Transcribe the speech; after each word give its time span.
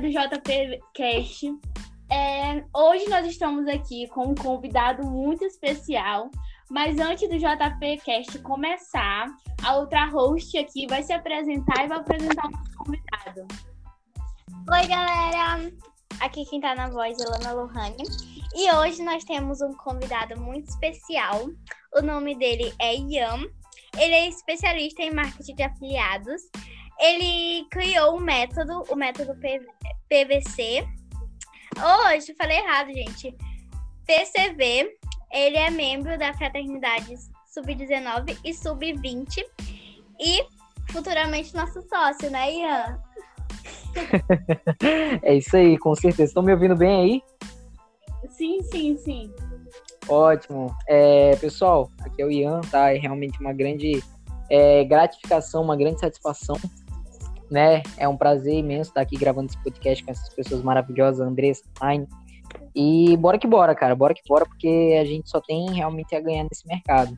do 0.00 0.08
JPCast. 0.08 1.58
É, 2.10 2.64
hoje 2.74 3.08
nós 3.08 3.26
estamos 3.26 3.66
aqui 3.66 4.08
com 4.08 4.28
um 4.28 4.34
convidado 4.34 5.06
muito 5.06 5.44
especial. 5.44 6.30
Mas 6.70 6.98
antes 6.98 7.28
do 7.28 7.38
JPCast 7.38 8.38
começar, 8.40 9.26
a 9.64 9.76
outra 9.76 10.06
host 10.06 10.56
aqui 10.58 10.86
vai 10.86 11.02
se 11.02 11.12
apresentar 11.12 11.84
e 11.84 11.88
vai 11.88 11.98
apresentar 11.98 12.46
o 12.46 12.50
nosso 12.50 12.76
convidado. 12.76 13.46
Oi, 14.70 14.86
galera! 14.86 15.72
Aqui 16.20 16.44
quem 16.44 16.60
tá 16.60 16.74
na 16.74 16.90
voz 16.90 17.18
é 17.18 17.24
Lana 17.24 17.52
Lohane. 17.52 18.04
E 18.54 18.70
hoje 18.74 19.02
nós 19.02 19.24
temos 19.24 19.60
um 19.62 19.72
convidado 19.72 20.38
muito 20.40 20.68
especial. 20.68 21.48
O 21.96 22.02
nome 22.02 22.36
dele 22.36 22.72
é 22.78 22.94
Ian. 22.96 23.44
Ele 23.96 24.14
é 24.14 24.28
especialista 24.28 25.02
em 25.02 25.14
marketing 25.14 25.54
de 25.54 25.62
afiliados. 25.62 26.42
Ele 27.00 27.66
criou 27.70 28.16
o 28.16 28.20
método, 28.20 28.84
o 28.88 28.96
método 28.96 29.34
PVC. 30.08 30.86
Hoje, 31.76 32.34
falei 32.34 32.58
errado, 32.58 32.92
gente. 32.92 33.34
PCV. 34.06 34.96
Ele 35.32 35.56
é 35.56 35.70
membro 35.70 36.18
da 36.18 36.32
fraternidade 36.34 37.14
Sub-19 37.46 38.38
e 38.44 38.54
Sub-20. 38.54 39.44
E 40.20 40.44
futuramente 40.90 41.54
nosso 41.54 41.82
sócio, 41.82 42.30
né, 42.30 42.52
Ian? 42.52 43.00
é 45.22 45.34
isso 45.34 45.56
aí, 45.56 45.78
com 45.78 45.94
certeza. 45.94 46.30
Estão 46.30 46.42
me 46.42 46.52
ouvindo 46.52 46.74
bem 46.74 47.00
aí? 47.00 47.22
Sim, 48.30 48.62
sim, 48.62 48.96
sim. 48.96 49.32
Ótimo. 50.08 50.74
É, 50.88 51.36
pessoal, 51.36 51.90
aqui 52.00 52.22
é 52.22 52.24
o 52.24 52.30
Ian, 52.30 52.60
tá? 52.62 52.92
É 52.92 52.98
realmente 52.98 53.38
uma 53.40 53.52
grande 53.52 54.02
é, 54.50 54.84
gratificação, 54.84 55.62
uma 55.62 55.76
grande 55.76 56.00
satisfação, 56.00 56.56
né? 57.50 57.82
É 57.96 58.08
um 58.08 58.16
prazer 58.16 58.54
imenso 58.54 58.90
estar 58.90 59.00
aqui 59.00 59.16
gravando 59.16 59.46
esse 59.46 59.62
podcast 59.62 60.04
com 60.04 60.10
essas 60.10 60.28
pessoas 60.34 60.62
maravilhosas, 60.62 61.26
Andressa, 61.26 61.64
Aine. 61.80 62.06
E 62.74 63.16
bora 63.16 63.38
que 63.38 63.46
bora, 63.46 63.74
cara, 63.74 63.94
bora 63.94 64.14
que 64.14 64.22
bora, 64.26 64.46
porque 64.46 64.96
a 65.00 65.04
gente 65.04 65.28
só 65.28 65.40
tem 65.40 65.72
realmente 65.72 66.14
a 66.14 66.20
ganhar 66.20 66.44
nesse 66.44 66.66
mercado. 66.66 67.16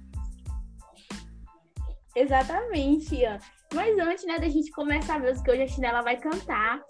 Exatamente, 2.17 3.14
Ian. 3.14 3.39
Mas 3.75 3.97
antes, 3.98 4.27
né, 4.27 4.39
da 4.39 4.48
gente 4.48 4.70
começar 4.72 5.20
mesmo, 5.20 5.45
que 5.45 5.50
hoje 5.50 5.62
a 5.62 5.69
Chinela 5.69 6.03
vai 6.03 6.17
cantar, 6.17 6.81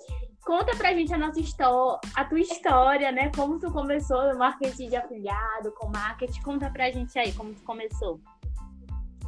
conta 0.44 0.75
pra 0.77 0.94
gente 0.94 1.12
a 1.12 1.19
nossa 1.19 1.38
história, 1.38 2.00
a 2.14 2.25
tua 2.25 2.41
história, 2.41 3.12
né? 3.12 3.30
Como 3.36 3.58
tu 3.58 3.70
começou 3.70 4.32
no 4.32 4.38
marketing 4.38 4.88
de 4.88 4.97
afiliado, 4.97 5.72
com 5.78 5.88
marketing. 5.88 6.41
Conta 6.42 6.70
pra 6.70 6.91
gente 6.91 7.19
aí 7.19 7.32
como 7.32 7.52
tu 7.52 7.62
começou. 7.62 8.20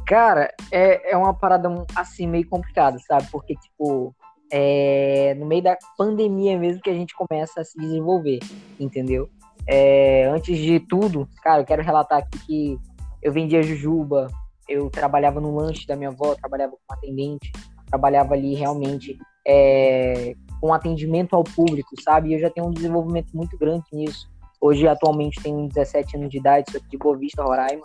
Cara, 0.05 0.53
é, 0.71 1.11
é 1.11 1.17
uma 1.17 1.33
parada 1.33 1.69
assim 1.95 2.27
meio 2.27 2.47
complicada, 2.47 2.97
sabe? 2.99 3.27
Porque, 3.31 3.55
tipo, 3.55 4.13
é 4.51 5.33
no 5.35 5.45
meio 5.45 5.63
da 5.63 5.77
pandemia 5.97 6.59
mesmo 6.59 6.81
que 6.81 6.89
a 6.89 6.93
gente 6.93 7.15
começa 7.15 7.61
a 7.61 7.63
se 7.63 7.77
desenvolver, 7.77 8.39
entendeu? 8.79 9.29
É, 9.67 10.25
antes 10.25 10.57
de 10.57 10.79
tudo, 10.79 11.27
cara, 11.41 11.61
eu 11.61 11.65
quero 11.65 11.81
relatar 11.81 12.19
aqui 12.19 12.37
que 12.45 12.79
eu 13.21 13.31
vendia 13.31 13.63
jujuba, 13.63 14.27
eu 14.67 14.89
trabalhava 14.89 15.39
no 15.39 15.55
lanche 15.55 15.87
da 15.87 15.95
minha 15.95 16.09
avó, 16.09 16.35
trabalhava 16.35 16.71
como 16.71 16.99
atendente, 16.99 17.51
trabalhava 17.87 18.33
ali 18.33 18.53
realmente 18.53 19.17
é, 19.47 20.35
com 20.61 20.73
atendimento 20.73 21.35
ao 21.35 21.43
público, 21.43 21.89
sabe? 22.01 22.29
E 22.29 22.33
eu 22.33 22.39
já 22.39 22.49
tenho 22.49 22.67
um 22.67 22.71
desenvolvimento 22.71 23.35
muito 23.35 23.57
grande 23.57 23.85
nisso. 23.91 24.29
Hoje, 24.61 24.87
atualmente, 24.87 25.41
tenho 25.41 25.67
17 25.67 26.17
anos 26.17 26.29
de 26.29 26.37
idade, 26.37 26.71
sou 26.71 26.79
aqui 26.79 26.89
de 26.89 26.97
Boa 26.97 27.17
Vista, 27.17 27.43
Roraima, 27.43 27.83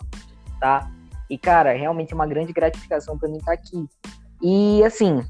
tá? 0.60 0.90
E, 1.28 1.36
cara, 1.36 1.72
realmente 1.72 2.12
é 2.12 2.14
uma 2.14 2.26
grande 2.26 2.52
gratificação 2.52 3.18
para 3.18 3.28
mim 3.28 3.38
estar 3.38 3.52
aqui. 3.52 3.86
E, 4.42 4.82
assim, 4.84 5.22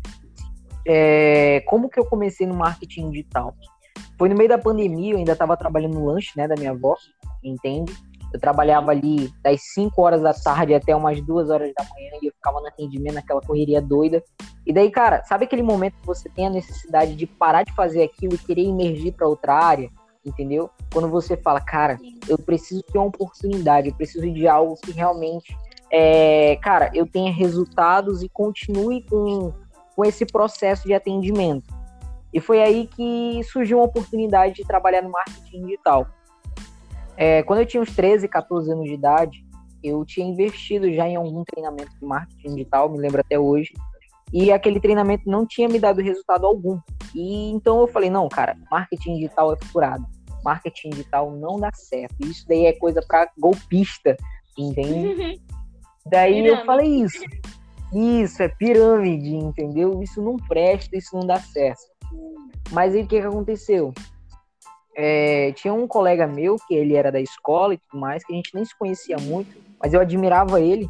é, 0.87 1.61
como 1.67 1.89
que 1.89 1.99
eu 1.99 2.05
comecei 2.05 2.47
no 2.47 2.55
marketing 2.55 3.11
digital? 3.11 3.55
Foi 4.19 4.29
no 4.29 4.37
meio 4.37 4.49
da 4.49 4.59
pandemia, 4.59 5.13
eu 5.13 5.19
ainda 5.19 5.33
estava 5.33 5.57
trabalhando 5.57 5.95
no 5.95 6.07
lanche, 6.07 6.33
né, 6.37 6.49
da 6.49 6.55
minha 6.57 6.73
avó, 6.73 6.97
entende? 7.43 7.93
Eu 8.33 8.39
trabalhava 8.39 8.91
ali 8.91 9.33
das 9.43 9.61
5 9.73 10.03
horas 10.03 10.21
da 10.21 10.35
tarde 10.35 10.75
até 10.75 10.95
umas 10.95 11.21
2 11.21 11.49
horas 11.51 11.73
da 11.77 11.85
manhã 11.85 12.11
e 12.21 12.27
eu 12.27 12.33
ficava 12.33 12.61
no 12.61 12.67
atendimento, 12.67 13.15
naquela 13.15 13.41
correria 13.41 13.81
doida. 13.81 14.23
E 14.67 14.73
daí, 14.73 14.91
cara, 14.91 15.25
sabe 15.25 15.45
aquele 15.45 15.63
momento 15.63 15.95
que 16.01 16.07
você 16.07 16.29
tem 16.29 16.47
a 16.47 16.51
necessidade 16.51 17.15
de 17.15 17.27
parar 17.27 17.63
de 17.63 17.73
fazer 17.75 18.03
aquilo 18.03 18.35
e 18.35 18.39
querer 18.39 18.65
emergir 18.65 19.13
para 19.13 19.27
outra 19.27 19.55
área? 19.55 19.91
Entendeu? 20.25 20.69
Quando 20.93 21.09
você 21.09 21.39
fala, 21.39 21.59
cara, 21.61 21.99
eu 22.29 22.37
preciso 22.37 22.83
ter 22.83 22.99
uma 22.99 23.07
oportunidade, 23.07 23.89
eu 23.89 23.95
preciso 23.95 24.31
de 24.31 24.47
algo 24.47 24.75
que 24.77 24.91
realmente, 24.91 25.57
é, 25.91 26.57
cara, 26.57 26.91
eu 26.95 27.07
tenha 27.07 27.33
resultados 27.33 28.23
e 28.23 28.29
continue 28.29 29.03
com, 29.03 29.53
com 29.97 30.05
esse 30.05 30.27
processo 30.27 30.87
de 30.87 30.95
atendimento. 30.95 31.75
E 32.33 32.41
foi 32.41 32.63
aí 32.63 32.87
que 32.87 33.41
surgiu 33.45 33.79
uma 33.79 33.87
oportunidade 33.87 34.55
de 34.57 34.65
trabalhar 34.65 35.03
no 35.03 35.11
marketing 35.11 35.65
digital. 35.65 36.07
É, 37.17 37.43
quando 37.43 37.61
eu 37.61 37.67
tinha 37.67 37.83
uns 37.83 37.95
13, 37.95 38.29
14 38.29 38.71
anos 38.71 38.85
de 38.85 38.95
idade, 38.95 39.45
eu 39.83 40.05
tinha 40.05 40.27
investido 40.27 40.93
já 40.93 41.09
em 41.09 41.17
algum 41.17 41.43
treinamento 41.45 41.91
de 41.99 42.05
marketing 42.05 42.55
digital, 42.55 42.91
me 42.91 42.99
lembro 42.99 43.21
até 43.21 43.39
hoje, 43.39 43.73
e 44.33 44.53
aquele 44.53 44.79
treinamento 44.79 45.29
não 45.29 45.47
tinha 45.47 45.69
me 45.69 45.79
dado 45.79 46.03
resultado 46.03 46.47
algum. 46.47 46.79
E 47.15 47.51
então 47.51 47.81
eu 47.81 47.87
falei, 47.87 48.11
não, 48.11 48.29
cara, 48.29 48.57
marketing 48.71 49.15
digital 49.15 49.53
é 49.55 49.57
furado. 49.67 50.05
Marketing 50.45 50.91
digital 50.91 51.31
não 51.33 51.59
dá 51.59 51.71
certo. 51.73 52.15
Isso 52.21 52.47
daí 52.47 52.67
é 52.67 52.73
coisa 52.75 53.03
para 53.07 53.31
golpista, 53.39 54.17
entende? 54.57 55.41
Daí 56.11 56.35
pirâmide. 56.35 56.61
eu 56.61 56.67
falei 56.67 56.89
isso. 57.03 57.25
Isso 57.95 58.43
é 58.43 58.49
pirâmide, 58.49 59.35
entendeu? 59.35 60.03
Isso 60.03 60.21
não 60.21 60.37
presta, 60.37 60.97
isso 60.97 61.17
não 61.17 61.27
dá 61.27 61.41
certo. 61.41 61.81
Mas 62.71 62.95
aí 62.95 63.03
o 63.03 63.07
que, 63.07 63.21
que 63.21 63.27
aconteceu? 63.27 63.93
é, 65.01 65.53
tinha 65.53 65.73
um 65.73 65.87
colega 65.87 66.27
meu, 66.27 66.57
que 66.67 66.75
ele 66.75 66.97
era 66.97 67.13
da 67.13 67.21
escola 67.21 67.73
e 67.73 67.79
tudo 67.79 68.01
mais, 68.01 68.25
que 68.25 68.33
a 68.33 68.37
gente 68.37 68.53
nem 68.53 68.65
se 68.65 68.77
conhecia 68.77 69.17
muito, 69.17 69.57
mas 69.81 69.95
eu 69.95 70.01
admirava 70.01 70.61
ele. 70.61 70.89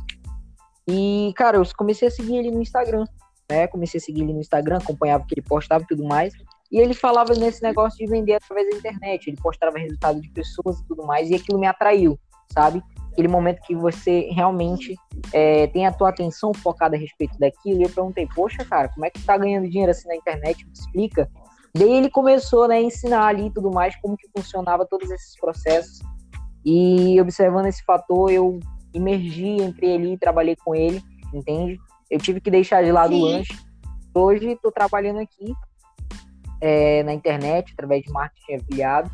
E, 0.88 1.30
cara, 1.36 1.58
eu 1.58 1.62
comecei 1.76 2.08
a 2.08 2.10
seguir 2.10 2.38
ele 2.38 2.50
no 2.50 2.62
Instagram, 2.62 3.04
né? 3.50 3.66
Comecei 3.66 3.98
a 3.98 4.00
seguir 4.00 4.22
ele 4.22 4.32
no 4.32 4.40
Instagram, 4.40 4.78
acompanhava 4.78 5.24
o 5.24 5.26
que 5.26 5.34
ele 5.34 5.46
postava 5.46 5.84
e 5.84 5.86
tudo 5.86 6.04
mais. 6.04 6.32
E 6.72 6.78
ele 6.78 6.94
falava 6.94 7.34
nesse 7.34 7.62
negócio 7.62 7.98
de 7.98 8.10
vender 8.10 8.36
através 8.36 8.70
da 8.70 8.78
internet. 8.78 9.28
Ele 9.28 9.36
postava 9.36 9.78
resultado 9.78 10.22
de 10.22 10.30
pessoas 10.30 10.80
e 10.80 10.86
tudo 10.86 11.04
mais, 11.04 11.28
e 11.28 11.34
aquilo 11.34 11.58
me 11.58 11.66
atraiu, 11.66 12.18
sabe? 12.50 12.82
Aquele 13.18 13.26
momento 13.26 13.60
que 13.62 13.74
você 13.74 14.28
realmente 14.30 14.94
é, 15.32 15.66
tem 15.66 15.84
a 15.84 15.92
tua 15.92 16.10
atenção 16.10 16.54
focada 16.54 16.94
a 16.94 16.98
respeito 16.98 17.36
daquilo. 17.36 17.80
E 17.80 17.82
eu 17.82 17.90
perguntei, 17.90 18.28
poxa, 18.32 18.64
cara, 18.64 18.88
como 18.90 19.04
é 19.04 19.10
que 19.10 19.18
tu 19.18 19.26
tá 19.26 19.36
ganhando 19.36 19.68
dinheiro 19.68 19.90
assim 19.90 20.06
na 20.06 20.14
internet? 20.14 20.64
Me 20.64 20.72
explica. 20.72 21.28
Daí 21.74 21.94
ele 21.94 22.08
começou 22.08 22.68
né, 22.68 22.76
a 22.76 22.80
ensinar 22.80 23.26
ali 23.26 23.46
e 23.46 23.50
tudo 23.50 23.72
mais 23.72 23.96
como 23.96 24.16
que 24.16 24.28
funcionava 24.36 24.86
todos 24.86 25.10
esses 25.10 25.36
processos. 25.36 25.98
E 26.64 27.20
observando 27.20 27.66
esse 27.66 27.84
fator, 27.84 28.30
eu 28.30 28.60
emergi, 28.94 29.56
entrei 29.56 29.96
ali, 29.96 30.16
trabalhei 30.16 30.54
com 30.54 30.72
ele, 30.72 31.02
entende? 31.34 31.76
Eu 32.08 32.20
tive 32.20 32.40
que 32.40 32.52
deixar 32.52 32.84
de 32.84 32.92
lado 32.92 33.14
Sim. 33.14 33.20
o 33.20 33.24
lanche. 33.24 33.58
Hoje 34.14 34.52
estou 34.52 34.70
trabalhando 34.70 35.18
aqui 35.18 35.52
é, 36.60 37.02
na 37.02 37.14
internet, 37.14 37.72
através 37.72 38.04
de 38.04 38.12
marketing 38.12 38.54
afiliado. 38.54 39.10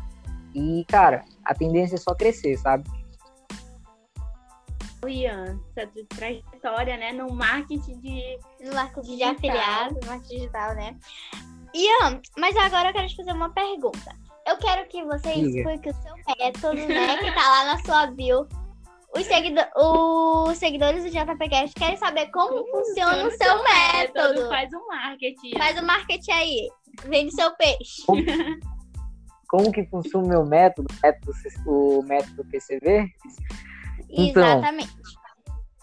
E, 0.53 0.85
cara, 0.87 1.25
a 1.43 1.55
tendência 1.55 1.95
é 1.95 1.97
só 1.97 2.13
crescer, 2.13 2.55
sabe? 2.59 2.87
Ian, 5.07 5.59
essa 5.75 5.89
trajetória, 6.09 6.97
né, 6.97 7.11
no 7.11 7.33
marketing 7.33 7.99
de... 7.99 8.39
No 8.61 8.73
marketing 8.73 9.17
de 9.17 9.23
afiliado, 9.23 9.99
marketing 10.05 10.35
digital, 10.35 10.75
né? 10.75 10.97
Ian, 11.73 12.21
mas 12.37 12.55
agora 12.55 12.89
eu 12.89 12.93
quero 12.93 13.07
te 13.07 13.15
fazer 13.17 13.33
uma 13.33 13.49
pergunta. 13.49 14.15
Eu 14.47 14.57
quero 14.57 14.87
que 14.87 15.03
você 15.03 15.33
explique 15.33 15.89
o 15.89 15.93
seu 15.93 16.15
método, 16.39 16.75
né? 16.87 17.17
Que 17.17 17.31
tá 17.33 17.49
lá 17.49 17.65
na 17.65 17.83
sua 17.83 18.07
bio. 18.07 18.47
Os, 19.15 19.25
seguido 19.25 19.61
os 19.77 20.57
seguidores 20.57 21.03
do 21.03 21.09
JPCast 21.09 21.73
querem 21.73 21.97
saber 21.97 22.27
como, 22.31 22.63
como 22.63 22.85
funciona 22.85 23.27
o 23.27 23.31
seu, 23.31 23.63
método. 23.63 24.27
método. 24.27 24.49
Faz 24.49 24.71
o 24.73 24.77
um 24.77 24.87
marketing. 24.87 25.57
Faz 25.57 25.79
o 25.79 25.81
um 25.81 25.85
marketing 25.85 26.31
aí. 26.31 26.69
Vende 27.05 27.33
seu 27.33 27.55
peixe. 27.55 28.03
Como, 28.05 28.21
como 29.47 29.71
que 29.71 29.85
funciona 29.85 30.25
o 30.25 30.29
meu 30.29 30.45
método? 30.45 30.87
método 31.01 31.33
o 31.65 32.03
método 32.03 32.45
PCV? 32.45 33.09
Então, 34.15 34.59
Exatamente. 34.59 34.93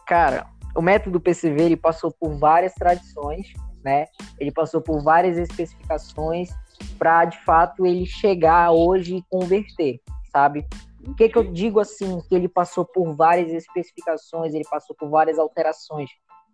Cara, 0.07 0.47
o 0.75 0.83
método 0.83 1.21
PCV 1.21 1.63
ele 1.63 1.77
passou 1.77 2.11
por 2.11 2.39
várias 2.39 2.75
tradições 2.75 3.53
né? 3.85 4.07
Ele 4.39 4.51
passou 4.51 4.81
por 4.81 5.03
várias 5.03 5.37
especificações 5.37 6.51
para 6.99 7.25
de 7.25 7.39
fato 7.45 7.85
ele 7.85 8.07
chegar 8.07 8.71
hoje 8.71 9.17
e 9.17 9.25
converter, 9.29 10.01
sabe? 10.31 10.67
O 11.07 11.15
que, 11.15 11.29
que 11.29 11.37
eu 11.37 11.53
digo 11.53 11.81
assim, 11.81 12.21
que 12.29 12.35
ele 12.35 12.49
passou 12.49 12.85
por 12.85 13.15
várias 13.15 13.53
especificações, 13.53 14.55
ele 14.55 14.67
passou 14.71 14.95
por 14.95 15.11
várias 15.11 15.39
alterações? 15.39 16.09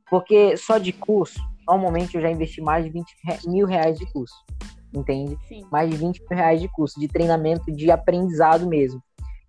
Porque 0.08 0.56
só 0.56 0.78
de 0.78 0.92
curso, 0.92 1.38
normalmente 1.66 2.14
eu 2.14 2.22
já 2.22 2.30
investi 2.30 2.62
mais 2.62 2.84
de 2.84 2.90
20 2.90 3.06
mil 3.46 3.66
reais 3.66 3.98
de 3.98 4.10
curso, 4.10 4.34
entende? 4.94 5.36
Sim. 5.46 5.66
Mais 5.70 5.90
de 5.90 5.96
20 5.96 6.20
mil 6.20 6.38
reais 6.38 6.60
de 6.60 6.68
curso, 6.68 6.98
de 6.98 7.08
treinamento, 7.08 7.70
de 7.70 7.90
aprendizado 7.90 8.66
mesmo. 8.66 9.02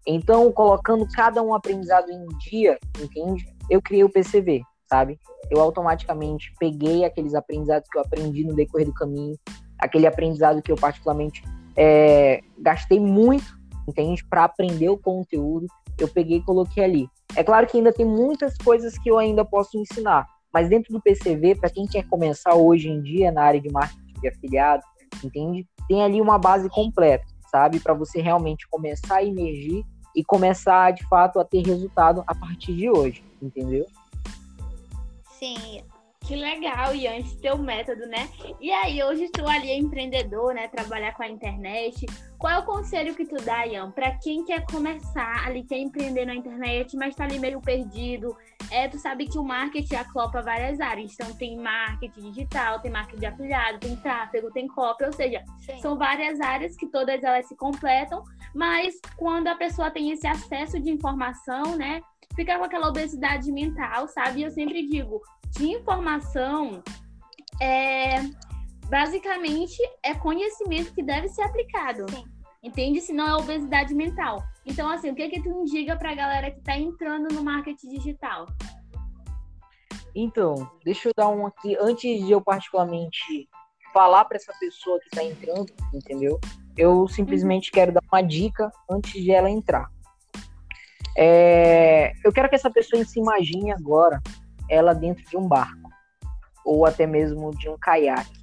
Então, 0.08 0.52
colocando 0.52 1.08
cada 1.14 1.42
um 1.42 1.54
aprendizado 1.54 2.10
em 2.10 2.26
dia, 2.40 2.78
entende? 3.00 3.46
Eu 3.70 3.82
criei 3.82 4.04
o 4.04 4.10
PCV, 4.10 4.62
sabe? 4.90 5.20
Eu 5.52 5.62
automaticamente 5.62 6.52
peguei 6.60 7.06
aqueles 7.06 7.34
aprendizados 7.36 7.88
que 7.90 7.98
eu 7.98 8.02
aprendi 8.02 8.44
no 8.44 8.56
decorrer 8.56 8.88
do 8.88 8.94
caminho 8.94 9.36
aquele 9.80 10.06
aprendizado 10.06 10.62
que 10.62 10.72
eu 10.72 10.76
particularmente 10.76 11.42
é, 11.76 12.42
gastei 12.58 13.00
muito, 13.00 13.58
entende, 13.88 14.24
para 14.26 14.44
aprender 14.44 14.90
o 14.90 14.98
conteúdo, 14.98 15.66
eu 15.98 16.08
peguei 16.08 16.38
e 16.38 16.44
coloquei 16.44 16.84
ali. 16.84 17.10
É 17.36 17.44
claro 17.44 17.66
que 17.66 17.78
ainda 17.78 17.94
tem 17.94 18.06
muitas 18.06 18.58
coisas 18.58 18.98
que 18.98 19.10
eu 19.10 19.18
ainda 19.18 19.46
posso 19.46 19.78
ensinar, 19.78 20.28
mas 20.54 20.70
dentro 20.70 20.92
do 20.92 21.02
PCV, 21.02 21.56
para 21.56 21.70
quem 21.70 21.88
quer 21.88 22.06
começar 22.08 22.54
hoje 22.56 22.90
em 22.90 23.02
dia 23.02 23.32
na 23.32 23.44
área 23.44 23.62
de 23.62 23.72
marketing 23.72 24.20
de 24.20 24.28
afiliado, 24.28 24.84
entende? 25.24 25.66
Tem 25.88 26.04
ali 26.04 26.20
uma 26.20 26.38
base 26.38 26.70
completa, 26.70 27.26
sabe? 27.50 27.80
Para 27.80 27.94
você 27.94 28.22
realmente 28.22 28.68
começar 28.68 29.18
a 29.18 29.24
emergir 29.24 29.84
e 30.16 30.24
começar, 30.24 30.92
de 30.92 31.06
fato, 31.08 31.40
a 31.40 31.46
ter 31.46 31.66
resultado 31.66 32.24
a 32.26 32.36
partir 32.36 32.76
de 32.76 32.90
hoje, 32.90 33.24
entendeu? 33.42 33.86
Sim. 35.38 35.84
Que 36.30 36.36
legal, 36.36 36.94
Ian, 36.94 37.16
esse 37.16 37.42
teu 37.42 37.58
método, 37.58 38.06
né? 38.06 38.30
E 38.62 38.72
aí, 38.72 39.02
hoje 39.02 39.28
tu 39.30 39.48
ali 39.48 39.72
é 39.72 39.76
empreendedor, 39.76 40.54
né? 40.54 40.68
Trabalhar 40.68 41.12
com 41.16 41.24
a 41.24 41.28
internet. 41.28 42.06
Qual 42.38 42.54
é 42.54 42.60
o 42.60 42.66
conselho 42.66 43.16
que 43.16 43.26
tu 43.26 43.36
dá, 43.44 43.66
Ian, 43.66 43.90
para 43.90 44.12
quem 44.20 44.46
quer 44.46 44.64
começar 44.68 45.48
ali, 45.48 45.64
quer 45.64 45.80
empreender 45.80 46.28
na 46.28 46.36
internet, 46.36 46.96
mas 46.96 47.16
tá 47.16 47.24
ali 47.24 47.40
meio 47.40 47.60
perdido? 47.60 48.38
É, 48.70 48.88
tu 48.88 49.00
sabe 49.00 49.26
que 49.26 49.40
o 49.40 49.44
marketing 49.44 49.96
aclopa 49.96 50.40
várias 50.44 50.80
áreas. 50.80 51.16
Então, 51.16 51.34
tem 51.34 51.58
marketing 51.58 52.30
digital, 52.30 52.80
tem 52.80 52.92
marketing 52.92 53.22
de 53.22 53.26
afiliado, 53.26 53.80
tem 53.80 53.96
tráfego, 53.96 54.52
tem 54.52 54.68
copy, 54.68 55.06
ou 55.06 55.14
seja, 55.14 55.44
Sim. 55.62 55.80
são 55.80 55.98
várias 55.98 56.40
áreas 56.40 56.76
que 56.76 56.86
todas 56.86 57.24
elas 57.24 57.48
se 57.48 57.56
completam, 57.56 58.24
mas 58.54 59.02
quando 59.18 59.48
a 59.48 59.56
pessoa 59.56 59.90
tem 59.90 60.12
esse 60.12 60.28
acesso 60.28 60.80
de 60.80 60.92
informação, 60.92 61.76
né? 61.76 62.04
Fica 62.36 62.56
com 62.60 62.66
aquela 62.66 62.88
obesidade 62.88 63.52
mental, 63.52 64.08
sabe? 64.08 64.44
Eu 64.44 64.52
sempre 64.52 64.88
digo, 64.88 65.20
de 65.52 65.66
informação 65.72 66.84
é 67.62 68.22
basicamente 68.90 69.78
é 70.04 70.14
conhecimento 70.14 70.94
que 70.94 71.04
deve 71.04 71.30
ser 71.30 71.44
aplicado. 71.44 72.06
Sim. 72.10 72.26
Entende? 72.62 73.00
Se 73.00 73.14
não 73.14 73.28
é 73.28 73.36
obesidade 73.36 73.94
mental. 73.94 74.44
Então, 74.66 74.90
assim, 74.90 75.12
o 75.12 75.16
que 75.16 75.30
que 75.30 75.42
tu 75.42 75.50
indica 75.50 75.96
pra 75.96 76.14
galera 76.14 76.52
que 76.52 76.62
tá 76.62 76.78
entrando 76.78 77.34
no 77.34 77.44
marketing 77.44 77.90
digital? 77.90 78.48
Então, 80.14 80.70
deixa 80.84 81.10
eu 81.10 81.14
dar 81.16 81.30
um 81.30 81.46
aqui, 81.46 81.78
antes 81.80 82.26
de 82.26 82.32
eu 82.32 82.42
particularmente 82.42 83.48
falar 83.94 84.26
para 84.26 84.38
essa 84.38 84.54
pessoa 84.60 85.00
que 85.00 85.06
está 85.06 85.24
entrando, 85.24 85.72
entendeu? 85.94 86.40
Eu 86.78 87.08
simplesmente 87.08 87.72
quero 87.72 87.94
dar 87.94 88.04
uma 88.12 88.22
dica 88.22 88.72
antes 88.90 89.14
de 89.14 89.32
ela 89.32 89.50
entrar. 89.50 89.90
É, 91.18 92.14
eu 92.24 92.32
quero 92.32 92.50
que 92.50 92.56
essa 92.56 92.70
pessoa 92.70 93.04
se 93.04 93.20
imagine 93.20 93.72
agora 93.72 94.22
ela 94.70 94.94
dentro 94.94 95.24
de 95.26 95.36
um 95.36 95.48
barco 95.48 95.90
ou 96.66 96.86
até 96.86 97.08
mesmo 97.08 97.52
de 97.58 97.68
um 97.70 97.78
caiaque. 97.78 98.40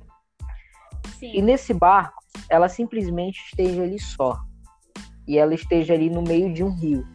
Sim. 1.18 1.32
E 1.34 1.42
nesse 1.42 1.72
barco, 1.72 2.22
ela 2.48 2.68
simplesmente 2.68 3.40
esteja 3.46 3.82
ali 3.82 3.98
só. 4.00 4.38
E 5.26 5.38
ela 5.38 5.54
esteja 5.54 5.94
ali 5.94 6.10
no 6.10 6.22
meio 6.22 6.52
de 6.52 6.62
um 6.62 6.70
rio. 6.70 7.06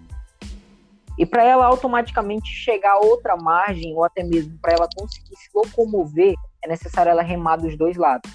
E 1.17 1.25
para 1.25 1.43
ela 1.43 1.65
automaticamente 1.65 2.49
chegar 2.51 2.93
a 2.93 2.99
outra 2.99 3.35
margem, 3.35 3.93
ou 3.93 4.03
até 4.03 4.23
mesmo 4.23 4.57
para 4.59 4.73
ela 4.73 4.87
conseguir 4.95 5.35
se 5.35 5.49
locomover, 5.53 6.33
é 6.63 6.67
necessário 6.67 7.09
ela 7.09 7.21
remar 7.21 7.57
dos 7.57 7.77
dois 7.77 7.97
lados. 7.97 8.31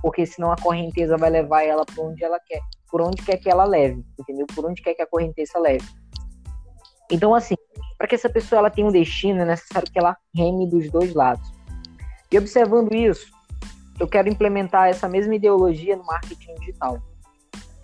Porque 0.00 0.24
senão 0.24 0.52
a 0.52 0.56
correnteza 0.56 1.16
vai 1.16 1.30
levar 1.30 1.62
ela 1.62 1.84
para 1.84 2.02
onde 2.02 2.24
ela 2.24 2.38
quer, 2.40 2.60
por 2.90 3.02
onde 3.02 3.22
quer 3.22 3.38
que 3.38 3.50
ela 3.50 3.64
leve, 3.64 4.04
entendeu? 4.18 4.46
Por 4.54 4.64
onde 4.66 4.82
quer 4.82 4.94
que 4.94 5.02
a 5.02 5.06
correnteza 5.06 5.58
leve. 5.58 5.84
Então, 7.10 7.34
assim, 7.34 7.54
para 7.96 8.06
que 8.08 8.14
essa 8.14 8.28
pessoa 8.28 8.58
ela 8.58 8.70
tenha 8.70 8.86
um 8.86 8.92
destino, 8.92 9.40
é 9.42 9.44
necessário 9.44 9.90
que 9.90 9.98
ela 9.98 10.16
reme 10.34 10.68
dos 10.68 10.90
dois 10.90 11.14
lados. 11.14 11.50
E 12.30 12.38
observando 12.38 12.92
isso, 12.94 13.32
eu 14.00 14.08
quero 14.08 14.28
implementar 14.28 14.88
essa 14.88 15.08
mesma 15.08 15.34
ideologia 15.34 15.96
no 15.96 16.04
marketing 16.04 16.54
digital. 16.56 17.00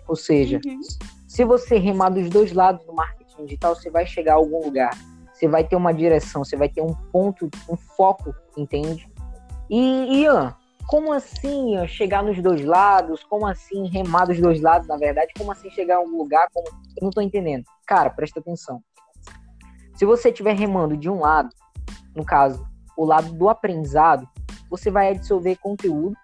Ou 0.07 0.15
seja, 0.15 0.59
Uhum. 0.65 0.81
se 1.27 1.45
você 1.45 1.77
remar 1.77 2.09
dos 2.09 2.29
dois 2.29 2.51
lados 2.51 2.85
do 2.85 2.93
marketing 2.93 3.45
digital, 3.45 3.75
você 3.75 3.89
vai 3.89 4.05
chegar 4.05 4.33
a 4.33 4.35
algum 4.35 4.63
lugar. 4.63 4.91
Você 5.33 5.47
vai 5.47 5.63
ter 5.63 5.75
uma 5.75 5.93
direção, 5.93 6.43
você 6.43 6.55
vai 6.55 6.69
ter 6.69 6.81
um 6.81 6.93
ponto, 7.11 7.49
um 7.69 7.77
foco, 7.77 8.35
entende? 8.57 9.09
E, 9.69 10.21
Ian, 10.21 10.53
como 10.87 11.13
assim 11.13 11.75
Ian, 11.75 11.87
chegar 11.87 12.21
nos 12.21 12.39
dois 12.41 12.63
lados? 12.65 13.23
Como 13.23 13.47
assim 13.47 13.87
remar 13.87 14.25
dos 14.25 14.39
dois 14.39 14.59
lados, 14.61 14.87
na 14.87 14.97
verdade? 14.97 15.31
Como 15.37 15.51
assim 15.51 15.69
chegar 15.71 15.95
a 15.95 15.97
algum 15.99 16.17
lugar? 16.17 16.47
Como... 16.53 16.67
Eu 16.67 17.03
não 17.03 17.09
tô 17.09 17.21
entendendo. 17.21 17.63
Cara, 17.87 18.09
presta 18.09 18.39
atenção. 18.41 18.83
Se 20.01 20.05
você 20.05 20.29
estiver 20.29 20.55
remando 20.55 20.97
de 20.97 21.07
um 21.07 21.19
lado, 21.19 21.55
no 22.15 22.25
caso, 22.25 22.67
o 22.97 23.05
lado 23.05 23.31
do 23.33 23.47
aprendizado, 23.47 24.27
você 24.67 24.89
vai 24.89 25.11
absorver 25.11 25.57
conteúdo 25.57 26.17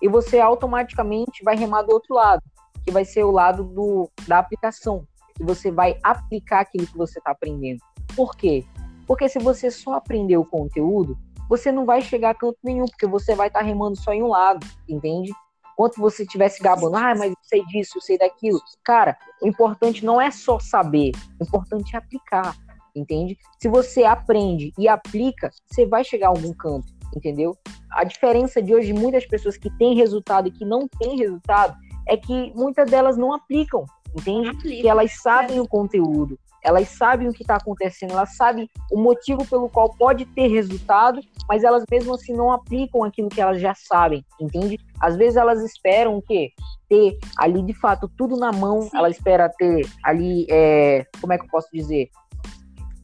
e 0.00 0.06
você 0.06 0.38
automaticamente 0.38 1.42
vai 1.42 1.56
remar 1.56 1.82
do 1.82 1.92
outro 1.92 2.14
lado, 2.14 2.40
que 2.84 2.92
vai 2.92 3.04
ser 3.04 3.24
o 3.24 3.32
lado 3.32 3.64
do, 3.64 4.08
da 4.28 4.38
aplicação. 4.38 5.04
E 5.40 5.42
você 5.42 5.68
vai 5.68 5.98
aplicar 6.00 6.60
aquilo 6.60 6.86
que 6.86 6.96
você 6.96 7.18
está 7.18 7.32
aprendendo. 7.32 7.80
Por 8.14 8.36
quê? 8.36 8.64
Porque 9.04 9.28
se 9.28 9.40
você 9.40 9.68
só 9.68 9.94
aprender 9.94 10.36
o 10.36 10.44
conteúdo, 10.44 11.18
você 11.48 11.72
não 11.72 11.84
vai 11.84 12.00
chegar 12.00 12.30
a 12.30 12.34
canto 12.34 12.58
nenhum, 12.62 12.86
porque 12.86 13.08
você 13.08 13.34
vai 13.34 13.48
estar 13.48 13.62
remando 13.62 13.96
só 13.96 14.12
em 14.12 14.22
um 14.22 14.28
lado, 14.28 14.64
entende? 14.88 15.32
Enquanto 15.72 15.96
você 15.96 16.22
estivesse 16.22 16.62
gabando, 16.62 16.94
ah, 16.94 17.16
mas 17.16 17.32
eu 17.32 17.36
sei 17.42 17.66
disso, 17.66 17.98
eu 17.98 18.00
sei 18.00 18.16
daquilo. 18.16 18.60
Cara, 18.84 19.18
o 19.42 19.48
importante 19.48 20.04
não 20.04 20.20
é 20.20 20.30
só 20.30 20.60
saber, 20.60 21.10
o 21.40 21.44
importante 21.44 21.96
é 21.96 21.98
aplicar, 21.98 22.54
entende? 22.94 23.36
Se 23.58 23.68
você 23.68 24.04
aprende 24.04 24.72
e 24.78 24.88
aplica, 24.88 25.50
você 25.66 25.86
vai 25.86 26.04
chegar 26.04 26.28
a 26.28 26.30
algum 26.30 26.52
canto, 26.52 26.86
entendeu? 27.16 27.56
A 27.90 28.04
diferença 28.04 28.62
de 28.62 28.74
hoje, 28.74 28.92
muitas 28.92 29.26
pessoas 29.26 29.56
que 29.56 29.70
têm 29.78 29.94
resultado 29.94 30.48
e 30.48 30.52
que 30.52 30.64
não 30.64 30.86
têm 30.88 31.16
resultado, 31.18 31.76
é 32.06 32.16
que 32.16 32.52
muitas 32.54 32.90
delas 32.90 33.16
não 33.16 33.32
aplicam, 33.32 33.84
entende? 34.18 34.48
Aplica. 34.48 34.82
Que 34.82 34.88
elas 34.88 35.20
sabem 35.20 35.60
o 35.60 35.68
conteúdo, 35.68 36.38
elas 36.62 36.88
sabem 36.88 37.28
o 37.28 37.32
que 37.32 37.42
está 37.42 37.56
acontecendo, 37.56 38.12
elas 38.12 38.36
sabem 38.36 38.68
o 38.90 39.00
motivo 39.00 39.46
pelo 39.46 39.68
qual 39.68 39.90
pode 39.90 40.24
ter 40.26 40.48
resultado, 40.48 41.20
mas 41.48 41.64
elas 41.64 41.84
mesmo 41.90 42.14
assim 42.14 42.32
não 42.32 42.50
aplicam 42.50 43.04
aquilo 43.04 43.28
que 43.28 43.40
elas 43.40 43.60
já 43.60 43.74
sabem, 43.74 44.24
entende? 44.40 44.78
Às 45.00 45.16
vezes 45.16 45.36
elas 45.36 45.62
esperam 45.62 46.16
o 46.16 46.22
quê? 46.22 46.50
Ter 46.88 47.18
ali 47.38 47.62
de 47.62 47.74
fato 47.74 48.10
tudo 48.16 48.36
na 48.36 48.50
mão, 48.50 48.82
Sim. 48.82 48.96
ela 48.96 49.08
espera 49.08 49.48
ter 49.48 49.86
ali, 50.02 50.46
é, 50.50 51.06
como 51.20 51.32
é 51.32 51.38
que 51.38 51.44
eu 51.44 51.48
posso 51.48 51.68
dizer? 51.72 52.08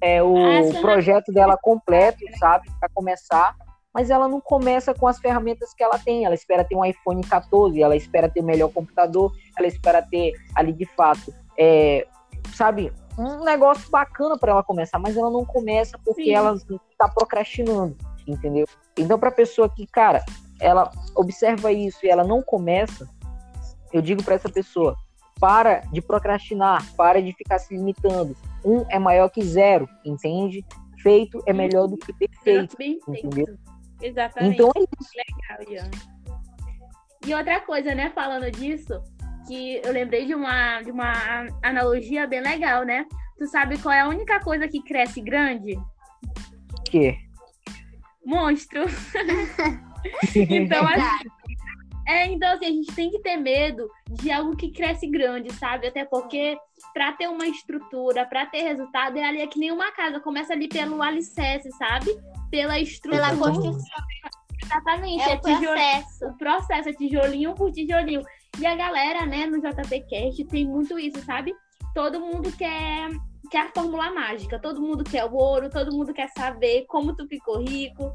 É 0.06 0.22
o 0.22 0.36
Ah, 0.36 0.80
projeto 0.82 1.32
dela 1.32 1.56
completo, 1.56 2.18
sabe? 2.38 2.68
Para 2.78 2.90
começar, 2.90 3.56
mas 3.94 4.10
ela 4.10 4.28
não 4.28 4.38
começa 4.38 4.92
com 4.92 5.08
as 5.08 5.18
ferramentas 5.18 5.73
que 5.73 5.82
ela 5.82 5.99
tem. 5.99 6.26
Ela 6.26 6.34
espera 6.34 6.62
ter 6.62 6.76
um 6.76 6.84
iPhone 6.84 7.23
14, 7.23 7.80
ela 7.80 7.96
espera 7.96 8.28
ter 8.28 8.40
o 8.40 8.44
melhor 8.44 8.70
computador, 8.70 9.32
ela 9.56 9.66
espera 9.66 10.02
ter 10.02 10.34
ali 10.54 10.75
de 10.75 10.84
fato, 10.84 11.32
é, 11.58 12.06
sabe, 12.54 12.92
um 13.18 13.44
negócio 13.44 13.90
bacana 13.90 14.37
para 14.37 14.52
ela 14.52 14.62
começar, 14.62 14.99
mas 14.99 15.16
ela 15.16 15.30
não 15.30 15.44
começa 15.44 15.99
porque 16.04 16.25
Sim. 16.25 16.34
ela 16.34 16.54
está 16.90 17.08
procrastinando, 17.08 17.96
entendeu? 18.26 18.66
Então, 18.99 19.18
para 19.18 19.30
pessoa 19.30 19.70
que, 19.70 19.87
cara, 19.87 20.23
ela 20.61 20.90
observa 21.14 21.73
isso 21.73 22.04
e 22.04 22.11
ela 22.11 22.25
não 22.25 22.42
começa, 22.42 23.08
eu 23.90 24.02
digo 24.02 24.23
para 24.23 24.34
essa 24.34 24.50
pessoa: 24.50 24.96
para 25.38 25.81
de 25.93 26.00
procrastinar, 26.00 26.85
para 26.97 27.21
de 27.23 27.33
ficar 27.33 27.59
se 27.59 27.75
limitando. 27.75 28.37
Um 28.64 28.85
é 28.88 28.99
maior 28.99 29.29
que 29.29 29.43
zero, 29.43 29.88
entende? 30.05 30.64
Feito 31.03 31.43
é 31.47 31.53
melhor 31.53 31.87
do 31.87 31.97
que 31.97 32.12
perfeito. 32.12 32.76
Bem 32.76 32.99
feito. 33.05 33.26
entendeu? 33.26 33.59
Exatamente. 34.00 34.55
Então 34.55 34.71
é 34.75 34.81
isso. 34.81 35.11
Legal, 35.17 35.73
Ian. 35.73 35.91
E 37.26 37.35
outra 37.35 37.61
coisa, 37.61 37.95
né, 37.95 38.11
falando 38.14 38.50
disso, 38.50 39.03
que 39.47 39.81
eu 39.85 39.93
lembrei 39.93 40.26
de 40.26 40.35
uma, 40.35 40.83
de 40.83 40.91
uma 40.91 41.12
analogia 41.62 42.26
bem 42.26 42.41
legal, 42.41 42.85
né? 42.85 43.07
Tu 43.38 43.47
sabe 43.47 43.79
qual 43.79 43.93
é 43.93 44.00
a 44.00 44.09
única 44.09 44.41
coisa 44.41 44.69
que 44.69 44.83
cresce 44.83 45.21
grande? 45.21 45.79
que 46.85 47.19
Monstro. 48.25 48.85
Então, 50.35 50.87
assim, 50.87 51.29
é, 52.06 52.26
então, 52.26 52.52
assim, 52.52 52.66
a 52.66 52.70
gente 52.70 52.94
tem 52.94 53.11
que 53.11 53.18
ter 53.20 53.37
medo 53.37 53.88
de 54.11 54.30
algo 54.30 54.56
que 54.56 54.70
cresce 54.70 55.06
grande, 55.06 55.52
sabe? 55.54 55.87
Até 55.87 56.04
porque, 56.04 56.56
para 56.92 57.12
ter 57.12 57.28
uma 57.28 57.46
estrutura, 57.46 58.26
para 58.26 58.46
ter 58.46 58.62
resultado, 58.62 59.16
é 59.16 59.25
ali 59.25 59.40
é 59.40 59.46
que 59.46 59.58
nem 59.58 59.73
uma 59.73 59.90
casa. 59.92 60.20
Começa 60.20 60.52
ali 60.52 60.68
pelo 60.68 61.02
alicerce, 61.02 61.70
sabe? 61.73 62.11
Pela 62.50 62.78
estrutura. 62.78 63.34
Pela 63.34 63.37
construção. 63.37 64.04
Exatamente. 64.62 65.23
É 65.23 65.34
o 65.34 65.40
tijolo- 65.40 65.61
processo. 65.61 66.26
o 66.26 66.38
processo 66.38 66.88
é 66.88 66.92
tijolinho 66.92 67.54
por 67.54 67.70
tijolinho. 67.70 68.23
E 68.58 68.66
a 68.66 68.75
galera, 68.75 69.26
né, 69.26 69.46
no 69.46 69.61
JPCast 69.61 70.44
tem 70.44 70.66
muito 70.66 70.99
isso, 70.99 71.20
sabe? 71.25 71.54
Todo 71.94 72.20
mundo 72.20 72.52
quer, 72.56 73.11
quer 73.50 73.61
a 73.62 73.70
fórmula 73.70 74.12
mágica, 74.12 74.58
todo 74.58 74.80
mundo 74.80 75.04
quer 75.04 75.25
o 75.25 75.34
ouro, 75.34 75.70
todo 75.70 75.94
mundo 75.94 76.12
quer 76.12 76.28
saber 76.28 76.84
como 76.87 77.14
tu 77.14 77.26
ficou 77.26 77.61
rico. 77.61 78.14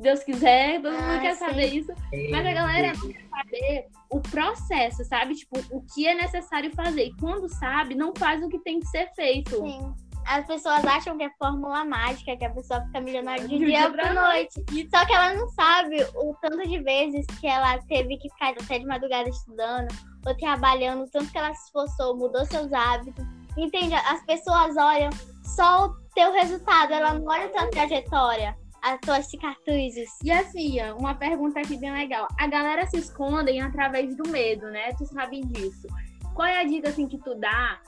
Se 0.00 0.04
Deus 0.04 0.24
quiser, 0.24 0.80
todo 0.80 0.92
mundo 0.92 1.02
Ah, 1.10 1.18
quer 1.20 1.34
sim. 1.34 1.44
saber 1.44 1.66
isso. 1.74 1.92
Mas 2.30 2.46
a 2.46 2.52
galera 2.54 2.92
não 2.94 3.08
quer 3.12 3.22
saber 3.28 3.86
o 4.10 4.18
processo, 4.18 5.04
sabe? 5.04 5.34
Tipo, 5.34 5.58
o 5.70 5.82
que 5.92 6.06
é 6.08 6.14
necessário 6.14 6.74
fazer. 6.74 7.04
E 7.08 7.16
quando 7.20 7.46
sabe, 7.50 7.94
não 7.94 8.10
faz 8.16 8.42
o 8.42 8.48
que 8.48 8.58
tem 8.60 8.80
que 8.80 8.86
ser 8.86 9.10
feito. 9.14 9.56
Sim. 9.56 9.94
as 10.26 10.46
pessoas 10.46 10.84
acham 10.86 11.18
que 11.18 11.24
é 11.24 11.30
fórmula 11.38 11.84
mágica, 11.84 12.34
que 12.36 12.44
a 12.46 12.50
pessoa 12.50 12.80
fica 12.86 13.00
milionária 13.00 13.46
de 13.48 13.58
dia 13.58 13.90
pra 13.90 14.12
noite. 14.14 14.64
Só 14.88 15.04
que 15.04 15.12
ela 15.12 15.34
não 15.34 15.48
sabe 15.48 15.96
o 16.14 16.34
tanto 16.40 16.66
de 16.68 16.78
vezes 16.82 17.26
que 17.40 17.46
ela 17.46 17.76
teve 17.88 18.16
que 18.16 18.30
ficar 18.30 18.50
até 18.50 18.78
de 18.78 18.86
madrugada 18.86 19.28
estudando 19.28 19.88
ou 20.24 20.34
trabalhando, 20.36 21.02
o 21.04 21.10
tanto 21.10 21.30
que 21.32 21.36
ela 21.38 21.52
se 21.54 21.64
esforçou, 21.66 22.16
mudou 22.16 22.44
seus 22.46 22.72
hábitos. 22.72 23.24
Entende? 23.56 23.94
As 23.94 24.24
pessoas 24.24 24.76
olham 24.76 25.10
só 25.42 25.86
o 25.86 25.94
teu 26.14 26.32
resultado, 26.32 26.92
ela 26.94 27.14
não 27.14 27.26
olha 27.26 27.46
a 27.46 27.48
tua 27.50 27.66
trajetória, 27.68 28.56
as 28.82 28.98
tuas 29.00 29.26
cicatrizes. 29.26 30.08
E 30.24 30.30
assim, 30.30 30.80
uma 30.98 31.14
pergunta 31.14 31.60
aqui 31.60 31.76
bem 31.76 31.92
legal. 31.92 32.26
A 32.38 32.46
galera 32.46 32.86
se 32.86 32.98
escondem 32.98 33.60
através 33.60 34.16
do 34.16 34.28
medo, 34.28 34.70
né? 34.70 34.92
Tu 34.94 35.06
sabe 35.06 35.42
disso. 35.42 35.86
Qual 36.34 36.46
é 36.46 36.60
a 36.60 36.64
dica 36.64 36.88
assim 36.88 37.06
que 37.06 37.18
tu 37.18 37.34
dá 37.34 37.80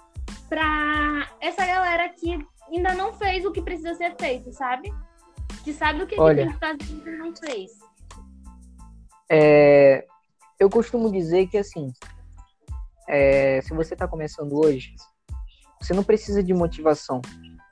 pra 0.49 1.28
essa 1.40 1.64
galera 1.64 2.08
que 2.11 2.38
ainda 2.70 2.94
não 2.94 3.12
fez 3.12 3.44
o 3.44 3.52
que 3.52 3.62
precisa 3.62 3.94
ser 3.94 4.14
feito, 4.18 4.52
sabe? 4.52 4.92
Que 5.64 5.72
sabe 5.72 6.02
o 6.02 6.06
que, 6.06 6.20
Olha, 6.20 6.52
que 6.52 6.58
tem 6.58 6.76
que 6.76 6.84
fazer 6.87 7.14
e 7.14 7.16
não 7.16 7.34
fez. 7.34 7.70
É, 9.30 10.06
eu 10.58 10.68
costumo 10.68 11.11
dizer 11.11 11.46
que 11.46 11.56
assim, 11.56 11.92
é, 13.08 13.61
se 13.62 13.72
você 13.72 13.94
está 13.94 14.06
começando 14.06 14.52
hoje, 14.54 14.94
você 15.80 15.94
não 15.94 16.04
precisa 16.04 16.42
de 16.42 16.52
motivação, 16.52 17.20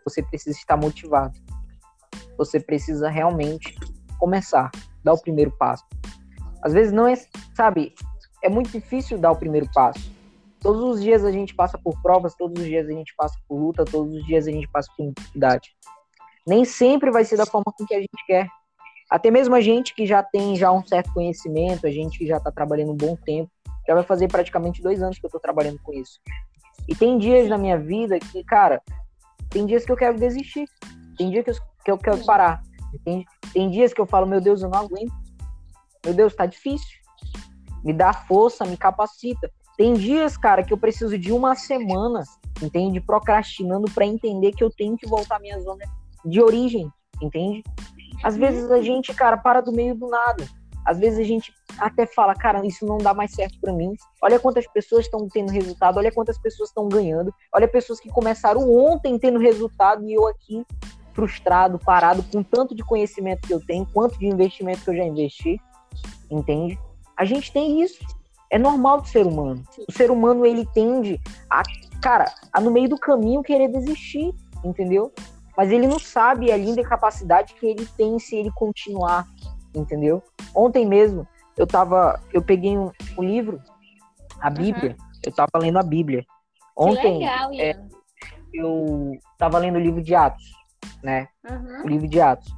você 0.04 0.22
precisa 0.22 0.56
estar 0.56 0.76
motivado. 0.76 1.38
Você 2.40 2.59
precisa 2.59 3.11
realmente 3.11 3.76
começar, 4.18 4.70
dar 5.04 5.12
o 5.12 5.20
primeiro 5.20 5.50
passo. 5.59 5.85
Às 6.62 6.73
vezes 6.73 6.90
não 6.90 7.06
é, 7.06 7.14
sabe, 7.54 7.92
é 8.42 8.49
muito 8.49 8.70
difícil 8.70 9.18
dar 9.18 9.30
o 9.30 9.37
primeiro 9.37 9.68
passo. 9.75 10.11
Todos 10.59 10.82
os 10.82 11.02
dias 11.02 11.23
a 11.23 11.30
gente 11.30 11.54
passa 11.54 11.76
por 11.76 12.00
provas, 12.00 12.35
todos 12.35 12.62
os 12.62 12.66
dias 12.66 12.88
a 12.88 12.92
gente 12.92 13.14
passa 13.14 13.38
por 13.47 13.59
luta, 13.59 13.85
todos 13.85 14.14
os 14.14 14.25
dias 14.25 14.49
a 14.49 14.50
gente 14.50 14.66
passa 14.68 14.90
por 14.97 15.12
dificuldade. 15.12 15.68
Nem 16.47 16.64
sempre 16.64 17.11
vai 17.11 17.26
ser 17.26 17.37
da 17.37 17.44
forma 17.44 17.70
com 17.76 17.85
que 17.85 17.94
a 17.94 18.00
gente 18.00 18.26
quer. 18.26 18.49
Até 19.11 19.30
mesmo 19.30 19.54
a 19.54 19.61
gente 19.61 19.94
que 19.94 20.06
já 20.06 20.23
tem 20.23 20.56
já 20.56 20.73
um 20.73 20.82
certo 20.82 21.12
conhecimento, 21.12 21.87
a 21.87 21.90
gente 21.90 22.18
que 22.18 22.26
já 22.26 22.38
está 22.38 22.50
trabalhando 22.50 22.92
um 22.92 22.97
bom 22.97 23.16
tempo, 23.16 23.50
já 23.87 23.92
vai 23.92 24.02
fazer 24.02 24.28
praticamente 24.28 24.80
dois 24.80 25.02
anos 25.02 25.18
que 25.18 25.26
eu 25.26 25.28
estou 25.28 25.40
trabalhando 25.42 25.78
com 25.82 25.92
isso. 25.92 26.18
E 26.88 26.94
tem 26.94 27.18
dias 27.18 27.50
na 27.50 27.59
minha 27.59 27.78
vida 27.78 28.18
que, 28.18 28.42
cara, 28.44 28.80
tem 29.50 29.66
dias 29.66 29.85
que 29.85 29.92
eu 29.92 29.97
quero 29.97 30.18
desistir, 30.18 30.64
tem 31.18 31.30
dias 31.30 31.44
que 31.44 31.50
eu, 31.50 31.69
que 31.84 31.90
eu 31.90 31.99
quero 31.99 32.25
parar, 32.25 32.62
entende? 32.94 33.26
Tem 33.52 33.70
dias 33.70 33.92
que 33.92 34.00
eu 34.00 34.06
falo, 34.06 34.26
meu 34.26 34.40
Deus, 34.40 34.62
eu 34.62 34.68
não 34.68 34.78
aguento. 34.78 35.12
Meu 36.04 36.14
Deus, 36.14 36.34
tá 36.34 36.46
difícil. 36.46 36.99
Me 37.84 37.92
dá 37.92 38.12
força, 38.12 38.64
me 38.64 38.76
capacita. 38.76 39.50
Tem 39.76 39.94
dias, 39.94 40.37
cara, 40.37 40.62
que 40.62 40.72
eu 40.72 40.78
preciso 40.78 41.16
de 41.18 41.32
uma 41.32 41.54
semana, 41.54 42.22
entende? 42.62 43.00
Procrastinando 43.00 43.90
para 43.90 44.04
entender 44.04 44.52
que 44.52 44.62
eu 44.62 44.70
tenho 44.70 44.96
que 44.96 45.08
voltar 45.08 45.37
à 45.37 45.40
minha 45.40 45.58
zona 45.60 45.84
de 46.25 46.40
origem, 46.40 46.90
entende? 47.22 47.62
Às 48.22 48.37
vezes 48.37 48.70
a 48.70 48.82
gente, 48.82 49.14
cara, 49.14 49.38
para 49.38 49.60
do 49.60 49.72
meio 49.72 49.94
do 49.94 50.06
nada. 50.08 50.46
Às 50.84 50.99
vezes 50.99 51.18
a 51.18 51.22
gente 51.22 51.52
até 51.78 52.06
fala, 52.06 52.34
cara, 52.34 52.64
isso 52.66 52.84
não 52.84 52.99
dá 52.99 53.14
mais 53.14 53.32
certo 53.32 53.58
para 53.60 53.72
mim. 53.72 53.94
Olha 54.22 54.38
quantas 54.38 54.66
pessoas 54.66 55.04
estão 55.04 55.26
tendo 55.28 55.50
resultado, 55.50 55.99
olha 55.99 56.12
quantas 56.12 56.38
pessoas 56.38 56.70
estão 56.70 56.88
ganhando, 56.88 57.32
olha 57.54 57.68
pessoas 57.68 58.00
que 58.00 58.08
começaram 58.08 58.70
ontem 58.70 59.18
tendo 59.18 59.38
resultado 59.38 60.06
e 60.06 60.14
eu 60.14 60.26
aqui 60.26 60.64
frustrado, 61.20 61.78
parado, 61.78 62.22
com 62.22 62.42
tanto 62.42 62.74
de 62.74 62.82
conhecimento 62.82 63.46
que 63.46 63.52
eu 63.52 63.60
tenho, 63.60 63.86
quanto 63.92 64.18
de 64.18 64.26
investimento 64.26 64.82
que 64.82 64.90
eu 64.90 64.96
já 64.96 65.04
investi, 65.04 65.60
entende? 66.30 66.78
A 67.16 67.24
gente 67.24 67.52
tem 67.52 67.82
isso 67.82 67.98
é 68.50 68.58
normal 68.58 69.00
do 69.00 69.06
ser 69.06 69.26
humano. 69.26 69.62
O 69.88 69.92
ser 69.92 70.10
humano, 70.10 70.44
ele 70.44 70.66
tende 70.74 71.20
a, 71.48 71.62
cara, 72.02 72.24
a 72.52 72.60
no 72.60 72.70
meio 72.70 72.88
do 72.88 72.98
caminho 72.98 73.42
querer 73.42 73.68
desistir, 73.68 74.34
entendeu? 74.64 75.12
Mas 75.56 75.70
ele 75.70 75.86
não 75.86 75.98
sabe 75.98 76.50
a 76.50 76.56
linda 76.56 76.82
capacidade 76.82 77.54
que 77.54 77.66
ele 77.66 77.86
tem 77.96 78.18
se 78.18 78.34
ele 78.34 78.50
continuar, 78.52 79.26
entendeu? 79.74 80.22
Ontem 80.54 80.84
mesmo, 80.84 81.26
eu 81.56 81.66
tava, 81.66 82.20
eu 82.32 82.42
peguei 82.42 82.76
um, 82.76 82.90
um 83.16 83.22
livro, 83.22 83.62
a 84.40 84.50
Bíblia, 84.50 84.96
uhum. 84.98 85.06
eu 85.24 85.32
tava 85.32 85.58
lendo 85.58 85.78
a 85.78 85.82
Bíblia. 85.82 86.24
Ontem, 86.76 87.18
legal, 87.18 87.50
é, 87.52 87.78
eu 88.52 89.12
tava 89.38 89.58
lendo 89.58 89.76
o 89.76 89.80
livro 89.80 90.02
de 90.02 90.14
Atos, 90.14 90.50
né? 91.02 91.28
Uhum. 91.49 91.84
O 91.84 91.88
livro 91.88 92.08
de 92.08 92.20
Atos. 92.20 92.52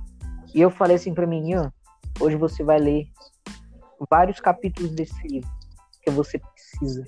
E 0.55 0.61
eu 0.61 0.71
falei 0.71 0.97
assim 0.97 1.15
pra 1.15 1.27
mim, 1.27 1.51
Ian, 1.51 1.73
hoje 2.21 2.37
você 2.37 2.63
vai 2.63 2.79
ler 2.79 3.07
vários 4.11 4.41
capítulos 4.41 4.91
desse 4.91 5.27
livro 5.27 5.51
que 6.03 6.11
você 6.11 6.39
precisa. 6.39 7.05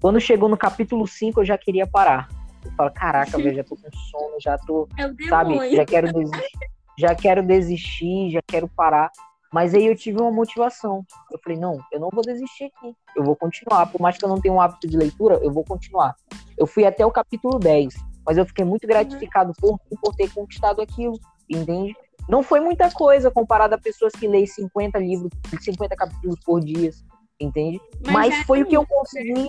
Quando 0.00 0.20
chegou 0.20 0.48
no 0.48 0.56
capítulo 0.56 1.06
5, 1.06 1.40
eu 1.40 1.44
já 1.44 1.58
queria 1.58 1.86
parar. 1.86 2.28
Eu 2.64 2.72
falo, 2.72 2.90
caraca, 2.90 3.36
velho, 3.36 3.54
já 3.54 3.64
tô 3.64 3.76
com 3.76 3.90
sono, 4.10 4.36
já 4.40 4.58
tô, 4.58 4.88
é 4.98 5.28
sabe, 5.28 5.76
já 5.76 5.84
quero 5.84 6.12
desistir, 6.12 6.58
já 6.98 7.14
quero 7.14 7.42
desistir, 7.42 8.30
já 8.30 8.40
quero 8.46 8.68
parar. 8.68 9.10
Mas 9.52 9.74
aí 9.74 9.86
eu 9.86 9.96
tive 9.96 10.20
uma 10.20 10.30
motivação. 10.30 11.04
Eu 11.30 11.38
falei, 11.42 11.58
não, 11.58 11.80
eu 11.92 11.98
não 11.98 12.08
vou 12.12 12.22
desistir 12.22 12.64
aqui. 12.64 12.94
Eu 13.16 13.24
vou 13.24 13.34
continuar. 13.34 13.86
Por 13.86 14.00
mais 14.00 14.16
que 14.16 14.24
eu 14.24 14.28
não 14.28 14.40
tenha 14.40 14.54
um 14.54 14.60
hábito 14.60 14.86
de 14.86 14.96
leitura, 14.96 15.40
eu 15.42 15.52
vou 15.52 15.64
continuar. 15.64 16.14
Eu 16.56 16.66
fui 16.66 16.84
até 16.84 17.04
o 17.04 17.10
capítulo 17.10 17.58
10, 17.58 17.94
mas 18.30 18.38
eu 18.38 18.46
fiquei 18.46 18.64
muito 18.64 18.86
gratificado 18.86 19.52
por, 19.58 19.76
por 20.00 20.14
ter 20.14 20.32
conquistado 20.32 20.80
aquilo, 20.80 21.18
entende? 21.48 21.96
Não 22.28 22.44
foi 22.44 22.60
muita 22.60 22.88
coisa 22.92 23.28
comparado 23.28 23.74
a 23.74 23.78
pessoas 23.78 24.12
que 24.12 24.28
leem 24.28 24.46
50 24.46 24.96
livros, 25.00 25.32
50 25.60 25.96
capítulos 25.96 26.38
por 26.44 26.60
dia 26.60 26.92
entende? 27.40 27.80
Mas, 28.06 28.12
Mas 28.12 28.46
foi 28.46 28.62
o 28.62 28.66
que 28.66 28.76
eu 28.76 28.86
consegui, 28.86 29.48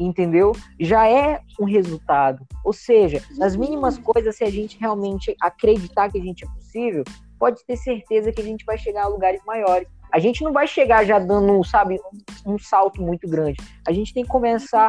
entendeu? 0.00 0.52
Já 0.80 1.06
é 1.06 1.40
um 1.60 1.64
resultado. 1.64 2.44
Ou 2.64 2.72
seja, 2.72 3.22
nas 3.36 3.54
mínimas 3.54 3.98
coisas, 3.98 4.34
se 4.36 4.42
a 4.42 4.50
gente 4.50 4.76
realmente 4.80 5.36
acreditar 5.40 6.10
que 6.10 6.18
a 6.18 6.22
gente 6.22 6.44
é 6.44 6.48
possível, 6.48 7.04
pode 7.38 7.64
ter 7.64 7.76
certeza 7.76 8.32
que 8.32 8.40
a 8.40 8.44
gente 8.44 8.64
vai 8.64 8.76
chegar 8.76 9.04
a 9.04 9.08
lugares 9.08 9.40
maiores. 9.46 9.86
A 10.12 10.18
gente 10.18 10.42
não 10.42 10.52
vai 10.52 10.66
chegar 10.66 11.04
já 11.04 11.18
dando, 11.18 11.62
sabe, 11.64 12.00
um 12.46 12.58
salto 12.58 13.02
muito 13.02 13.28
grande. 13.28 13.58
A 13.86 13.92
gente 13.92 14.14
tem 14.14 14.24
que 14.24 14.28
começar 14.28 14.88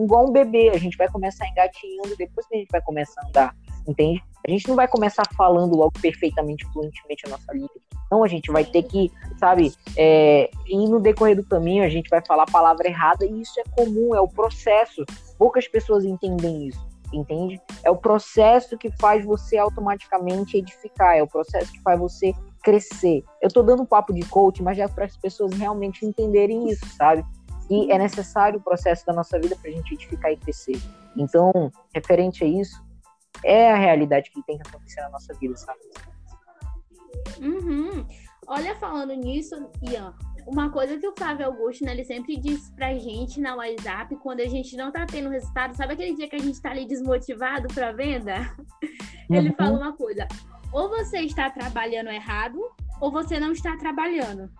igual 0.00 0.28
um 0.28 0.32
bebê, 0.32 0.70
a 0.70 0.78
gente 0.78 0.96
vai 0.96 1.08
começar 1.08 1.46
engatinhando, 1.48 2.16
depois 2.16 2.46
que 2.46 2.56
a 2.56 2.58
gente 2.58 2.70
vai 2.70 2.80
começar 2.80 3.20
a 3.22 3.28
andar, 3.28 3.56
entende? 3.86 4.22
A 4.46 4.50
gente 4.50 4.68
não 4.68 4.74
vai 4.74 4.88
começar 4.88 5.22
falando 5.36 5.76
logo 5.76 5.92
perfeitamente, 6.00 6.64
fluentemente 6.72 7.26
a 7.26 7.30
nossa 7.30 7.52
língua. 7.52 7.70
Não, 8.10 8.22
a 8.22 8.28
gente 8.28 8.52
vai 8.52 8.64
ter 8.64 8.82
que, 8.82 9.10
sabe, 9.38 9.72
é, 9.96 10.50
ir 10.66 10.88
no 10.88 11.00
decorrer 11.00 11.36
do 11.36 11.44
caminho, 11.44 11.84
a 11.84 11.88
gente 11.88 12.10
vai 12.10 12.22
falar 12.26 12.42
a 12.42 12.50
palavra 12.50 12.86
errada 12.86 13.24
e 13.24 13.40
isso 13.40 13.58
é 13.58 13.64
comum, 13.74 14.14
é 14.14 14.20
o 14.20 14.28
processo. 14.28 15.04
Poucas 15.38 15.66
pessoas 15.66 16.04
entendem 16.04 16.68
isso, 16.68 16.86
entende? 17.12 17.60
É 17.82 17.90
o 17.90 17.96
processo 17.96 18.76
que 18.76 18.90
faz 18.98 19.24
você 19.24 19.56
automaticamente 19.56 20.58
edificar, 20.58 21.16
é 21.16 21.22
o 21.22 21.26
processo 21.26 21.72
que 21.72 21.80
faz 21.80 21.98
você 21.98 22.34
crescer. 22.62 23.24
Eu 23.40 23.50
tô 23.50 23.62
dando 23.62 23.82
um 23.82 23.86
papo 23.86 24.12
de 24.12 24.22
coach, 24.26 24.62
mas 24.62 24.76
já 24.76 24.88
para 24.88 25.04
as 25.04 25.16
pessoas 25.16 25.52
realmente 25.54 26.06
entenderem 26.06 26.68
isso, 26.68 26.86
sabe? 26.96 27.24
E 27.70 27.90
é 27.90 27.98
necessário 27.98 28.58
o 28.58 28.62
processo 28.62 29.04
da 29.06 29.12
nossa 29.12 29.38
vida 29.38 29.56
para 29.56 29.70
a 29.70 29.72
gente 29.72 29.94
edificar 29.94 30.32
e 30.32 30.36
crescer. 30.36 30.80
Então, 31.16 31.72
referente 31.94 32.44
a 32.44 32.46
isso, 32.46 32.82
é 33.44 33.72
a 33.72 33.76
realidade 33.76 34.30
que 34.30 34.42
tem 34.42 34.58
que 34.58 34.68
acontecer 34.68 35.00
na 35.00 35.10
nossa 35.10 35.34
vida, 35.34 35.56
sabe? 35.56 35.80
Uhum. 37.40 38.06
Olha, 38.46 38.74
falando 38.76 39.14
nisso, 39.14 39.54
Ian, 39.82 40.14
uma 40.46 40.70
coisa 40.70 40.98
que 40.98 41.06
o 41.06 41.14
Flávio 41.16 41.46
Augusto, 41.46 41.84
né, 41.84 41.92
ele 41.92 42.04
sempre 42.04 42.36
diz 42.36 42.70
pra 42.70 42.94
gente 42.94 43.40
na 43.40 43.54
WhatsApp, 43.54 44.16
quando 44.16 44.40
a 44.40 44.48
gente 44.48 44.76
não 44.76 44.90
tá 44.90 45.06
tendo 45.06 45.28
resultado, 45.28 45.76
sabe 45.76 45.94
aquele 45.94 46.14
dia 46.14 46.28
que 46.28 46.36
a 46.36 46.40
gente 46.40 46.60
tá 46.60 46.70
ali 46.70 46.86
desmotivado 46.86 47.68
pra 47.72 47.92
venda? 47.92 48.34
Uhum. 49.30 49.36
Ele 49.36 49.52
fala 49.52 49.78
uma 49.78 49.96
coisa, 49.96 50.26
ou 50.72 50.88
você 50.88 51.20
está 51.20 51.50
trabalhando 51.50 52.08
errado, 52.10 52.58
ou 53.00 53.10
você 53.10 53.38
não 53.38 53.52
está 53.52 53.76
trabalhando. 53.76 54.50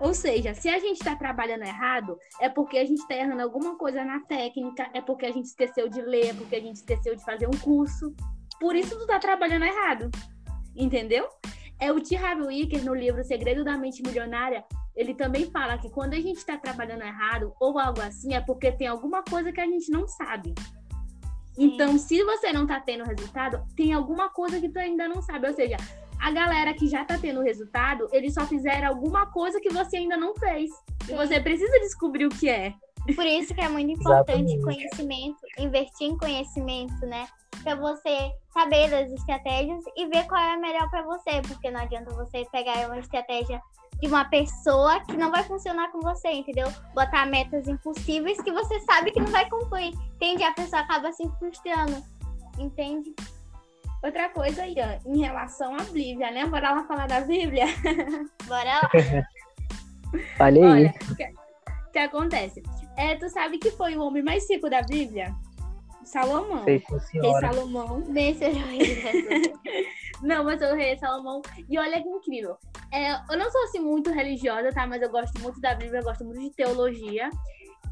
Ou 0.00 0.14
seja, 0.14 0.54
se 0.54 0.68
a 0.70 0.78
gente 0.78 0.96
está 0.96 1.14
trabalhando 1.14 1.62
errado, 1.62 2.18
é 2.40 2.48
porque 2.48 2.78
a 2.78 2.84
gente 2.84 3.00
está 3.00 3.14
errando 3.14 3.42
alguma 3.42 3.76
coisa 3.76 4.02
na 4.02 4.20
técnica, 4.20 4.88
é 4.94 5.00
porque 5.00 5.26
a 5.26 5.30
gente 5.30 5.44
esqueceu 5.44 5.88
de 5.90 6.00
ler, 6.00 6.30
é 6.30 6.34
porque 6.34 6.56
a 6.56 6.60
gente 6.60 6.76
esqueceu 6.76 7.14
de 7.14 7.22
fazer 7.22 7.46
um 7.46 7.58
curso. 7.58 8.14
Por 8.58 8.74
isso 8.74 8.96
tu 8.96 9.02
está 9.02 9.18
trabalhando 9.18 9.66
errado. 9.66 10.10
Entendeu? 10.74 11.28
É 11.78 11.92
o 11.92 12.00
T. 12.00 12.16
Harvey 12.16 12.46
Wicker, 12.46 12.84
no 12.84 12.94
livro 12.94 13.22
Segredo 13.22 13.62
da 13.62 13.76
Mente 13.76 14.02
Milionária, 14.02 14.64
ele 14.96 15.14
também 15.14 15.50
fala 15.50 15.78
que 15.78 15.90
quando 15.90 16.14
a 16.14 16.20
gente 16.20 16.38
está 16.38 16.56
trabalhando 16.56 17.02
errado 17.02 17.54
ou 17.60 17.78
algo 17.78 18.00
assim, 18.00 18.34
é 18.34 18.40
porque 18.40 18.72
tem 18.72 18.86
alguma 18.86 19.22
coisa 19.22 19.52
que 19.52 19.60
a 19.60 19.66
gente 19.66 19.90
não 19.90 20.06
sabe. 20.06 20.54
Então, 21.60 21.98
se 21.98 22.24
você 22.24 22.52
não 22.52 22.62
está 22.62 22.80
tendo 22.80 23.04
resultado, 23.04 23.62
tem 23.76 23.92
alguma 23.92 24.30
coisa 24.30 24.58
que 24.58 24.68
tu 24.68 24.78
ainda 24.78 25.06
não 25.06 25.20
sabe. 25.20 25.46
Ou 25.46 25.52
seja, 25.52 25.76
a 26.18 26.30
galera 26.30 26.72
que 26.72 26.88
já 26.88 27.02
está 27.02 27.18
tendo 27.18 27.42
resultado, 27.42 28.08
eles 28.12 28.32
só 28.32 28.46
fizeram 28.46 28.88
alguma 28.88 29.26
coisa 29.26 29.60
que 29.60 29.68
você 29.68 29.98
ainda 29.98 30.16
não 30.16 30.34
fez. 30.34 30.70
E 31.06 31.12
você 31.12 31.38
precisa 31.38 31.78
descobrir 31.80 32.24
o 32.24 32.30
que 32.30 32.48
é. 32.48 32.72
Por 33.14 33.26
isso 33.26 33.54
que 33.54 33.60
é 33.60 33.68
muito 33.68 33.90
importante 33.92 34.54
Exatamente. 34.54 34.62
conhecimento, 34.62 35.38
investir 35.58 36.08
em 36.08 36.16
conhecimento, 36.16 37.06
né? 37.06 37.26
Para 37.62 37.74
você 37.74 38.32
saber 38.54 38.88
das 38.88 39.10
estratégias 39.12 39.84
e 39.96 40.06
ver 40.06 40.26
qual 40.26 40.40
é 40.40 40.54
a 40.54 40.58
melhor 40.58 40.88
para 40.90 41.02
você, 41.02 41.42
porque 41.46 41.70
não 41.70 41.80
adianta 41.80 42.10
você 42.14 42.46
pegar 42.50 42.86
uma 42.86 42.98
estratégia 42.98 43.60
de 44.00 44.06
uma 44.06 44.24
pessoa 44.24 45.00
que 45.00 45.16
não 45.16 45.30
vai 45.30 45.44
funcionar 45.44 45.90
com 45.92 46.00
você, 46.00 46.30
entendeu? 46.30 46.66
Botar 46.94 47.26
metas 47.26 47.68
impossíveis 47.68 48.40
que 48.40 48.50
você 48.50 48.80
sabe 48.80 49.10
que 49.10 49.20
não 49.20 49.26
vai 49.26 49.48
cumprir. 49.48 49.92
Entende? 50.14 50.42
A 50.42 50.52
pessoa 50.52 50.82
acaba 50.82 51.12
se 51.12 51.28
frustrando. 51.38 52.02
Entende? 52.58 53.14
Outra 54.02 54.30
coisa, 54.30 54.66
Ian, 54.66 54.98
em 55.04 55.20
relação 55.20 55.74
à 55.74 55.82
Bíblia, 55.82 56.30
né? 56.30 56.46
Bora 56.46 56.72
lá 56.72 56.84
falar 56.84 57.06
da 57.06 57.20
Bíblia? 57.20 57.66
Bora 58.48 58.80
lá. 58.82 58.90
Falei 60.38 60.62
aí. 60.62 60.70
Olha, 60.70 60.94
o 61.10 61.14
que, 61.14 61.32
que 61.92 61.98
acontece? 61.98 62.62
É, 62.96 63.14
tu 63.16 63.28
sabe 63.28 63.58
que 63.58 63.70
foi 63.72 63.96
o 63.96 64.02
homem 64.02 64.22
mais 64.22 64.48
rico 64.48 64.70
da 64.70 64.80
Bíblia? 64.82 65.34
Salomão. 66.04 66.64
Rei. 66.64 66.82
Salomão. 67.40 68.00
Bem 68.08 68.34
o. 70.22 70.26
Não, 70.26 70.44
mas 70.44 70.60
eu 70.60 70.74
rei 70.74 70.96
Salomão. 70.98 71.42
E 71.68 71.78
olha 71.78 72.02
que 72.02 72.08
incrível. 72.08 72.56
É, 72.92 73.14
eu 73.32 73.38
não 73.38 73.50
sou 73.50 73.62
assim 73.64 73.80
muito 73.80 74.10
religiosa, 74.10 74.70
tá? 74.70 74.86
Mas 74.86 75.02
eu 75.02 75.10
gosto 75.10 75.40
muito 75.40 75.60
da 75.60 75.74
Bíblia, 75.74 76.00
eu 76.00 76.04
gosto 76.04 76.24
muito 76.24 76.40
de 76.40 76.50
teologia. 76.50 77.30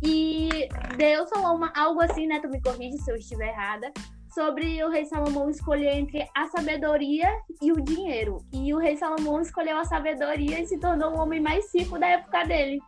E 0.03 0.69
Deus 0.97 1.29
falou 1.31 1.57
uma- 1.57 1.73
algo 1.77 2.01
assim, 2.01 2.27
né? 2.27 2.41
Tu 2.41 2.49
me 2.49 2.61
corrige 2.63 2.99
se 2.99 3.11
eu 3.11 3.17
estiver 3.17 3.49
errada. 3.49 3.93
Sobre 4.35 4.83
o 4.85 4.91
rei 4.91 5.05
Salomão 5.07 5.49
escolher 5.51 5.97
entre 5.97 6.29
a 6.37 6.47
sabedoria 6.49 7.29
e 7.61 7.73
o 7.73 7.81
dinheiro. 7.81 8.39
E 8.53 8.73
o 8.73 8.79
rei 8.79 8.97
Salomão 8.97 9.41
escolheu 9.41 9.77
a 9.77 9.85
sabedoria 9.85 10.61
e 10.61 10.67
se 10.67 10.79
tornou 10.79 11.13
o 11.13 11.19
homem 11.19 11.41
mais 11.41 11.75
rico 11.75 11.99
da 11.99 12.07
época 12.07 12.45
dele. 12.45 12.79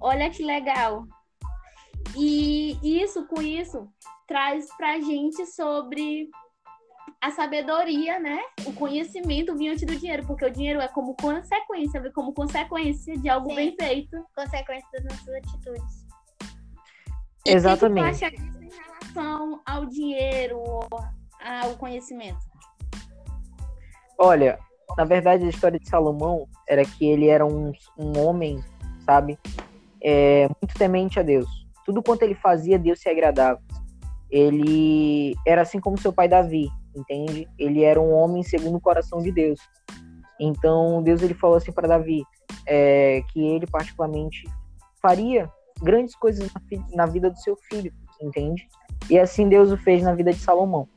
Olha 0.00 0.30
que 0.30 0.42
legal. 0.42 1.04
E 2.16 2.78
isso, 2.82 3.26
com 3.26 3.40
isso, 3.42 3.88
traz 4.26 4.66
pra 4.76 4.98
gente 5.00 5.46
sobre 5.46 6.28
a 7.24 7.30
sabedoria, 7.30 8.18
né? 8.18 8.38
O 8.66 8.72
conhecimento 8.74 9.56
vinha 9.56 9.72
antes 9.72 9.86
do 9.86 9.96
dinheiro, 9.96 10.26
porque 10.26 10.44
o 10.44 10.50
dinheiro 10.50 10.78
é 10.78 10.88
como 10.88 11.14
consequência, 11.14 12.12
como 12.12 12.34
consequência 12.34 13.16
de 13.16 13.30
algo 13.30 13.48
Sim. 13.48 13.56
bem 13.56 13.76
feito. 13.80 14.22
Consequência 14.36 14.86
das 14.92 15.04
nossas 15.04 15.34
atitudes. 15.36 16.06
E 17.46 17.50
O 17.50 17.56
Exatamente. 17.56 18.18
que 18.18 18.28
que 18.28 18.30
tu 18.30 18.36
acha 18.36 18.52
disso 18.52 18.62
em 18.62 18.70
relação 18.76 19.60
ao 19.64 19.86
dinheiro, 19.86 20.60
ao 21.40 21.74
conhecimento? 21.78 22.40
Olha, 24.18 24.58
na 24.94 25.06
verdade, 25.06 25.46
a 25.46 25.48
história 25.48 25.80
de 25.80 25.88
Salomão 25.88 26.46
era 26.68 26.84
que 26.84 27.06
ele 27.06 27.28
era 27.28 27.46
um, 27.46 27.72
um 27.98 28.18
homem, 28.18 28.62
sabe, 29.06 29.38
é, 30.02 30.46
muito 30.60 30.74
temente 30.76 31.18
a 31.18 31.22
Deus. 31.22 31.46
Tudo 31.86 32.02
quanto 32.02 32.22
ele 32.22 32.34
fazia, 32.34 32.78
Deus 32.78 33.00
se 33.00 33.08
agradava. 33.08 33.62
Ele 34.30 35.34
era 35.46 35.62
assim 35.62 35.80
como 35.80 35.98
seu 35.98 36.12
pai 36.12 36.28
Davi, 36.28 36.68
entende? 36.94 37.48
Ele 37.58 37.82
era 37.82 38.00
um 38.00 38.12
homem 38.12 38.42
segundo 38.42 38.76
o 38.76 38.80
coração 38.80 39.22
de 39.22 39.32
Deus. 39.32 39.60
Então, 40.38 41.02
Deus 41.02 41.22
ele 41.22 41.34
falou 41.34 41.56
assim 41.56 41.72
para 41.72 41.88
Davi 41.88 42.24
é, 42.66 43.22
que 43.32 43.40
ele 43.40 43.66
particularmente 43.66 44.44
faria 45.00 45.50
grandes 45.82 46.14
coisas 46.16 46.50
na, 46.52 46.60
na 46.94 47.06
vida 47.06 47.30
do 47.30 47.38
seu 47.38 47.56
filho, 47.56 47.92
entende? 48.20 48.66
E 49.08 49.18
assim 49.18 49.48
Deus 49.48 49.70
o 49.70 49.76
fez 49.76 50.02
na 50.02 50.14
vida 50.14 50.32
de 50.32 50.38
Salomão. 50.38 50.88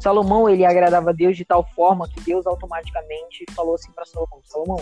Salomão 0.00 0.48
ele 0.48 0.64
agradava 0.64 1.10
a 1.10 1.12
Deus 1.12 1.36
de 1.36 1.44
tal 1.44 1.64
forma 1.74 2.08
que 2.08 2.20
Deus 2.20 2.46
automaticamente 2.46 3.44
falou 3.54 3.74
assim 3.74 3.90
para 3.92 4.04
Salomão: 4.04 4.40
Salomão, 4.44 4.80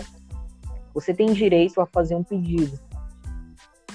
você 0.93 1.13
tem 1.13 1.33
direito 1.33 1.81
a 1.81 1.85
fazer 1.85 2.15
um 2.15 2.23
pedido. 2.23 2.79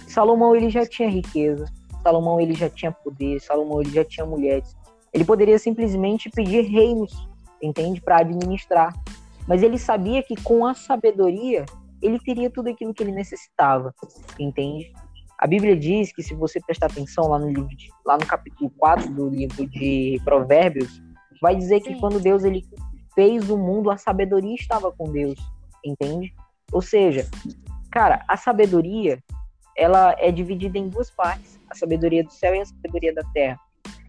Salomão 0.07 0.55
ele 0.55 0.69
já 0.69 0.85
tinha 0.85 1.09
riqueza, 1.09 1.67
Salomão 2.03 2.41
ele 2.41 2.55
já 2.55 2.69
tinha 2.69 2.93
poder, 2.93 3.41
Salomão 3.41 3.81
ele 3.81 3.91
já 3.91 4.05
tinha 4.05 4.27
mulheres. 4.27 4.77
Ele 5.13 5.25
poderia 5.25 5.59
simplesmente 5.59 6.31
pedir 6.31 6.63
reinos, 6.63 7.29
entende, 7.63 8.01
para 8.01 8.19
administrar. 8.19 8.93
Mas 9.47 9.63
ele 9.63 9.79
sabia 9.79 10.23
que 10.23 10.41
com 10.43 10.65
a 10.67 10.75
sabedoria 10.75 11.65
ele 12.01 12.19
teria 12.19 12.51
tudo 12.51 12.69
aquilo 12.69 12.93
que 12.95 13.03
ele 13.03 13.13
necessitava, 13.13 13.95
entende? 14.39 14.93
A 15.39 15.47
Bíblia 15.47 15.77
diz 15.77 16.13
que 16.13 16.23
se 16.23 16.35
você 16.35 16.61
prestar 16.61 16.87
atenção 16.87 17.29
lá 17.29 17.39
no 17.39 17.49
livro 17.49 17.69
de- 17.69 17.91
lá 18.05 18.17
no 18.17 18.27
capítulo 18.27 18.71
4 18.77 19.13
do 19.13 19.29
livro 19.29 19.67
de 19.69 20.21
Provérbios, 20.25 21.03
vai 21.41 21.57
dizer 21.57 21.81
que 21.81 21.95
Sim. 21.95 22.01
quando 22.01 22.21
Deus 22.21 22.45
ele 22.45 22.65
fez 23.15 23.51
o 23.51 23.59
mundo, 23.59 23.91
a 23.91 23.97
sabedoria 23.97 24.55
estava 24.55 24.91
com 24.93 25.11
Deus, 25.11 25.39
entende? 25.85 26.33
Ou 26.73 26.81
seja, 26.81 27.29
cara, 27.91 28.25
a 28.29 28.37
sabedoria 28.37 29.19
ela 29.77 30.15
é 30.19 30.31
dividida 30.31 30.79
em 30.79 30.89
duas 30.89 31.11
partes, 31.11 31.59
a 31.69 31.75
sabedoria 31.75 32.23
do 32.23 32.33
céu 32.33 32.55
e 32.55 32.61
a 32.61 32.65
sabedoria 32.65 33.13
da 33.13 33.23
terra. 33.33 33.59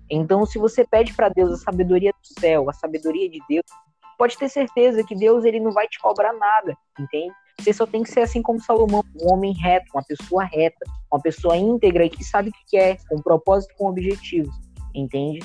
Então, 0.10 0.46
se 0.46 0.60
você 0.60 0.86
pede 0.86 1.14
para 1.14 1.30
Deus 1.30 1.52
a 1.54 1.58
sabedoria 1.58 2.12
do 2.12 2.40
céu, 2.40 2.70
a 2.70 2.74
sabedoria 2.74 3.30
de 3.30 3.40
Deus, 3.50 3.66
pode 4.18 4.38
ter 4.38 4.50
certeza 4.50 5.04
que 5.04 5.16
Deus 5.16 5.44
ele 5.44 5.60
não 5.60 5.72
vai 5.72 5.88
te 5.88 6.00
cobrar 6.00 6.34
nada, 6.34 6.78
entende? 7.00 7.34
Você 7.60 7.74
só 7.74 7.86
tem 7.86 8.04
que 8.04 8.12
ser 8.12 8.22
assim 8.22 8.42
como 8.42 8.60
Salomão, 8.60 9.04
um 9.22 9.32
homem 9.32 9.54
reto, 9.54 9.86
uma 9.94 10.04
pessoa 10.04 10.44
reta, 10.44 10.86
uma 11.12 11.22
pessoa 11.22 11.56
íntegra 11.56 12.06
e 12.06 12.10
que 12.10 12.24
sabe 12.24 12.50
o 12.50 12.52
que 12.52 12.78
quer, 12.78 12.98
com 13.08 13.22
propósito, 13.22 13.74
com 13.78 13.88
objetivos, 13.88 14.54
entende? 14.94 15.40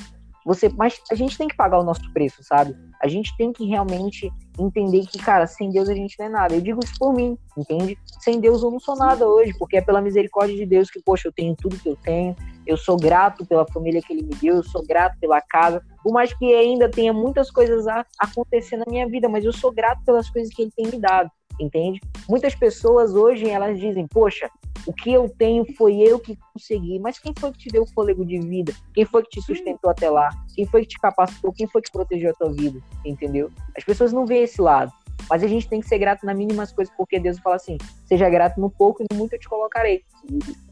Você, 0.45 0.69
mas 0.69 0.99
a 1.11 1.15
gente 1.15 1.37
tem 1.37 1.47
que 1.47 1.55
pagar 1.55 1.79
o 1.79 1.83
nosso 1.83 2.11
preço, 2.11 2.43
sabe? 2.43 2.75
A 3.01 3.07
gente 3.07 3.35
tem 3.37 3.53
que 3.53 3.65
realmente 3.65 4.31
entender 4.59 5.05
que, 5.07 5.17
cara, 5.17 5.47
sem 5.47 5.69
Deus 5.69 5.87
a 5.87 5.93
gente 5.93 6.17
não 6.19 6.25
é 6.25 6.29
nada. 6.29 6.55
Eu 6.55 6.61
digo 6.61 6.81
isso 6.83 6.93
por 6.99 7.13
mim, 7.13 7.37
entende? 7.57 7.97
Sem 8.19 8.39
Deus 8.39 8.61
eu 8.61 8.69
não 8.69 8.79
sou 8.79 8.95
nada 8.95 9.25
hoje, 9.27 9.53
porque 9.57 9.77
é 9.77 9.81
pela 9.81 10.01
misericórdia 10.01 10.55
de 10.55 10.65
Deus 10.65 10.89
que, 10.89 11.01
poxa, 11.01 11.27
eu 11.27 11.31
tenho 11.31 11.55
tudo 11.55 11.79
que 11.79 11.87
eu 11.87 11.95
tenho, 11.95 12.35
eu 12.67 12.77
sou 12.77 12.97
grato 12.97 13.45
pela 13.45 13.65
família 13.65 14.01
que 14.01 14.11
ele 14.11 14.23
me 14.23 14.35
deu, 14.35 14.55
eu 14.57 14.63
sou 14.63 14.85
grato 14.85 15.17
pela 15.19 15.41
casa, 15.41 15.81
por 16.03 16.11
mais 16.11 16.33
que 16.33 16.53
ainda 16.53 16.89
tenha 16.89 17.13
muitas 17.13 17.49
coisas 17.49 17.87
a 17.87 18.05
acontecer 18.19 18.77
na 18.77 18.85
minha 18.87 19.07
vida, 19.07 19.29
mas 19.29 19.45
eu 19.45 19.53
sou 19.53 19.71
grato 19.71 20.03
pelas 20.03 20.29
coisas 20.29 20.53
que 20.53 20.63
ele 20.63 20.71
tem 20.75 20.87
me 20.87 20.99
dado, 20.99 21.31
entende? 21.59 21.99
Muitas 22.27 22.55
pessoas 22.55 23.13
hoje, 23.13 23.49
elas 23.49 23.79
dizem, 23.79 24.07
poxa, 24.07 24.49
o 24.85 24.93
que 24.93 25.11
eu 25.11 25.29
tenho 25.29 25.65
foi 25.75 25.97
eu 25.97 26.19
que 26.19 26.37
consegui, 26.53 26.99
mas 26.99 27.19
quem 27.19 27.33
foi 27.37 27.51
que 27.51 27.59
te 27.59 27.69
deu 27.69 27.83
o 27.83 27.87
fôlego 27.93 28.25
de 28.25 28.39
vida? 28.39 28.73
Quem 28.93 29.05
foi 29.05 29.23
que 29.23 29.29
te 29.29 29.41
sustentou 29.41 29.89
até 29.89 30.09
lá? 30.09 30.29
Quem 30.55 30.65
foi 30.65 30.81
que 30.81 30.89
te 30.89 30.99
capacitou? 30.99 31.51
Quem 31.51 31.67
foi 31.67 31.81
que 31.81 31.91
protegeu 31.91 32.31
a 32.31 32.33
tua 32.33 32.51
vida? 32.51 32.79
Entendeu? 33.05 33.51
As 33.77 33.83
pessoas 33.83 34.13
não 34.13 34.25
veem 34.25 34.43
esse 34.43 34.61
lado. 34.61 34.91
Mas 35.29 35.43
a 35.43 35.47
gente 35.47 35.67
tem 35.67 35.81
que 35.81 35.87
ser 35.87 35.97
grato 35.97 36.25
nas 36.25 36.35
mínimas 36.35 36.71
coisas, 36.71 36.93
porque 36.95 37.19
Deus 37.19 37.37
fala 37.39 37.57
assim: 37.57 37.77
seja 38.05 38.29
grato 38.29 38.59
no 38.59 38.69
pouco 38.69 39.03
e 39.03 39.05
no 39.11 39.19
muito 39.19 39.33
eu 39.33 39.39
te 39.39 39.49
colocarei. 39.49 40.03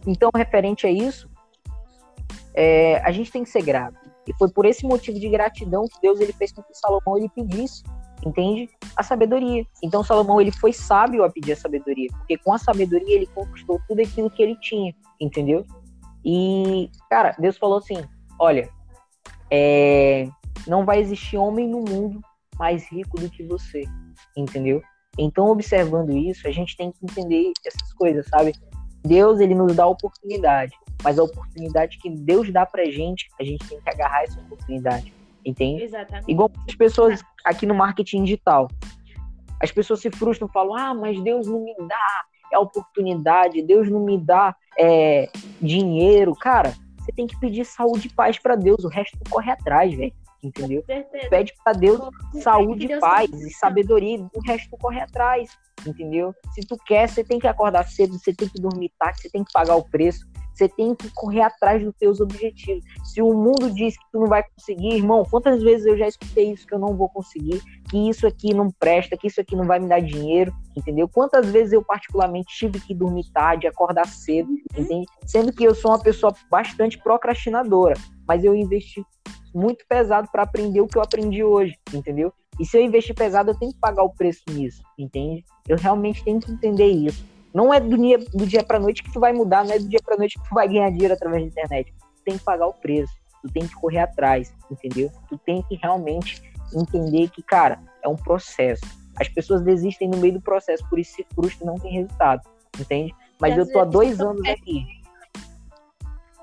Então, 0.06 0.30
referente 0.34 0.88
a 0.88 0.92
isso, 0.92 1.30
é, 2.54 2.98
a 3.04 3.12
gente 3.12 3.32
tem 3.32 3.44
que 3.44 3.50
ser 3.50 3.62
grato. 3.62 3.98
E 4.28 4.34
foi 4.34 4.50
por 4.50 4.66
esse 4.66 4.86
motivo 4.86 5.20
de 5.20 5.30
gratidão 5.30 5.86
que 5.86 6.02
Deus 6.02 6.20
ele 6.20 6.34
fez 6.34 6.52
com 6.52 6.64
que 6.64 6.74
Salomão 6.74 7.18
ele 7.18 7.30
pedisse, 7.30 7.84
entende? 8.28 8.70
A 8.96 9.04
sabedoria. 9.04 9.66
Então 9.84 10.04
Salomão 10.04 10.40
ele 10.40 10.52
foi 10.52 10.74
sábio 10.74 11.24
a 11.24 11.30
pedir 11.30 11.54
a 11.54 11.58
sabedoria, 11.58 12.10
porque 12.12 12.38
com 12.38 12.54
a 12.54 12.58
sabedoria 12.58 13.16
ele 13.16 13.28
conquistou 13.28 13.82
tudo 13.88 14.02
aquilo 14.02 14.30
que 14.30 14.42
ele 14.42 14.56
tinha, 14.60 14.94
entendeu? 15.20 15.66
E 16.24 16.90
cara, 17.10 17.36
Deus 17.40 17.58
falou 17.58 17.78
assim: 17.78 18.04
olha, 18.40 18.70
é, 19.52 20.28
não 20.68 20.86
vai 20.86 21.00
existir 21.00 21.38
homem 21.38 21.68
no 21.68 21.80
mundo 21.82 22.22
mais 22.60 22.90
rico 22.92 23.20
do 23.20 23.30
que 23.30 23.44
você, 23.44 23.84
entendeu? 24.36 24.82
Então, 25.18 25.48
observando 25.48 26.12
isso, 26.12 26.48
a 26.48 26.52
gente 26.52 26.78
tem 26.78 26.92
que 26.92 27.00
entender 27.04 27.52
essas 27.66 27.92
coisas, 27.94 28.28
sabe? 28.28 28.54
Deus, 29.04 29.40
ele 29.40 29.56
nos 29.56 29.76
dá 29.76 29.88
oportunidade, 29.88 30.74
mas 31.04 31.18
a 31.18 31.24
oportunidade 31.24 31.98
que 31.98 32.10
Deus 32.10 32.52
dá 32.52 32.66
pra 32.66 32.86
gente, 32.86 33.28
a 33.40 33.44
gente 33.44 33.68
tem 33.68 33.80
que 33.80 33.90
agarrar 33.90 34.24
essa 34.24 34.40
oportunidade, 34.42 35.14
entende? 35.50 35.84
Exatamente. 35.84 36.32
Igual 36.32 36.52
as 36.68 36.76
pessoas 36.76 37.24
aqui 37.44 37.66
no 37.66 37.76
marketing 37.76 38.24
digital. 38.24 38.68
As 39.62 39.72
pessoas 39.72 40.02
se 40.02 40.12
frustram, 40.12 40.48
falam: 40.48 40.76
ah, 40.76 40.94
mas 40.94 41.20
Deus 41.22 41.48
não 41.48 41.64
me 41.64 41.76
dá 41.88 42.26
é 42.52 42.58
oportunidade, 42.58 43.62
Deus 43.62 43.90
não 43.90 44.00
me 44.00 44.18
dá 44.18 44.56
é, 44.78 45.30
dinheiro. 45.62 46.34
Cara, 46.34 46.74
você 46.98 47.12
tem 47.12 47.28
que 47.28 47.40
pedir 47.40 47.66
saúde 47.66 48.08
e 48.08 48.14
paz 48.14 48.40
pra 48.40 48.56
Deus, 48.56 48.84
o 48.84 48.88
resto 48.88 49.18
corre 49.30 49.52
atrás, 49.52 49.94
velho. 49.94 50.14
Entendeu? 50.44 50.84
Com. 50.84 51.30
Pede 51.30 51.54
pra 51.64 51.74
Deus 51.74 52.00
Que 52.32 52.42
saúde, 52.42 52.88
Deus 52.88 53.02
paz 53.02 53.30
e 53.32 53.50
sabedoria, 53.52 54.20
o 54.34 54.42
resto 54.46 54.70
tu 54.70 54.78
corre 54.78 55.02
atrás, 55.02 55.50
entendeu? 55.86 56.34
Se 56.54 56.62
tu 56.62 56.78
quer, 56.86 57.10
você 57.10 57.24
tem 57.24 57.40
que 57.40 57.48
acordar 57.48 57.88
cedo, 57.88 58.18
você 58.18 58.34
tem 58.34 58.48
que 58.48 58.62
dormir 58.62 58.92
tarde, 59.00 59.22
você 59.22 59.30
tem 59.30 59.44
que 59.44 59.52
pagar 59.52 59.76
o 59.76 59.84
preço, 59.84 60.28
você 60.58 60.68
tem 60.68 60.96
que 60.96 61.10
correr 61.12 61.42
atrás 61.42 61.84
dos 61.84 61.94
teus 61.96 62.20
objetivos. 62.20 62.84
Se 63.04 63.22
o 63.22 63.32
mundo 63.34 63.70
diz 63.72 63.96
que 63.96 64.04
tu 64.12 64.20
não 64.20 64.28
vai 64.28 64.44
conseguir, 64.44 64.96
irmão, 64.96 65.24
quantas 65.30 65.62
vezes 65.62 65.86
eu 65.86 65.98
já 65.98 66.08
escutei 66.08 66.52
isso 66.52 66.66
que 66.66 66.74
eu 66.74 66.80
não 66.80 66.96
vou 66.96 67.08
conseguir, 67.10 67.62
que 67.90 68.10
isso 68.10 68.26
aqui 68.26 68.54
não 68.54 68.72
presta, 68.72 69.16
que 69.16 69.28
isso 69.28 69.40
aqui 69.40 69.56
não 69.56 69.66
vai 69.66 69.80
me 69.80 69.88
dar 69.88 70.02
dinheiro, 70.02 70.52
entendeu? 70.76 71.08
Quantas 71.08 71.50
vezes 71.50 71.74
eu 71.74 71.84
particularmente 71.84 72.54
tive 72.58 72.80
que 72.80 72.94
dormir 72.94 73.32
tarde, 73.32 73.68
acordar 73.68 74.08
cedo, 74.08 74.50
entende? 74.76 75.06
Sendo 75.26 75.54
que 75.54 75.64
eu 75.64 75.76
sou 75.76 75.92
uma 75.92 76.02
pessoa 76.02 76.34
bastante 76.50 76.98
procrastinadora, 76.98 77.94
mas 78.28 78.44
eu 78.44 78.56
investi 78.56 79.06
muito 79.54 79.86
pesado 79.88 80.28
para 80.32 80.44
aprender 80.44 80.82
o 80.82 80.88
que 80.88 80.98
eu 80.98 81.02
aprendi 81.02 81.44
hoje, 81.44 81.76
entendeu? 81.94 82.34
E 82.60 82.66
se 82.66 82.78
eu 82.78 82.82
investir 82.82 83.14
pesado, 83.14 83.52
eu 83.52 83.60
tenho 83.60 83.72
que 83.72 83.80
pagar 83.80 84.04
o 84.04 84.14
preço 84.14 84.42
nisso, 84.50 84.82
entende? 84.98 85.46
Eu 85.68 85.78
realmente 85.78 86.24
tenho 86.24 86.40
que 86.40 86.52
entender 86.52 86.88
isso. 86.88 87.37
Não 87.58 87.74
é 87.74 87.80
do 87.80 87.98
dia, 87.98 88.20
do 88.20 88.46
dia 88.46 88.64
para 88.64 88.80
noite 88.80 89.02
que 89.02 89.12
tu 89.12 89.20
vai 89.20 89.34
mudar, 89.34 89.66
não 89.66 89.74
é 89.74 89.80
do 89.80 89.90
dia 89.90 90.00
para 90.06 90.16
noite 90.16 90.38
que 90.38 90.48
tu 90.48 90.54
vai 90.54 90.68
ganhar 90.68 90.92
dinheiro 90.92 91.16
através 91.16 91.42
da 91.42 91.50
internet. 91.50 91.92
Tu 91.92 92.24
tem 92.24 92.38
que 92.38 92.44
pagar 92.44 92.68
o 92.68 92.74
preço, 92.74 93.12
tu 93.42 93.52
tem 93.52 93.66
que 93.66 93.74
correr 93.74 93.98
atrás, 93.98 94.54
entendeu? 94.70 95.12
Tu 95.28 95.40
tem 95.40 95.64
que 95.64 95.74
realmente 95.82 96.40
entender 96.72 97.32
que, 97.32 97.42
cara, 97.42 97.80
é 98.04 98.08
um 98.08 98.16
processo. 98.16 98.86
As 99.20 99.28
pessoas 99.28 99.64
desistem 99.64 100.08
no 100.08 100.18
meio 100.18 100.36
do 100.36 100.42
processo, 100.42 100.88
por 100.88 101.00
isso 101.00 101.16
se 101.16 101.26
frustram 101.34 101.66
e 101.66 101.72
não 101.72 101.80
tem 101.80 101.94
resultado, 101.94 102.48
entende? 102.80 103.16
Mas 103.42 103.56
E 103.56 103.60
eu 103.60 103.72
tô 103.72 103.80
há 103.80 103.86
dois 103.86 104.22
anos 104.22 104.48
aqui. 104.48 104.86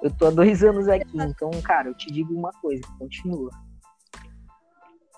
Eu 0.03 0.11
tô 0.11 0.27
há 0.27 0.31
dois 0.31 0.65
anos 0.65 0.89
aqui, 0.89 1.17
então, 1.17 1.49
cara, 1.63 1.91
eu 1.91 1.95
te 1.95 2.11
digo 2.11 2.35
uma 2.35 2.51
coisa, 2.55 2.83
continua. 2.99 3.51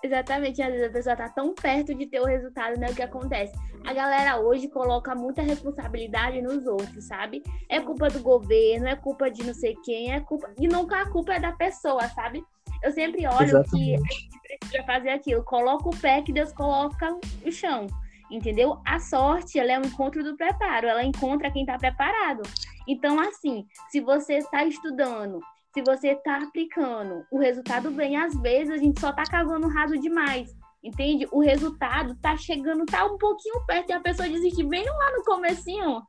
Exatamente, 0.07 0.61
às 0.61 0.71
vezes 0.71 0.87
a 0.87 0.91
pessoa 0.91 1.15
tá 1.17 1.27
tão 1.27 1.53
perto 1.53 1.93
de 1.93 2.05
ter 2.05 2.21
o 2.21 2.25
resultado, 2.25 2.79
né? 2.79 2.89
O 2.89 2.95
que 2.95 3.01
acontece? 3.01 3.53
A 3.85 3.93
galera 3.93 4.39
hoje 4.39 4.69
coloca 4.69 5.13
muita 5.13 5.41
responsabilidade 5.41 6.41
nos 6.41 6.65
outros, 6.65 7.03
sabe? 7.03 7.43
É 7.67 7.81
culpa 7.81 8.07
do 8.07 8.21
governo, 8.21 8.87
é 8.87 8.95
culpa 8.95 9.29
de 9.29 9.45
não 9.45 9.53
sei 9.53 9.75
quem, 9.83 10.13
é 10.13 10.21
culpa. 10.21 10.49
E 10.57 10.65
nunca 10.65 11.01
a 11.01 11.09
culpa 11.09 11.33
é 11.33 11.41
da 11.41 11.51
pessoa, 11.51 12.07
sabe? 12.07 12.41
Eu 12.81 12.93
sempre 12.93 13.27
olho 13.27 13.43
Exatamente. 13.43 13.69
que 13.69 13.95
a 13.95 13.97
gente 13.97 14.41
precisa 14.41 14.83
fazer 14.85 15.09
aquilo. 15.09 15.43
Coloca 15.43 15.89
o 15.89 15.97
pé 15.97 16.21
que 16.21 16.31
Deus 16.31 16.53
coloca 16.53 17.19
no 17.43 17.51
chão. 17.51 17.87
Entendeu? 18.31 18.79
A 18.85 18.99
sorte, 18.99 19.59
ela 19.59 19.73
é 19.73 19.79
o 19.79 19.85
encontro 19.85 20.23
do 20.23 20.37
preparo. 20.37 20.87
Ela 20.87 21.03
encontra 21.03 21.51
quem 21.51 21.63
está 21.63 21.77
preparado. 21.77 22.43
Então, 22.87 23.19
assim, 23.19 23.65
se 23.89 23.99
você 23.99 24.35
está 24.35 24.63
estudando 24.63 25.41
se 25.77 25.83
você 25.83 26.07
está 26.13 26.37
aplicando, 26.37 27.23
o 27.31 27.37
resultado 27.37 27.91
vem. 27.91 28.17
Às 28.17 28.33
vezes 28.41 28.73
a 28.73 28.77
gente 28.77 28.99
só 28.99 29.11
está 29.11 29.23
cagando 29.23 29.67
raso 29.67 29.95
demais. 29.99 30.55
Entende? 30.83 31.27
O 31.31 31.39
resultado 31.39 32.15
tá 32.15 32.35
chegando, 32.35 32.83
tá 32.85 33.05
um 33.05 33.17
pouquinho 33.17 33.63
perto 33.67 33.91
e 33.91 33.93
a 33.93 33.99
pessoa 33.99 34.27
desiste 34.27 34.63
bem 34.63 34.83
lá 34.83 35.11
no 35.15 35.23
comecinho. 35.23 36.01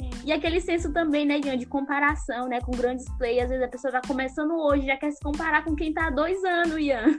Sim. 0.00 0.10
E 0.24 0.32
aquele 0.32 0.60
senso 0.60 0.92
também, 0.92 1.26
né, 1.26 1.40
de 1.40 1.66
comparação, 1.66 2.48
né, 2.48 2.60
com 2.60 2.70
grandes 2.70 3.08
players. 3.18 3.44
Às 3.44 3.50
vezes 3.50 3.64
a 3.64 3.68
pessoa 3.68 3.92
tá 3.92 4.00
começando 4.06 4.52
hoje, 4.52 4.86
já 4.86 4.96
quer 4.96 5.10
se 5.10 5.20
comparar 5.20 5.64
com 5.64 5.74
quem 5.74 5.92
tá 5.92 6.06
há 6.06 6.10
dois 6.10 6.44
anos, 6.44 6.78
Ian. 6.78 7.18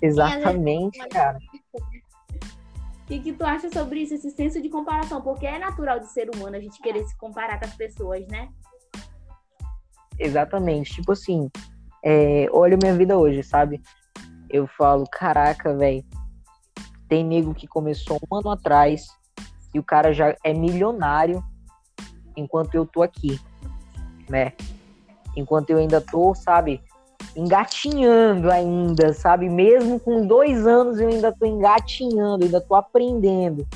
Exatamente, 0.00 0.98
vezes... 0.98 1.12
cara. 1.12 1.38
O 3.02 3.06
que, 3.06 3.20
que 3.20 3.32
tu 3.34 3.44
acha 3.44 3.70
sobre 3.70 4.00
isso, 4.00 4.14
esse 4.14 4.30
senso 4.30 4.62
de 4.62 4.68
comparação? 4.70 5.20
Porque 5.20 5.46
é 5.46 5.58
natural 5.58 6.00
de 6.00 6.10
ser 6.10 6.28
humano 6.34 6.56
a 6.56 6.60
gente 6.60 6.80
querer 6.80 7.04
se 7.04 7.16
comparar 7.18 7.58
com 7.58 7.66
as 7.66 7.74
pessoas, 7.74 8.26
né? 8.28 8.48
Exatamente. 10.18 10.94
Tipo 10.94 11.12
assim, 11.12 11.50
é, 12.04 12.48
olha 12.52 12.78
minha 12.80 12.94
vida 12.94 13.18
hoje, 13.18 13.42
sabe? 13.42 13.80
Eu 14.48 14.66
falo, 14.66 15.04
caraca, 15.10 15.74
velho. 15.74 16.04
Tem 17.08 17.24
nego 17.24 17.54
que 17.54 17.66
começou 17.66 18.18
um 18.30 18.36
ano 18.36 18.50
atrás 18.50 19.06
e 19.72 19.78
o 19.78 19.82
cara 19.82 20.12
já 20.12 20.34
é 20.42 20.52
milionário 20.52 21.42
enquanto 22.36 22.74
eu 22.74 22.86
tô 22.86 23.02
aqui, 23.02 23.40
né? 24.28 24.52
Enquanto 25.36 25.70
eu 25.70 25.78
ainda 25.78 26.00
tô, 26.00 26.34
sabe, 26.34 26.80
engatinhando 27.36 28.50
ainda, 28.50 29.12
sabe? 29.12 29.48
Mesmo 29.48 30.00
com 30.00 30.26
dois 30.26 30.66
anos 30.66 30.98
eu 30.98 31.08
ainda 31.08 31.32
tô 31.32 31.44
engatinhando, 31.44 32.44
ainda 32.44 32.60
tô 32.60 32.74
aprendendo. 32.74 33.66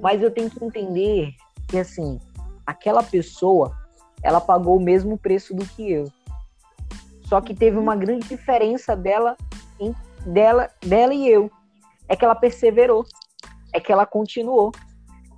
Mas 0.00 0.22
eu 0.22 0.30
tenho 0.30 0.50
que 0.50 0.64
entender 0.64 1.34
que, 1.68 1.78
assim, 1.78 2.18
aquela 2.66 3.02
pessoa 3.02 3.81
ela 4.22 4.40
pagou 4.40 4.76
o 4.76 4.82
mesmo 4.82 5.18
preço 5.18 5.54
do 5.54 5.64
que 5.64 5.90
eu. 5.90 6.10
Só 7.24 7.40
que 7.40 7.54
teve 7.54 7.78
uma 7.78 7.96
grande 7.96 8.28
diferença 8.28 8.94
dela, 8.94 9.36
em, 9.80 9.94
dela, 10.26 10.70
dela 10.84 11.14
e 11.14 11.28
eu. 11.28 11.50
É 12.08 12.14
que 12.14 12.24
ela 12.24 12.34
perseverou, 12.34 13.04
é 13.72 13.80
que 13.80 13.90
ela 13.90 14.04
continuou, 14.04 14.70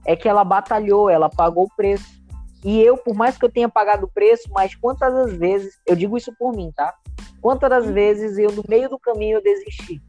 é 0.05 0.17
que 0.17 0.29
ela 0.29 0.45
batalhou, 0.45 1.09
ela 1.09 1.31
pagou 1.31 1.65
o 1.65 1.77
preço. 1.77 2.23
E 2.65 2.81
eu, 2.81 2.97
por 2.97 3.15
mais 3.15 3.37
que 3.37 3.45
eu 3.45 3.53
tenha 3.53 3.69
pagado 3.69 4.07
o 4.07 4.11
preço, 4.11 4.49
mas 4.53 4.75
quantas 4.75 5.13
das 5.13 5.33
vezes, 5.35 5.79
eu 5.87 5.95
digo 5.95 6.17
isso 6.17 6.35
por 6.39 6.53
mim, 6.53 6.73
tá? 6.75 6.95
Quantas 7.41 7.71
das 7.71 7.87
vezes 7.87 8.39
eu, 8.39 8.51
no 8.51 8.65
meio 8.69 8.89
do 8.89 8.99
caminho, 8.99 9.37
eu 9.37 9.43
desisti? 9.43 10.03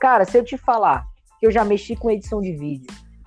Cara, 0.00 0.24
se 0.24 0.38
eu 0.38 0.44
te 0.44 0.56
falar 0.56 1.04
que 1.38 1.46
eu 1.46 1.50
já 1.50 1.64
mexi 1.64 1.96
com 1.96 2.10
edição 2.10 2.40
de 2.40 2.52
vídeo, 2.52 2.86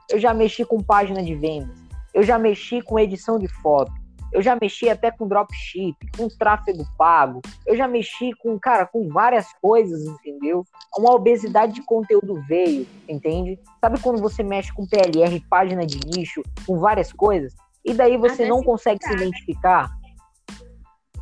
eu 0.10 0.18
já 0.20 0.34
mexi 0.34 0.64
com 0.64 0.82
página 0.82 1.22
de 1.22 1.36
vendas, 1.36 1.78
eu 2.14 2.24
já 2.24 2.40
mexi 2.40 2.82
com 2.82 2.98
edição 2.98 3.38
de 3.38 3.48
foto, 3.48 3.92
eu 4.36 4.42
já 4.42 4.58
mexi 4.62 4.90
até 4.90 5.10
com 5.10 5.30
dropship, 5.30 5.96
com 6.18 6.28
tráfego 6.28 6.86
pago. 6.98 7.42
Eu 7.66 7.78
já 7.78 7.88
mexi 7.88 8.32
com, 8.34 8.60
cara, 8.60 8.86
com 8.86 9.08
várias 9.08 9.48
coisas, 9.62 10.06
entendeu? 10.06 10.66
Uma 10.98 11.14
obesidade 11.14 11.72
de 11.72 11.82
conteúdo 11.82 12.44
veio, 12.46 12.86
entende? 13.08 13.58
Sabe 13.80 13.98
quando 14.02 14.22
você 14.22 14.44
mexe 14.44 14.74
com 14.74 14.86
PLR, 14.86 15.40
página 15.50 15.86
de 15.86 16.02
nicho, 16.06 16.44
com 16.68 16.78
várias 16.78 17.14
coisas? 17.14 17.56
E 17.86 17.94
daí 17.94 18.18
você 18.18 18.46
não 18.46 18.62
consegue 18.62 19.06
se 19.06 19.14
identificar? 19.14 19.90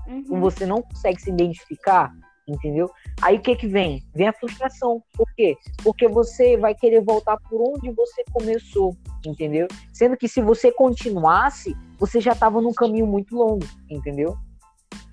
Uhum. 0.08 0.40
Você 0.40 0.66
não 0.66 0.82
consegue 0.82 1.22
se 1.22 1.30
identificar? 1.30 2.12
Entendeu? 2.48 2.90
Aí 3.22 3.38
o 3.38 3.42
que 3.42 3.56
que 3.56 3.68
vem? 3.68 4.04
Vem 4.14 4.28
a 4.28 4.34
frustração. 4.34 5.02
Por 5.14 5.28
quê? 5.36 5.56
Porque 5.84 6.08
você 6.08 6.58
vai 6.58 6.76
querer 6.76 7.02
voltar 7.02 7.38
por 7.50 7.62
onde 7.62 7.92
você 7.92 8.24
começou, 8.32 8.96
entendeu? 9.26 9.68
Sendo 9.94 10.18
que 10.18 10.28
se 10.28 10.42
você 10.42 10.72
continuasse, 10.72 11.76
você 12.00 12.20
já 12.20 12.34
estava 12.34 12.62
num 12.62 12.74
caminho 12.74 13.08
muito 13.08 13.36
longo, 13.36 13.66
entendeu? 13.90 14.38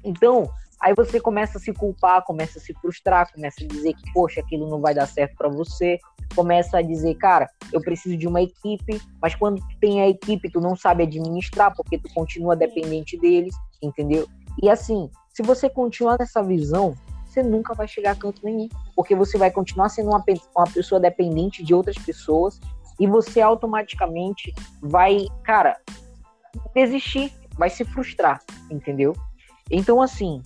Então, 0.04 0.50
aí 0.80 0.94
você 0.94 1.20
começa 1.20 1.58
a 1.58 1.60
se 1.60 1.72
culpar, 1.72 2.24
começa 2.24 2.58
a 2.58 2.62
se 2.62 2.74
frustrar, 2.74 3.32
começa 3.32 3.62
a 3.62 3.66
dizer 3.66 3.94
que, 3.94 4.12
poxa, 4.12 4.40
aquilo 4.40 4.68
não 4.68 4.80
vai 4.80 4.94
dar 4.94 5.06
certo 5.06 5.36
para 5.36 5.48
você, 5.48 5.98
começa 6.34 6.78
a 6.78 6.82
dizer, 6.82 7.14
cara, 7.16 7.48
eu 7.72 7.80
preciso 7.80 8.16
de 8.16 8.26
uma 8.26 8.40
equipe, 8.40 9.00
mas 9.20 9.34
quando 9.34 9.62
tem 9.80 10.00
a 10.00 10.08
equipe, 10.08 10.50
tu 10.50 10.60
não 10.60 10.74
sabe 10.74 11.04
administrar, 11.04 11.74
porque 11.76 11.98
tu 11.98 12.12
continua 12.14 12.56
dependente 12.56 13.18
deles, 13.18 13.54
entendeu? 13.82 14.26
E 14.62 14.68
assim, 14.68 15.10
se 15.32 15.42
você 15.42 15.68
continuar 15.68 16.16
nessa 16.18 16.42
visão, 16.42 16.94
você 17.30 17.42
nunca 17.42 17.74
vai 17.74 17.86
chegar 17.86 18.12
a 18.12 18.16
canto 18.16 18.44
nenhum. 18.44 18.68
Porque 18.94 19.14
você 19.14 19.38
vai 19.38 19.50
continuar 19.50 19.88
sendo 19.88 20.08
uma, 20.08 20.22
uma 20.56 20.66
pessoa 20.66 21.00
dependente 21.00 21.62
de 21.62 21.72
outras 21.72 21.96
pessoas 21.96 22.60
e 22.98 23.06
você 23.06 23.40
automaticamente 23.40 24.52
vai, 24.82 25.26
cara, 25.44 25.80
desistir, 26.74 27.32
vai 27.56 27.70
se 27.70 27.84
frustrar, 27.84 28.42
entendeu? 28.70 29.14
Então, 29.70 30.02
assim, 30.02 30.42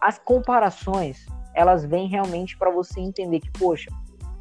as 0.00 0.18
comparações, 0.18 1.26
elas 1.54 1.84
vêm 1.84 2.08
realmente 2.08 2.56
para 2.56 2.70
você 2.70 3.00
entender 3.00 3.40
que, 3.40 3.50
poxa, 3.52 3.90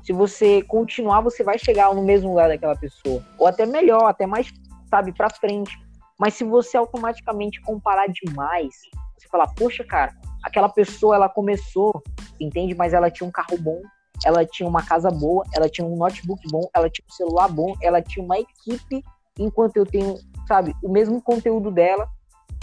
se 0.02 0.12
você 0.12 0.62
continuar, 0.64 1.22
você 1.22 1.44
vai 1.44 1.60
chegar 1.60 1.94
no 1.94 2.04
mesmo 2.04 2.30
lugar 2.30 2.50
daquela 2.50 2.76
pessoa, 2.76 3.24
ou 3.38 3.48
até 3.48 3.66
melhor, 3.66 4.06
até 4.06 4.26
mais, 4.26 4.52
sabe, 4.90 5.14
para 5.14 5.30
frente. 5.30 5.78
Mas 6.20 6.34
se 6.34 6.44
você 6.44 6.78
automaticamente 6.78 7.62
comparar 7.62 8.08
demais, 8.08 8.74
falar, 9.34 9.48
poxa, 9.56 9.84
cara, 9.84 10.14
aquela 10.44 10.70
pessoa 10.70 11.16
ela 11.16 11.28
começou, 11.28 12.04
entende? 12.40 12.76
Mas 12.76 12.94
ela 12.94 13.10
tinha 13.10 13.28
um 13.28 13.32
carro 13.32 13.58
bom, 13.58 13.82
ela 14.24 14.46
tinha 14.46 14.70
uma 14.70 14.86
casa 14.86 15.10
boa, 15.10 15.44
ela 15.56 15.68
tinha 15.68 15.86
um 15.86 15.96
notebook 15.96 16.42
bom, 16.52 16.70
ela 16.74 16.88
tinha 16.88 17.06
um 17.10 17.14
celular 17.14 17.48
bom, 17.50 17.74
ela 17.82 18.00
tinha 18.00 18.24
uma 18.24 18.38
equipe, 18.38 19.04
enquanto 19.40 19.78
eu 19.78 19.86
tenho, 19.86 20.16
sabe, 20.48 20.76
o 20.84 20.90
mesmo 20.90 21.20
conteúdo 21.20 21.72
dela 21.72 22.08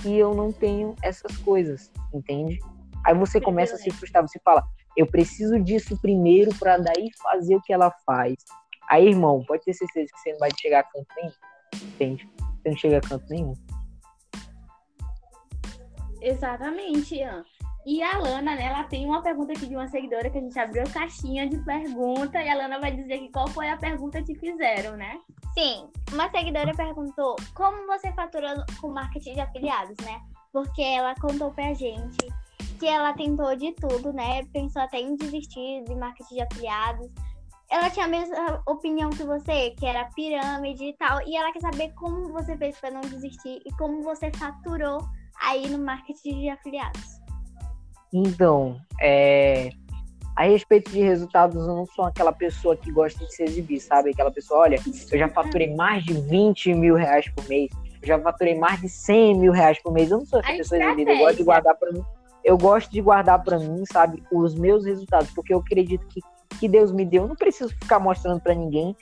e 0.04 0.16
eu 0.16 0.32
não 0.32 0.52
tenho 0.52 0.94
essas 1.02 1.36
coisas, 1.38 1.90
entende? 2.14 2.60
Aí 3.04 3.14
você 3.14 3.40
começa 3.40 3.74
a 3.74 3.78
se 3.78 3.90
frustrar, 3.90 4.26
você 4.26 4.38
fala, 4.44 4.62
eu 4.96 5.06
preciso 5.06 5.58
disso 5.58 5.98
primeiro 6.00 6.54
para 6.54 6.78
daí 6.78 7.10
fazer 7.22 7.56
o 7.56 7.62
que 7.62 7.72
ela 7.72 7.90
faz. 8.06 8.34
Aí, 8.88 9.08
irmão, 9.08 9.44
pode 9.46 9.64
ter 9.64 9.74
certeza 9.74 10.10
que 10.12 10.20
você 10.20 10.32
não 10.32 10.38
vai 10.38 10.50
chegar 10.60 10.80
a 10.80 10.82
canto 10.84 11.06
nenhum, 11.16 11.32
entende? 11.82 12.28
Você 12.38 12.70
não 12.70 12.76
chega 12.76 12.98
a 12.98 13.00
canto 13.00 13.24
nenhum. 13.28 13.54
Exatamente, 16.20 17.16
Ian. 17.16 17.44
E 17.86 18.02
a 18.02 18.18
Lana, 18.18 18.54
né, 18.54 18.66
ela 18.66 18.84
tem 18.84 19.06
uma 19.06 19.22
pergunta 19.22 19.52
aqui 19.52 19.66
de 19.66 19.74
uma 19.74 19.88
seguidora 19.88 20.28
que 20.28 20.36
a 20.36 20.40
gente 20.40 20.58
abriu 20.58 20.82
a 20.82 20.90
caixinha 20.90 21.48
de 21.48 21.56
pergunta 21.64 22.42
e 22.42 22.48
a 22.48 22.54
Lana 22.54 22.78
vai 22.78 22.92
dizer 22.92 23.14
aqui 23.14 23.30
qual 23.30 23.48
foi 23.48 23.70
a 23.70 23.76
pergunta 23.76 24.22
que 24.22 24.34
fizeram, 24.34 24.96
né? 24.96 25.18
Sim, 25.54 25.88
uma 26.12 26.30
seguidora 26.30 26.74
perguntou 26.74 27.36
como 27.54 27.86
você 27.86 28.12
fatura 28.12 28.64
com 28.80 28.88
marketing 28.88 29.34
de 29.34 29.40
afiliados, 29.40 29.96
né? 30.04 30.20
Porque 30.52 30.82
ela 30.82 31.14
contou 31.14 31.52
pra 31.52 31.72
gente 31.72 32.28
que 32.78 32.86
ela 32.86 33.14
tentou 33.14 33.56
de 33.56 33.72
tudo, 33.72 34.12
né? 34.12 34.44
Pensou 34.52 34.82
até 34.82 35.00
em 35.00 35.16
desistir 35.16 35.84
de 35.84 35.94
marketing 35.94 36.34
de 36.34 36.42
afiliados. 36.42 37.10
Ela 37.70 37.88
tinha 37.88 38.04
a 38.04 38.08
mesma 38.08 38.62
opinião 38.66 39.10
que 39.10 39.22
você, 39.22 39.70
que 39.70 39.86
era 39.86 40.04
pirâmide 40.16 40.84
e 40.84 40.96
tal, 40.96 41.20
e 41.26 41.36
ela 41.36 41.52
quer 41.52 41.60
saber 41.60 41.92
como 41.94 42.32
você 42.32 42.56
fez 42.56 42.78
para 42.78 42.90
não 42.90 43.00
desistir 43.02 43.62
e 43.64 43.72
como 43.76 44.02
você 44.02 44.30
faturou 44.32 44.98
aí 45.40 45.68
no 45.68 45.78
marketing 45.78 46.40
de 46.40 46.48
afiliados. 46.48 47.20
Então, 48.12 48.80
é, 49.00 49.70
a 50.36 50.44
respeito 50.44 50.90
de 50.90 51.00
resultados, 51.00 51.56
eu 51.56 51.74
não 51.74 51.86
sou 51.86 52.04
aquela 52.04 52.32
pessoa 52.32 52.76
que 52.76 52.90
gosta 52.90 53.24
de 53.24 53.34
se 53.34 53.42
exibir, 53.42 53.80
sabe? 53.80 54.10
Aquela 54.10 54.30
pessoa, 54.30 54.60
olha, 54.60 54.78
eu 55.12 55.18
já 55.18 55.28
faturei 55.28 55.74
mais 55.74 56.04
de 56.04 56.14
20 56.14 56.74
mil 56.74 56.94
reais 56.94 57.28
por 57.30 57.46
mês, 57.48 57.70
eu 58.02 58.08
já 58.08 58.18
faturei 58.18 58.58
mais 58.58 58.80
de 58.80 58.88
100 58.88 59.38
mil 59.38 59.52
reais 59.52 59.80
por 59.82 59.92
mês. 59.92 60.10
Eu 60.10 60.18
não 60.18 60.26
sou 60.26 60.40
essa 60.40 60.52
a 60.52 60.56
pessoa 60.56 60.82
exibida, 60.82 61.12
eu 61.12 61.18
gosto 61.18 61.36
de 61.36 61.44
guardar 61.44 61.76
para 61.76 61.92
mim. 61.92 62.04
Eu 62.42 62.56
gosto 62.56 62.90
de 62.90 63.02
guardar 63.02 63.42
para 63.42 63.58
mim, 63.58 63.84
sabe, 63.92 64.22
os 64.32 64.54
meus 64.54 64.86
resultados, 64.86 65.30
porque 65.32 65.52
eu 65.52 65.58
acredito 65.58 66.06
que 66.06 66.20
que 66.58 66.68
Deus 66.68 66.92
me 66.92 67.04
deu, 67.04 67.22
eu 67.22 67.28
não 67.28 67.36
preciso 67.36 67.74
ficar 67.74 67.98
mostrando 67.98 68.40
para 68.40 68.54
ninguém, 68.54 68.96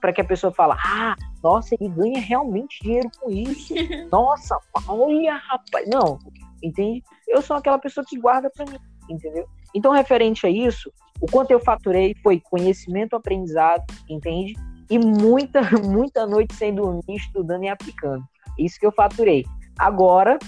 para 0.00 0.12
que 0.12 0.20
a 0.20 0.24
pessoa 0.24 0.52
fale, 0.52 0.74
ah, 0.78 1.16
nossa, 1.42 1.74
ele 1.74 1.88
ganha 1.88 2.20
realmente 2.20 2.80
dinheiro 2.82 3.10
com 3.18 3.30
isso. 3.30 3.74
Nossa, 4.12 4.56
olha, 4.86 5.34
rapaz. 5.34 5.88
Não, 5.88 6.18
entende? 6.62 7.02
Eu 7.26 7.42
sou 7.42 7.56
aquela 7.56 7.78
pessoa 7.78 8.04
que 8.08 8.18
guarda 8.18 8.48
para 8.50 8.70
mim, 8.70 8.78
entendeu? 9.10 9.46
Então, 9.74 9.90
referente 9.90 10.46
a 10.46 10.50
isso, 10.50 10.92
o 11.20 11.26
quanto 11.26 11.50
eu 11.50 11.58
faturei 11.58 12.14
foi 12.22 12.40
conhecimento, 12.40 13.16
aprendizado, 13.16 13.82
entende? 14.08 14.54
E 14.88 14.98
muita, 14.98 15.62
muita 15.82 16.26
noite 16.26 16.54
sem 16.54 16.74
dormir, 16.74 17.02
estudando 17.08 17.64
e 17.64 17.68
aplicando. 17.68 18.24
Isso 18.58 18.78
que 18.78 18.86
eu 18.86 18.92
faturei. 18.92 19.44
Agora, 19.78 20.38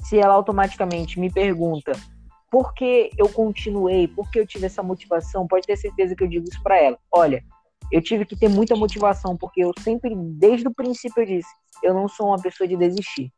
se 0.00 0.18
ela 0.18 0.34
automaticamente 0.34 1.20
me 1.20 1.30
pergunta 1.30 1.92
por 2.54 2.72
que 2.72 3.10
eu 3.18 3.28
continuei, 3.28 4.06
por 4.06 4.30
que 4.30 4.38
eu 4.38 4.46
tive 4.46 4.66
essa 4.66 4.80
motivação, 4.80 5.44
pode 5.44 5.66
ter 5.66 5.76
certeza 5.76 6.14
que 6.14 6.22
eu 6.22 6.28
digo 6.28 6.48
isso 6.48 6.62
para 6.62 6.80
ela. 6.80 6.96
Olha, 7.10 7.42
eu 7.90 8.00
tive 8.00 8.24
que 8.24 8.36
ter 8.36 8.48
muita 8.48 8.76
motivação, 8.76 9.36
porque 9.36 9.64
eu 9.64 9.72
sempre, 9.80 10.14
desde 10.14 10.68
o 10.68 10.72
princípio, 10.72 11.20
eu 11.20 11.26
disse: 11.26 11.48
eu 11.82 11.92
não 11.92 12.06
sou 12.06 12.28
uma 12.28 12.40
pessoa 12.40 12.68
de 12.68 12.76
desistir. 12.76 13.32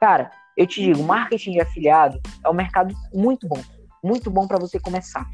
Cara, 0.00 0.32
eu 0.56 0.66
te 0.66 0.82
digo, 0.82 1.00
marketing 1.00 1.52
de 1.52 1.60
afiliado 1.60 2.20
é 2.44 2.50
um 2.50 2.52
mercado 2.52 2.92
muito 3.14 3.46
bom, 3.46 3.62
muito 4.02 4.28
bom 4.28 4.48
para 4.48 4.58
você 4.58 4.80
começar. 4.80 5.24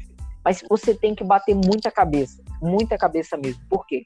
Mas 0.45 0.63
você 0.69 0.93
tem 0.93 1.15
que 1.15 1.23
bater 1.23 1.55
muita 1.55 1.89
cabeça, 1.89 2.43
muita 2.61 2.99
cabeça 2.99 3.35
mesmo. 3.35 3.63
Por 3.67 3.87
quê? 3.87 4.05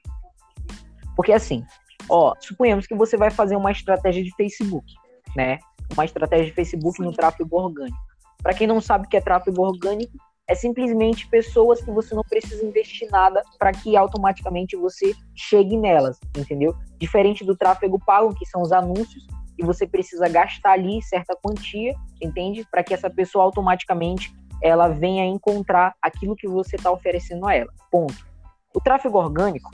Porque 1.14 1.34
assim, 1.34 1.66
ó, 2.08 2.32
suponhamos 2.40 2.86
que 2.86 2.94
você 2.94 3.18
vai 3.18 3.30
fazer 3.30 3.56
uma 3.56 3.72
estratégia 3.72 4.24
de 4.24 4.34
Facebook, 4.36 4.90
né? 5.36 5.58
Uma 5.92 6.06
estratégia 6.06 6.46
de 6.46 6.52
Facebook 6.52 7.02
no 7.02 7.12
tráfego 7.12 7.58
orgânico. 7.58 8.11
Para 8.42 8.54
quem 8.54 8.66
não 8.66 8.80
sabe 8.80 9.06
o 9.06 9.08
que 9.08 9.16
é 9.16 9.20
tráfego 9.20 9.62
orgânico, 9.62 10.12
é 10.48 10.54
simplesmente 10.54 11.28
pessoas 11.28 11.80
que 11.80 11.90
você 11.90 12.14
não 12.14 12.22
precisa 12.22 12.64
investir 12.64 13.08
nada 13.10 13.42
para 13.58 13.72
que 13.72 13.96
automaticamente 13.96 14.76
você 14.76 15.14
chegue 15.34 15.76
nelas, 15.76 16.18
entendeu? 16.36 16.74
Diferente 16.98 17.44
do 17.44 17.56
tráfego 17.56 17.98
pago, 18.04 18.34
que 18.34 18.44
são 18.46 18.60
os 18.60 18.72
anúncios, 18.72 19.26
e 19.58 19.64
você 19.64 19.86
precisa 19.86 20.28
gastar 20.28 20.72
ali 20.72 21.00
certa 21.02 21.36
quantia, 21.36 21.94
entende? 22.20 22.66
Para 22.70 22.82
que 22.82 22.92
essa 22.92 23.08
pessoa 23.08 23.44
automaticamente 23.44 24.32
ela 24.62 24.88
venha 24.88 25.24
encontrar 25.24 25.94
aquilo 26.00 26.36
que 26.36 26.48
você 26.48 26.76
está 26.76 26.90
oferecendo 26.90 27.46
a 27.46 27.54
ela. 27.54 27.72
Ponto. 27.90 28.26
O 28.74 28.80
tráfego 28.80 29.18
orgânico 29.18 29.70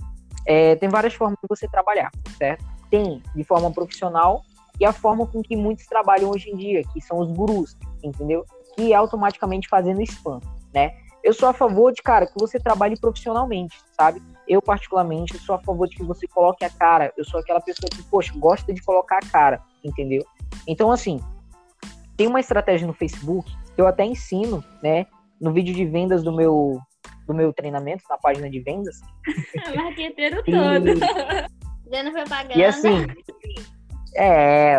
é, 0.46 0.76
tem 0.76 0.88
várias 0.88 1.14
formas 1.14 1.38
de 1.42 1.48
você 1.48 1.68
trabalhar, 1.68 2.11
certo? 2.37 2.64
Tem 2.90 3.22
de 3.35 3.44
forma 3.44 3.70
profissional 3.70 4.42
e 4.81 4.85
a 4.85 4.92
forma 4.92 5.26
com 5.26 5.42
que 5.42 5.57
muitos 5.57 5.87
trabalham 5.87 6.31
hoje 6.31 6.50
em 6.50 6.57
dia, 6.57 6.83
que 6.92 7.00
são 7.00 7.18
os 7.18 7.31
gurus, 7.31 7.76
entendeu? 8.02 8.44
É 8.79 8.95
automaticamente 8.95 9.69
fazendo 9.69 10.01
spam, 10.03 10.41
né? 10.73 10.95
Eu 11.23 11.35
sou 11.35 11.49
a 11.49 11.53
favor 11.53 11.93
de, 11.93 12.01
cara, 12.01 12.27
que 12.27 12.38
você 12.38 12.61
trabalhe 12.61 12.99
profissionalmente, 12.99 13.77
sabe? 13.93 14.23
Eu, 14.47 14.62
particularmente, 14.62 15.37
sou 15.38 15.57
a 15.57 15.59
favor 15.59 15.88
de 15.88 15.97
que 15.97 16.05
você 16.05 16.27
coloque 16.29 16.64
a 16.64 16.71
cara. 16.71 17.12
Eu 17.17 17.25
sou 17.25 17.41
aquela 17.41 17.61
pessoa 17.61 17.91
que, 17.91 18.03
poxa, 18.05 18.33
gosta 18.37 18.73
de 18.73 18.81
colocar 18.83 19.19
a 19.19 19.29
cara, 19.29 19.61
entendeu? 19.85 20.25
Então, 20.67 20.93
assim, 20.93 21.21
tem 22.17 22.27
uma 22.27 22.41
estratégia 22.41 22.87
no 22.87 22.95
Facebook 22.95 23.51
que 23.75 23.81
eu 23.81 23.87
até 23.87 24.05
ensino, 24.05 24.64
né? 24.83 25.07
No 25.41 25.53
vídeo 25.53 25.75
de 25.75 25.85
vendas 25.85 26.23
do 26.23 26.33
meu, 26.33 26.81
do 27.27 27.35
meu 27.35 27.53
treinamento, 27.53 28.05
na 28.09 28.17
página 28.17 28.49
de 28.49 28.61
vendas. 28.61 29.01
Marqueteiro 29.77 30.43
todo. 30.45 31.01
Dando 31.91 32.12
propaganda. 32.12 32.59
E 32.59 32.64
assim, 32.64 33.07
é, 34.17 34.79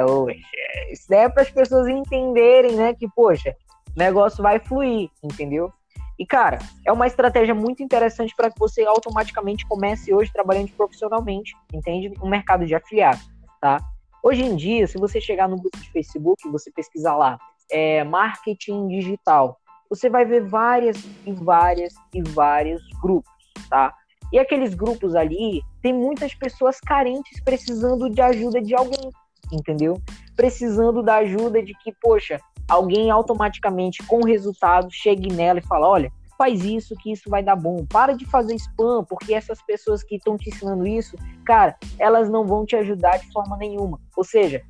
isso 0.91 1.13
é 1.13 1.29
para 1.29 1.43
as 1.43 1.51
pessoas 1.51 1.87
entenderem, 1.87 2.75
né, 2.75 2.93
que, 2.93 3.07
poxa, 3.09 3.55
negócio 3.99 4.41
vai 4.41 4.59
fluir, 4.59 5.09
entendeu? 5.21 5.71
E, 6.17 6.25
cara, 6.25 6.59
é 6.85 6.91
uma 6.91 7.07
estratégia 7.07 7.53
muito 7.53 7.83
interessante 7.83 8.33
para 8.35 8.49
que 8.49 8.59
você 8.59 8.83
automaticamente 8.83 9.65
comece 9.67 10.13
hoje 10.13 10.31
trabalhando 10.33 10.69
profissionalmente, 10.71 11.53
entende? 11.73 12.11
No 12.17 12.27
mercado 12.27 12.65
de 12.65 12.73
afiliados, 12.73 13.29
tá? 13.61 13.77
Hoje 14.23 14.43
em 14.43 14.55
dia, 14.55 14.85
se 14.87 14.97
você 14.97 15.21
chegar 15.21 15.47
no 15.47 15.57
grupo 15.57 15.77
de 15.77 15.89
Facebook, 15.91 16.49
você 16.49 16.71
pesquisar 16.71 17.15
lá, 17.15 17.37
é, 17.71 18.03
marketing 18.03 18.87
digital, 18.87 19.57
você 19.89 20.09
vai 20.09 20.25
ver 20.25 20.43
várias 20.45 20.97
e 21.25 21.31
várias 21.31 21.93
e 22.13 22.21
vários 22.21 22.81
grupos, 23.01 23.31
tá? 23.69 23.93
E 24.31 24.37
aqueles 24.37 24.73
grupos 24.73 25.15
ali, 25.15 25.61
tem 25.81 25.93
muitas 25.93 26.35
pessoas 26.35 26.79
carentes 26.79 27.41
precisando 27.43 28.09
de 28.09 28.21
ajuda 28.21 28.61
de 28.61 28.75
alguém, 28.75 29.09
entendeu? 29.51 30.01
Precisando 30.35 31.01
da 31.01 31.15
ajuda 31.17 31.63
de 31.63 31.73
que, 31.75 31.93
poxa, 32.01 32.39
alguém 32.69 33.09
automaticamente 33.09 34.03
com 34.03 34.23
resultado 34.23 34.87
chegue 34.91 35.33
nela 35.33 35.59
e 35.59 35.65
fala, 35.65 35.87
olha, 35.87 36.11
faz 36.37 36.63
isso 36.63 36.95
que 36.95 37.11
isso 37.11 37.29
vai 37.29 37.43
dar 37.43 37.57
bom. 37.57 37.85
Para 37.85 38.13
de 38.13 38.25
fazer 38.25 38.55
spam, 38.55 39.03
porque 39.03 39.33
essas 39.33 39.61
pessoas 39.61 40.01
que 40.03 40.15
estão 40.15 40.37
te 40.37 40.49
ensinando 40.49 40.87
isso, 40.87 41.17
cara, 41.45 41.75
elas 41.97 42.29
não 42.29 42.45
vão 42.45 42.65
te 42.65 42.77
ajudar 42.77 43.17
de 43.17 43.29
forma 43.33 43.57
nenhuma. 43.57 43.99
Ou 44.15 44.23
seja, 44.23 44.61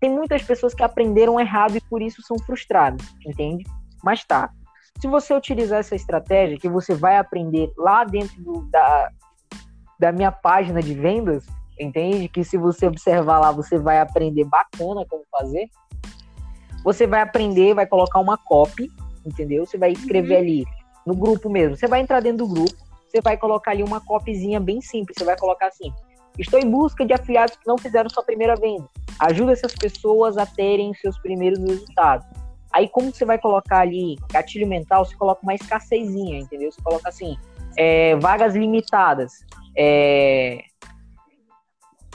tem 0.00 0.10
muitas 0.10 0.42
pessoas 0.42 0.72
que 0.72 0.82
aprenderam 0.82 1.38
errado 1.38 1.76
e 1.76 1.80
por 1.82 2.00
isso 2.00 2.22
são 2.22 2.38
frustradas, 2.38 3.06
entende? 3.26 3.64
Mas 4.02 4.24
tá. 4.24 4.50
Se 5.00 5.08
você 5.08 5.34
utilizar 5.34 5.80
essa 5.80 5.94
estratégia 5.94 6.58
que 6.58 6.68
você 6.68 6.94
vai 6.94 7.18
aprender 7.18 7.70
lá 7.76 8.04
dentro 8.04 8.42
do, 8.42 8.62
da, 8.70 9.10
da 9.98 10.12
minha 10.12 10.32
página 10.32 10.80
de 10.80 10.94
vendas, 10.94 11.44
entende? 11.78 12.28
Que 12.28 12.44
se 12.44 12.56
você 12.56 12.86
observar 12.86 13.40
lá, 13.40 13.50
você 13.50 13.78
vai 13.78 14.00
aprender 14.00 14.44
bacana 14.44 15.04
como 15.08 15.24
fazer. 15.30 15.68
Você 16.84 17.06
vai 17.06 17.22
aprender, 17.22 17.74
vai 17.74 17.86
colocar 17.86 18.20
uma 18.20 18.36
copy, 18.36 18.90
entendeu? 19.26 19.66
Você 19.66 19.78
vai 19.78 19.92
escrever 19.92 20.34
uhum. 20.34 20.40
ali 20.40 20.64
no 21.06 21.14
grupo 21.14 21.48
mesmo. 21.48 21.76
Você 21.76 21.88
vai 21.88 22.00
entrar 22.00 22.20
dentro 22.20 22.46
do 22.46 22.48
grupo, 22.48 22.76
você 23.08 23.20
vai 23.20 23.36
colocar 23.36 23.70
ali 23.70 23.82
uma 23.82 24.00
copyzinha 24.00 24.60
bem 24.60 24.80
simples. 24.80 25.16
Você 25.18 25.24
vai 25.24 25.36
colocar 25.36 25.68
assim: 25.68 25.92
Estou 26.38 26.58
em 26.58 26.68
busca 26.68 27.06
de 27.06 27.12
afiliados 27.12 27.56
que 27.56 27.66
não 27.66 27.78
fizeram 27.78 28.10
sua 28.10 28.24
primeira 28.24 28.56
venda. 28.56 28.88
Ajuda 29.20 29.52
essas 29.52 29.74
pessoas 29.74 30.36
a 30.36 30.44
terem 30.44 30.92
seus 30.94 31.16
primeiros 31.18 31.58
resultados. 31.60 32.26
Aí, 32.72 32.88
como 32.88 33.12
você 33.12 33.24
vai 33.24 33.38
colocar 33.38 33.78
ali 33.78 34.16
gatilho 34.32 34.66
mental, 34.66 35.04
você 35.04 35.14
coloca 35.14 35.40
uma 35.44 35.54
escassezinha, 35.54 36.40
entendeu? 36.40 36.72
Você 36.72 36.82
coloca 36.82 37.08
assim: 37.08 37.36
é, 37.76 38.16
vagas 38.16 38.54
limitadas. 38.54 39.32
É, 39.76 40.64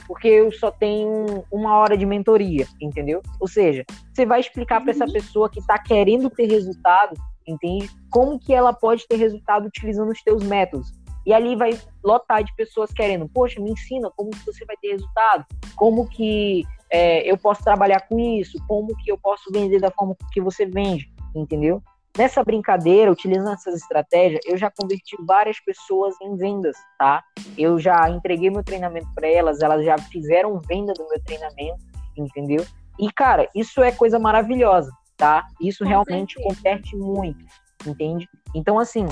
porque 0.10 0.28
eu 0.28 0.52
só 0.52 0.72
tenho 0.72 1.45
uma 1.52 1.78
hora 1.78 1.95
de 1.95 2.04
mentoria, 2.04 2.65
entendeu? 2.82 3.22
Ou 3.39 3.48
seja, 3.48 3.86
você 4.12 4.26
vai 4.26 4.39
explicar 4.39 4.82
para 4.82 4.89
essa 4.89 5.06
uhum. 5.06 5.13
pessoa 5.13 5.48
que 5.48 5.60
está 5.60 5.78
querendo 5.78 6.32
ter 6.32 6.48
resultado, 6.48 7.15
entende? 7.45 7.88
Como 8.10 8.39
que 8.39 8.52
ela 8.52 8.74
pode 8.74 9.08
ter 9.08 9.17
resultado 9.17 9.67
utilizando 9.67 10.12
os 10.12 10.19
teus 10.24 10.43
métodos. 10.43 10.91
E 11.28 11.32
ali 11.32 11.56
vai 11.56 11.80
lotar 12.04 12.43
de 12.43 12.52
pessoas 12.56 12.91
querendo, 12.91 13.30
poxa, 13.30 13.62
me 13.62 13.69
ensina 13.69 14.10
como 14.17 14.32
que 14.32 14.43
você 14.48 14.65
vai 14.65 14.76
ter 14.78 14.93
resultado, 14.93 15.45
como 15.76 16.10
que 16.10 16.63
é, 16.89 17.30
eu 17.30 17.38
posso 17.38 17.63
trabalhar 17.63 18.00
com 18.08 18.19
isso, 18.19 18.58
como 18.67 18.98
que 18.98 19.12
eu 19.12 19.17
posso 19.19 19.52
vender 19.52 19.80
da 19.80 19.91
forma 19.91 20.17
que 20.34 20.41
você 20.41 20.65
vende, 20.65 21.08
entendeu? 21.36 21.84
Nessa 22.20 22.44
brincadeira, 22.44 23.10
utilizando 23.10 23.54
essas 23.54 23.76
estratégias, 23.76 24.42
eu 24.46 24.58
já 24.58 24.70
converti 24.70 25.16
várias 25.26 25.58
pessoas 25.62 26.14
em 26.22 26.36
vendas, 26.36 26.76
tá? 26.98 27.24
Eu 27.58 27.80
já 27.80 28.10
entreguei 28.10 28.50
meu 28.50 28.62
treinamento 28.62 29.08
para 29.16 29.26
elas, 29.26 29.62
elas 29.62 29.86
já 29.86 29.98
fizeram 29.98 30.60
venda 30.68 30.92
do 30.92 31.08
meu 31.08 31.24
treinamento, 31.24 31.80
entendeu? 32.18 32.66
E, 33.00 33.10
cara, 33.10 33.48
isso 33.56 33.82
é 33.82 33.94
coisa 33.94 34.20
maravilhosa, 34.20 34.92
tá? 35.16 35.48
Isso 35.62 35.86
Com 35.86 35.90
realmente 35.90 36.34
certeza. 36.34 36.56
converte 36.58 36.98
muito, 36.98 37.46
entende? 37.88 38.28
Então, 38.54 38.78
assim, 38.78 39.08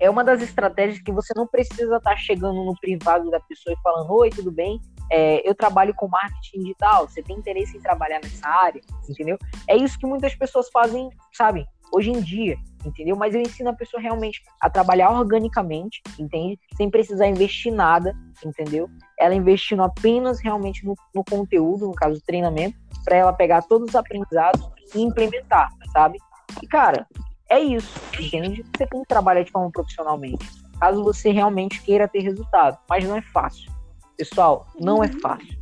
é 0.00 0.10
uma 0.10 0.24
das 0.24 0.42
estratégias 0.42 1.00
que 1.00 1.12
você 1.12 1.32
não 1.36 1.46
precisa 1.46 1.98
estar 1.98 2.10
tá 2.10 2.16
chegando 2.16 2.64
no 2.64 2.74
privado 2.80 3.30
da 3.30 3.38
pessoa 3.38 3.72
e 3.78 3.80
falando: 3.80 4.12
Oi, 4.14 4.30
tudo 4.30 4.50
bem? 4.50 4.80
É, 5.08 5.48
eu 5.48 5.54
trabalho 5.54 5.94
com 5.94 6.08
marketing 6.08 6.62
digital, 6.62 7.08
você 7.08 7.22
tem 7.22 7.36
interesse 7.36 7.76
em 7.76 7.80
trabalhar 7.80 8.20
nessa 8.20 8.48
área, 8.48 8.80
entendeu? 9.08 9.38
É 9.68 9.76
isso 9.76 9.96
que 9.96 10.04
muitas 10.04 10.34
pessoas 10.34 10.68
fazem, 10.68 11.08
sabe? 11.32 11.64
Hoje 11.92 12.10
em 12.10 12.20
dia, 12.20 12.56
entendeu? 12.84 13.16
Mas 13.16 13.34
eu 13.34 13.40
ensino 13.40 13.70
a 13.70 13.74
pessoa 13.74 14.00
realmente 14.00 14.42
a 14.60 14.70
trabalhar 14.70 15.10
organicamente, 15.10 16.02
entende? 16.18 16.58
Sem 16.76 16.90
precisar 16.90 17.26
investir 17.26 17.72
nada, 17.72 18.14
entendeu? 18.44 18.88
Ela 19.18 19.34
investindo 19.34 19.82
apenas 19.82 20.40
realmente 20.40 20.84
no, 20.84 20.94
no 21.14 21.24
conteúdo, 21.24 21.86
no 21.86 21.94
caso 21.94 22.14
do 22.14 22.24
treinamento, 22.24 22.76
para 23.04 23.16
ela 23.16 23.32
pegar 23.32 23.62
todos 23.62 23.88
os 23.88 23.94
aprendizados 23.94 24.68
e 24.94 25.02
implementar, 25.02 25.70
sabe? 25.92 26.18
E 26.62 26.66
cara, 26.66 27.06
é 27.48 27.58
isso, 27.58 27.98
entende? 28.18 28.64
Você 28.76 28.86
tem 28.86 29.02
que 29.02 29.08
trabalhar 29.08 29.42
de 29.42 29.50
forma 29.50 29.70
profissionalmente, 29.70 30.46
caso 30.78 31.02
você 31.02 31.30
realmente 31.30 31.80
queira 31.82 32.06
ter 32.06 32.20
resultado, 32.20 32.78
mas 32.88 33.04
não 33.04 33.16
é 33.16 33.22
fácil. 33.22 33.72
Pessoal, 34.16 34.66
não 34.78 35.02
é 35.02 35.08
fácil. 35.08 35.56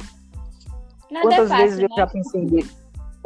Nada 1.11 1.29
Quantas 1.29 1.47
é 1.47 1.49
fácil, 1.49 1.57
vezes 1.57 1.79
né? 1.79 1.87
eu 1.91 1.97
já 1.97 2.07
pensei 2.07 2.47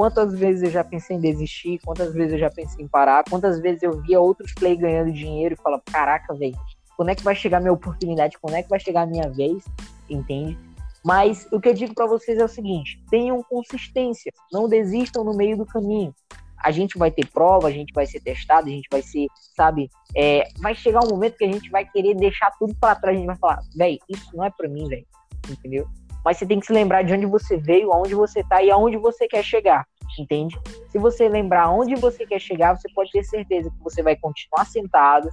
Quantas 0.00 0.32
vezes 0.32 0.62
eu 0.62 0.70
já 0.70 0.82
pensei 0.82 1.14
em 1.14 1.20
desistir, 1.20 1.78
quantas 1.84 2.14
vezes 2.14 2.32
eu 2.32 2.38
já 2.38 2.48
pensei 2.48 2.82
em 2.82 2.88
parar, 2.88 3.22
quantas 3.28 3.60
vezes 3.60 3.82
eu 3.82 4.00
via 4.00 4.18
outros 4.18 4.54
play 4.54 4.74
ganhando 4.74 5.12
dinheiro 5.12 5.54
e 5.54 5.62
falava, 5.62 5.82
caraca, 5.84 6.32
velho, 6.32 6.56
quando 6.96 7.10
é 7.10 7.14
que 7.14 7.22
vai 7.22 7.34
chegar 7.34 7.60
minha 7.60 7.74
oportunidade, 7.74 8.38
quando 8.40 8.54
é 8.54 8.62
que 8.62 8.70
vai 8.70 8.80
chegar 8.80 9.02
a 9.02 9.06
minha 9.06 9.28
vez, 9.28 9.62
entende? 10.08 10.58
Mas 11.04 11.46
o 11.52 11.60
que 11.60 11.68
eu 11.68 11.74
digo 11.74 11.94
para 11.94 12.06
vocês 12.06 12.38
é 12.38 12.44
o 12.46 12.48
seguinte: 12.48 12.98
tenham 13.10 13.42
consistência, 13.42 14.32
não 14.50 14.70
desistam 14.70 15.22
no 15.22 15.36
meio 15.36 15.54
do 15.54 15.66
caminho. 15.66 16.14
A 16.56 16.70
gente 16.70 16.96
vai 16.96 17.10
ter 17.10 17.26
prova, 17.26 17.68
a 17.68 17.70
gente 17.70 17.92
vai 17.92 18.06
ser 18.06 18.20
testado, 18.20 18.68
a 18.68 18.70
gente 18.70 18.88
vai 18.90 19.02
ser, 19.02 19.26
sabe? 19.54 19.90
É, 20.16 20.48
vai 20.60 20.74
chegar 20.74 21.04
um 21.04 21.10
momento 21.10 21.36
que 21.36 21.44
a 21.44 21.52
gente 21.52 21.68
vai 21.68 21.84
querer 21.84 22.14
deixar 22.14 22.50
tudo 22.58 22.74
para 22.80 22.94
trás, 22.94 23.14
a 23.14 23.18
gente 23.18 23.26
vai 23.26 23.36
falar, 23.36 23.60
velho, 23.76 23.98
isso 24.08 24.34
não 24.34 24.42
é 24.42 24.48
para 24.48 24.66
mim, 24.66 24.88
velho, 24.88 25.06
entendeu? 25.46 25.86
mas 26.24 26.36
você 26.36 26.46
tem 26.46 26.60
que 26.60 26.66
se 26.66 26.72
lembrar 26.72 27.02
de 27.02 27.12
onde 27.12 27.26
você 27.26 27.56
veio, 27.56 27.92
aonde 27.92 28.14
você 28.14 28.40
está 28.40 28.62
e 28.62 28.70
aonde 28.70 28.96
você 28.96 29.26
quer 29.26 29.42
chegar, 29.42 29.86
entende? 30.18 30.58
Se 30.88 30.98
você 30.98 31.28
lembrar 31.28 31.64
aonde 31.64 31.94
você 31.96 32.26
quer 32.26 32.40
chegar, 32.40 32.76
você 32.76 32.88
pode 32.94 33.10
ter 33.10 33.24
certeza 33.24 33.70
que 33.70 33.82
você 33.82 34.02
vai 34.02 34.16
continuar 34.16 34.64
sentado, 34.64 35.28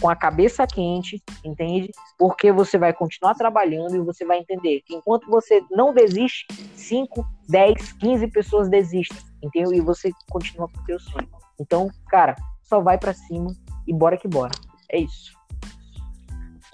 com 0.00 0.08
a 0.08 0.16
cabeça 0.16 0.66
quente, 0.66 1.22
entende? 1.44 1.90
Porque 2.18 2.50
você 2.50 2.78
vai 2.78 2.92
continuar 2.92 3.34
trabalhando 3.34 3.96
e 3.96 4.00
você 4.00 4.24
vai 4.24 4.38
entender 4.38 4.80
que 4.86 4.94
enquanto 4.94 5.28
você 5.28 5.62
não 5.70 5.92
desiste, 5.92 6.46
5, 6.74 7.26
10, 7.48 7.92
15 7.94 8.26
pessoas 8.28 8.68
desistem, 8.68 9.18
entendeu? 9.42 9.72
E 9.74 9.80
você 9.80 10.10
continua 10.30 10.68
com 10.68 10.80
o 10.80 10.86
seu 10.86 10.98
sonho. 10.98 11.28
Então, 11.60 11.90
cara, 12.08 12.34
só 12.62 12.80
vai 12.80 12.96
para 12.96 13.12
cima 13.12 13.54
e 13.86 13.92
bora 13.92 14.16
que 14.16 14.26
bora. 14.26 14.52
É 14.90 14.98
isso. 14.98 15.32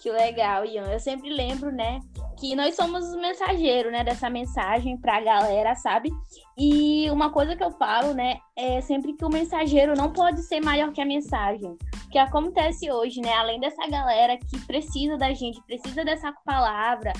Que 0.07 0.12
legal, 0.12 0.64
Ian. 0.64 0.85
Eu 0.85 1.01
sempre 1.01 1.29
lembro, 1.29 1.73
né, 1.73 1.99
que 2.38 2.55
nós 2.55 2.77
somos 2.77 3.05
os 3.09 3.16
mensageiros, 3.16 3.90
né, 3.90 4.05
dessa 4.05 4.31
mensagem 4.31 4.97
para 4.97 5.16
a 5.16 5.21
galera, 5.21 5.75
sabe? 5.75 6.12
E 6.57 7.11
uma 7.11 7.33
coisa 7.33 7.57
que 7.57 7.64
eu 7.64 7.73
falo, 7.73 8.14
né, 8.14 8.37
é 8.55 8.81
sempre 8.81 9.14
que 9.14 9.25
o 9.25 9.29
mensageiro 9.29 9.97
não 9.97 10.12
pode 10.12 10.45
ser 10.45 10.61
maior 10.61 10.92
que 10.92 11.01
a 11.01 11.05
mensagem. 11.05 11.77
O 12.05 12.09
que 12.09 12.19
acontece 12.19 12.88
hoje, 12.88 13.21
né, 13.21 13.33
além 13.33 13.59
dessa 13.59 13.85
galera 13.88 14.38
que 14.38 14.64
precisa 14.64 15.16
da 15.16 15.35
gente, 15.35 15.61
precisa 15.66 16.05
dessa 16.05 16.33
palavra, 16.45 17.12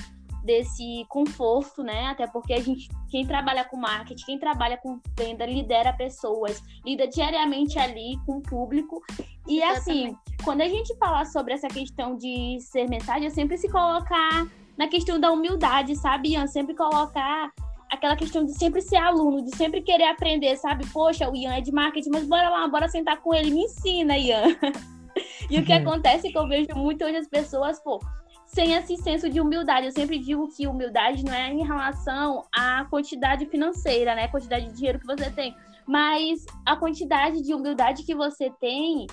desse 0.47 1.05
conforto, 1.09 1.83
né? 1.83 2.07
Até 2.07 2.25
porque 2.25 2.53
a 2.53 2.61
gente, 2.61 2.87
quem 3.09 3.27
trabalha 3.27 3.65
com 3.65 3.75
marketing, 3.75 4.25
quem 4.25 4.39
trabalha 4.39 4.77
com 4.77 4.99
venda, 5.19 5.45
lidera 5.45 5.91
pessoas, 5.91 6.63
lida 6.85 7.05
diariamente 7.05 7.77
ali 7.77 8.17
com 8.25 8.37
o 8.37 8.41
público. 8.41 9.03
E 9.45 9.61
assim, 9.61 10.15
quando 10.43 10.61
a 10.61 10.67
gente 10.67 10.95
falar 10.95 11.25
sobre 11.25 11.53
essa 11.53 11.67
questão 11.67 12.15
de 12.15 12.59
ser 12.61 12.89
mensagem, 12.89 13.27
é 13.27 13.29
sempre 13.29 13.57
se 13.57 13.69
colocar 13.69 14.47
na 14.77 14.87
questão 14.87 15.19
da 15.19 15.31
humildade, 15.31 15.95
sabe, 15.97 16.29
Ian? 16.29 16.47
Sempre 16.47 16.73
colocar 16.73 17.51
aquela 17.91 18.15
questão 18.15 18.45
de 18.45 18.53
sempre 18.53 18.81
ser 18.81 18.97
aluno, 18.97 19.43
de 19.43 19.53
sempre 19.55 19.81
querer 19.81 20.05
aprender, 20.05 20.55
sabe? 20.55 20.87
Poxa, 20.87 21.29
o 21.29 21.35
Ian 21.35 21.55
é 21.55 21.61
de 21.61 21.73
marketing, 21.73 22.09
mas 22.11 22.25
bora 22.25 22.49
lá, 22.49 22.67
bora 22.69 22.87
sentar 22.87 23.17
com 23.17 23.33
ele, 23.33 23.51
me 23.51 23.63
ensina, 23.63 24.17
Ian. 24.17 24.55
e 25.51 25.59
o 25.59 25.65
que 25.65 25.73
uhum. 25.73 25.79
acontece 25.79 26.27
é 26.27 26.31
que 26.31 26.37
eu 26.37 26.47
vejo 26.47 26.69
muito 26.75 27.03
hoje 27.03 27.17
as 27.17 27.27
pessoas, 27.27 27.81
pô, 27.83 27.99
sem 28.47 28.73
esse 28.73 28.97
senso 28.97 29.29
de 29.29 29.39
humildade. 29.39 29.85
Eu 29.85 29.91
sempre 29.91 30.17
digo 30.17 30.47
que 30.47 30.67
humildade 30.67 31.23
não 31.23 31.33
é 31.33 31.51
em 31.51 31.65
relação 31.65 32.45
à 32.55 32.85
quantidade 32.85 33.45
financeira, 33.45 34.15
né? 34.15 34.27
Quantidade 34.29 34.67
de 34.67 34.73
dinheiro 34.73 34.99
que 34.99 35.05
você 35.05 35.29
tem, 35.29 35.55
mas 35.85 36.45
a 36.65 36.75
quantidade 36.75 37.41
de 37.41 37.53
humildade 37.53 38.03
que 38.03 38.15
você 38.15 38.49
tem 38.59 39.05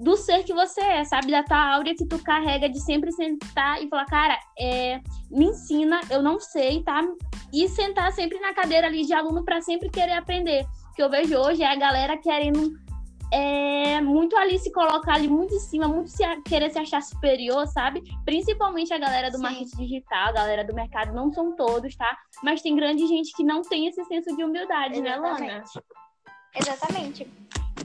do 0.00 0.16
ser 0.16 0.44
que 0.44 0.54
você 0.54 0.80
é, 0.80 1.04
sabe? 1.04 1.30
Da 1.30 1.42
tua 1.42 1.74
áurea 1.74 1.94
que 1.94 2.06
tu 2.06 2.18
carrega 2.22 2.68
de 2.68 2.80
sempre 2.80 3.12
sentar 3.12 3.82
e 3.82 3.88
falar, 3.88 4.06
cara, 4.06 4.38
é, 4.58 5.00
me 5.30 5.46
ensina, 5.46 6.00
eu 6.08 6.22
não 6.22 6.38
sei, 6.38 6.82
tá? 6.82 7.02
E 7.52 7.68
sentar 7.68 8.12
sempre 8.12 8.38
na 8.38 8.54
cadeira 8.54 8.86
ali 8.86 9.04
de 9.04 9.12
aluno 9.12 9.44
para 9.44 9.60
sempre 9.60 9.90
querer 9.90 10.12
aprender. 10.12 10.64
O 10.90 10.94
que 10.94 11.02
eu 11.02 11.10
vejo 11.10 11.36
hoje 11.36 11.62
é 11.62 11.70
a 11.70 11.76
galera 11.76 12.16
querendo 12.16 12.78
é, 13.32 14.00
muito 14.00 14.36
ali 14.36 14.58
se 14.58 14.72
colocar 14.72 15.14
ali 15.14 15.28
muito 15.28 15.54
em 15.54 15.60
cima, 15.60 15.86
muito 15.86 16.10
se, 16.10 16.24
querer 16.42 16.70
se 16.70 16.78
achar 16.78 17.02
superior, 17.02 17.66
sabe? 17.66 18.02
Principalmente 18.24 18.92
a 18.92 18.98
galera 18.98 19.30
do 19.30 19.36
Sim. 19.36 19.42
marketing 19.42 19.76
digital, 19.76 20.28
a 20.28 20.32
galera 20.32 20.64
do 20.64 20.74
mercado, 20.74 21.12
não 21.12 21.30
são 21.32 21.54
todos, 21.54 21.94
tá? 21.96 22.16
Mas 22.42 22.62
tem 22.62 22.74
grande 22.74 23.06
gente 23.06 23.34
que 23.36 23.44
não 23.44 23.62
tem 23.62 23.86
esse 23.86 24.02
senso 24.04 24.34
de 24.34 24.42
humildade, 24.42 24.98
Exatamente. 24.98 25.42
né, 25.42 25.50
Lana? 25.50 25.64
Exatamente. 26.54 27.30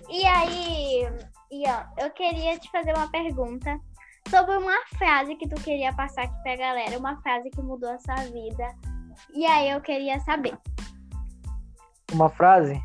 E 0.09 0.25
aí, 0.25 1.07
Ian, 1.51 1.87
eu 1.97 2.09
queria 2.11 2.57
te 2.57 2.69
fazer 2.71 2.95
uma 2.95 3.09
pergunta 3.09 3.77
sobre 4.29 4.55
uma 4.55 4.77
frase 4.97 5.35
que 5.35 5.47
tu 5.47 5.55
queria 5.61 5.93
passar 5.93 6.23
aqui 6.23 6.43
pra 6.43 6.55
galera, 6.55 6.97
uma 6.97 7.21
frase 7.21 7.49
que 7.49 7.61
mudou 7.61 7.89
a 7.89 7.99
sua 7.99 8.15
vida. 8.31 8.67
E 9.33 9.45
aí 9.45 9.69
eu 9.69 9.81
queria 9.81 10.19
saber. 10.21 10.57
Uma 12.11 12.29
frase? 12.29 12.81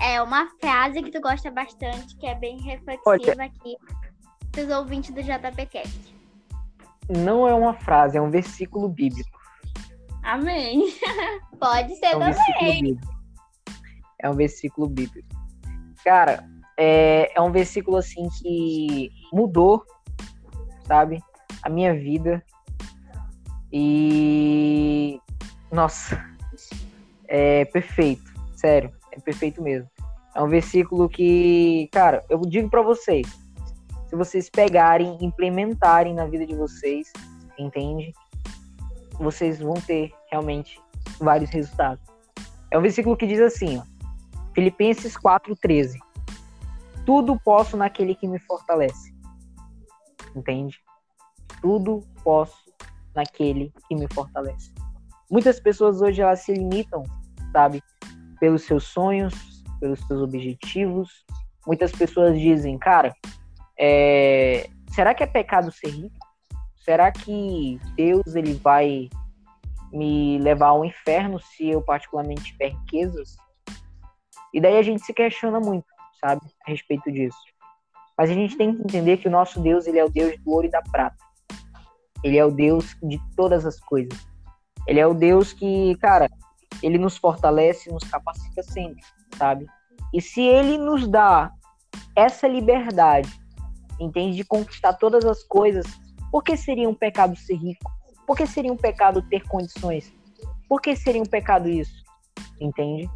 É 0.00 0.22
uma 0.22 0.48
frase 0.60 1.02
que 1.02 1.10
tu 1.10 1.20
gosta 1.20 1.50
bastante, 1.50 2.16
que 2.16 2.26
é 2.26 2.34
bem 2.34 2.60
reflexiva 2.60 3.44
aqui 3.44 3.76
pros 4.52 4.70
ouvintes 4.70 5.10
do 5.10 5.22
JPCast. 5.22 6.14
Não 7.08 7.46
é 7.46 7.54
uma 7.54 7.74
frase, 7.74 8.18
é 8.18 8.20
um 8.20 8.30
versículo 8.30 8.88
bíblico. 8.88 9.38
Amém. 10.22 10.92
Pode 11.60 11.94
ser 11.96 12.06
é 12.06 12.16
um 12.16 12.20
também. 12.20 12.98
É 14.20 14.28
um 14.28 14.34
versículo 14.34 14.88
bíblico. 14.88 15.28
Cara, 16.04 16.44
é, 16.76 17.32
é 17.34 17.40
um 17.40 17.52
versículo 17.52 17.96
assim 17.96 18.28
que 18.40 19.10
mudou, 19.32 19.84
sabe, 20.84 21.22
a 21.62 21.68
minha 21.68 21.94
vida. 21.94 22.44
E 23.72 25.20
nossa, 25.70 26.24
é 27.28 27.64
perfeito, 27.66 28.32
sério, 28.54 28.90
é 29.16 29.20
perfeito 29.20 29.62
mesmo. 29.62 29.88
É 30.34 30.42
um 30.42 30.48
versículo 30.48 31.08
que, 31.08 31.88
cara, 31.92 32.24
eu 32.28 32.40
digo 32.42 32.68
para 32.68 32.82
vocês, 32.82 33.26
se 34.06 34.14
vocês 34.14 34.50
pegarem, 34.50 35.16
implementarem 35.20 36.14
na 36.14 36.26
vida 36.26 36.46
de 36.46 36.54
vocês, 36.54 37.12
entende? 37.58 38.12
Vocês 39.18 39.60
vão 39.60 39.74
ter 39.74 40.12
realmente 40.30 40.80
vários 41.18 41.50
resultados. 41.50 42.04
É 42.70 42.78
um 42.78 42.82
versículo 42.82 43.16
que 43.16 43.26
diz 43.26 43.40
assim, 43.40 43.78
ó, 43.78 43.82
Filipenses 44.54 45.16
4:13 45.16 45.98
tudo 47.06 47.38
posso 47.38 47.76
naquele 47.76 48.16
que 48.16 48.26
me 48.26 48.38
fortalece. 48.40 49.14
Entende? 50.34 50.76
Tudo 51.62 52.02
posso 52.22 52.58
naquele 53.14 53.72
que 53.88 53.94
me 53.94 54.12
fortalece. 54.12 54.74
Muitas 55.30 55.60
pessoas 55.60 56.02
hoje 56.02 56.20
elas 56.20 56.40
se 56.40 56.52
limitam, 56.52 57.04
sabe, 57.52 57.82
pelos 58.38 58.62
seus 58.62 58.84
sonhos, 58.84 59.34
pelos 59.80 60.00
seus 60.06 60.20
objetivos. 60.20 61.24
Muitas 61.66 61.92
pessoas 61.92 62.38
dizem, 62.38 62.78
cara, 62.78 63.14
é... 63.78 64.68
será 64.90 65.14
que 65.14 65.22
é 65.22 65.26
pecado 65.26 65.70
ser 65.72 65.88
rico? 65.88 66.16
Será 66.76 67.10
que 67.10 67.80
Deus 67.96 68.34
ele 68.34 68.54
vai 68.54 69.08
me 69.92 70.38
levar 70.38 70.68
ao 70.68 70.84
inferno 70.84 71.40
se 71.40 71.68
eu 71.68 71.82
particularmente 71.82 72.44
tiver 72.44 72.68
riquezas? 72.68 73.36
E 74.54 74.60
daí 74.60 74.78
a 74.78 74.82
gente 74.82 75.04
se 75.04 75.12
questiona 75.12 75.58
muito 75.58 75.86
sabe, 76.20 76.40
a 76.66 76.70
respeito 76.70 77.10
disso. 77.10 77.38
Mas 78.16 78.30
a 78.30 78.34
gente 78.34 78.56
tem 78.56 78.74
que 78.74 78.82
entender 78.82 79.18
que 79.18 79.28
o 79.28 79.30
nosso 79.30 79.60
Deus, 79.60 79.86
ele 79.86 79.98
é 79.98 80.04
o 80.04 80.10
Deus 80.10 80.38
do 80.40 80.50
ouro 80.50 80.66
e 80.66 80.70
da 80.70 80.82
prata. 80.82 81.16
Ele 82.24 82.38
é 82.38 82.44
o 82.44 82.50
Deus 82.50 82.96
de 83.02 83.20
todas 83.36 83.66
as 83.66 83.78
coisas. 83.80 84.26
Ele 84.86 84.98
é 84.98 85.06
o 85.06 85.14
Deus 85.14 85.52
que, 85.52 85.96
cara, 85.96 86.28
ele 86.82 86.98
nos 86.98 87.16
fortalece, 87.16 87.90
nos 87.90 88.04
capacita 88.04 88.62
sempre, 88.62 89.02
sabe? 89.36 89.66
E 90.12 90.20
se 90.20 90.40
ele 90.40 90.78
nos 90.78 91.06
dá 91.06 91.50
essa 92.14 92.46
liberdade, 92.46 93.28
entende, 94.00 94.36
de 94.36 94.44
conquistar 94.44 94.94
todas 94.94 95.24
as 95.24 95.42
coisas, 95.42 95.86
por 96.30 96.42
que 96.42 96.56
seria 96.56 96.88
um 96.88 96.94
pecado 96.94 97.36
ser 97.36 97.54
rico? 97.54 97.90
Por 98.26 98.36
que 98.36 98.46
seria 98.46 98.72
um 98.72 98.76
pecado 98.76 99.22
ter 99.22 99.46
condições? 99.46 100.12
Por 100.68 100.80
que 100.80 100.96
seria 100.96 101.22
um 101.22 101.26
pecado 101.26 101.68
isso? 101.68 102.04
Entende? 102.60 103.08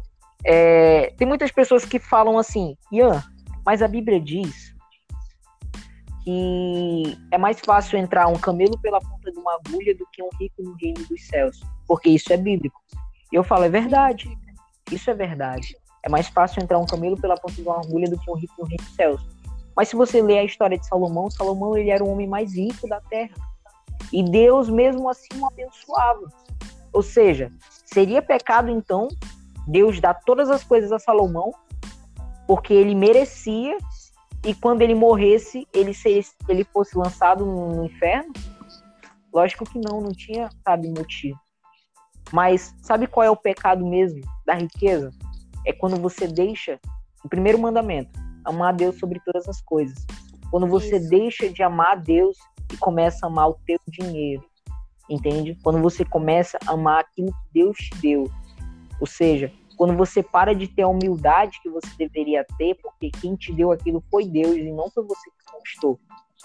É, 0.43 1.13
tem 1.17 1.27
muitas 1.27 1.51
pessoas 1.51 1.85
que 1.85 1.99
falam 1.99 2.37
assim, 2.37 2.75
Ian, 2.91 3.23
mas 3.65 3.81
a 3.81 3.87
Bíblia 3.87 4.19
diz 4.19 4.71
que 6.23 7.17
é 7.31 7.37
mais 7.37 7.59
fácil 7.59 7.97
entrar 7.97 8.27
um 8.27 8.37
camelo 8.37 8.79
pela 8.79 8.99
ponta 8.99 9.31
de 9.31 9.39
uma 9.39 9.55
agulha 9.55 9.95
do 9.95 10.05
que 10.11 10.21
um 10.21 10.29
rico 10.39 10.61
no 10.61 10.75
reino 10.75 11.03
dos 11.05 11.27
céus, 11.27 11.59
porque 11.87 12.09
isso 12.09 12.31
é 12.31 12.37
bíblico. 12.37 12.79
E 13.31 13.35
eu 13.35 13.43
falo, 13.43 13.63
é 13.63 13.69
verdade. 13.69 14.29
Isso 14.91 15.09
é 15.09 15.13
verdade. 15.13 15.75
É 16.03 16.09
mais 16.09 16.27
fácil 16.27 16.61
entrar 16.61 16.79
um 16.79 16.85
camelo 16.85 17.19
pela 17.19 17.35
ponta 17.35 17.53
de 17.53 17.61
uma 17.61 17.79
agulha 17.79 18.09
do 18.09 18.19
que 18.19 18.29
um 18.29 18.35
rico 18.35 18.53
no 18.59 18.67
dos 18.67 18.95
céus. 18.95 19.21
Mas 19.75 19.87
se 19.87 19.95
você 19.95 20.21
ler 20.21 20.39
a 20.39 20.43
história 20.43 20.77
de 20.77 20.85
Salomão, 20.85 21.29
Salomão 21.29 21.77
ele 21.77 21.89
era 21.89 22.03
o 22.03 22.09
homem 22.09 22.27
mais 22.27 22.55
rico 22.55 22.87
da 22.87 22.99
terra. 23.01 23.35
E 24.11 24.23
Deus 24.23 24.69
mesmo 24.69 25.07
assim 25.09 25.29
o 25.39 25.45
abençoava. 25.45 26.27
Ou 26.91 27.01
seja, 27.01 27.51
seria 27.85 28.21
pecado 28.21 28.69
então 28.69 29.07
Deus 29.67 29.99
dá 29.99 30.13
todas 30.13 30.49
as 30.49 30.63
coisas 30.63 30.91
a 30.91 30.99
Salomão, 30.99 31.53
porque 32.47 32.73
ele 32.73 32.95
merecia, 32.95 33.77
e 34.45 34.53
quando 34.55 34.81
ele 34.81 34.95
morresse, 34.95 35.67
ele, 35.73 35.93
se, 35.93 36.25
ele 36.49 36.63
fosse 36.63 36.97
lançado 36.97 37.45
no 37.45 37.85
inferno? 37.85 38.33
Lógico 39.33 39.63
que 39.63 39.79
não, 39.79 40.01
não 40.01 40.11
tinha, 40.11 40.49
sabe, 40.63 40.89
motivo. 40.89 41.39
Mas 42.31 42.73
sabe 42.81 43.07
qual 43.07 43.25
é 43.25 43.29
o 43.29 43.35
pecado 43.35 43.85
mesmo 43.85 44.21
da 44.45 44.53
riqueza? 44.53 45.11
É 45.65 45.73
quando 45.73 45.97
você 45.97 46.27
deixa 46.27 46.79
o 47.23 47.29
primeiro 47.29 47.59
mandamento, 47.59 48.11
amar 48.43 48.69
a 48.69 48.71
Deus 48.71 48.97
sobre 48.97 49.19
todas 49.23 49.47
as 49.47 49.61
coisas. 49.61 50.05
Quando 50.49 50.67
você 50.67 50.97
Isso. 50.97 51.09
deixa 51.09 51.49
de 51.49 51.61
amar 51.61 51.93
a 51.93 51.95
Deus 51.95 52.37
e 52.71 52.77
começa 52.77 53.25
a 53.25 53.29
amar 53.29 53.49
o 53.49 53.59
teu 53.65 53.79
dinheiro, 53.87 54.43
entende? 55.09 55.57
Quando 55.63 55.79
você 55.79 56.03
começa 56.03 56.57
a 56.65 56.71
amar 56.71 57.01
aquilo 57.01 57.31
que 57.31 57.53
Deus 57.53 57.77
te 57.77 57.95
deu, 58.01 58.29
ou 58.99 59.07
seja, 59.07 59.51
quando 59.77 59.95
você 59.95 60.21
para 60.21 60.53
de 60.53 60.67
ter 60.67 60.83
a 60.83 60.87
humildade 60.87 61.59
que 61.61 61.69
você 61.69 61.87
deveria 61.97 62.45
ter, 62.57 62.75
porque 62.75 63.09
quem 63.09 63.35
te 63.35 63.51
deu 63.51 63.71
aquilo 63.71 64.03
foi 64.11 64.25
Deus 64.25 64.55
e 64.55 64.71
não 64.71 64.89
foi 64.91 65.03
você 65.03 65.29
que 65.29 65.51
conquistou. 65.51 65.99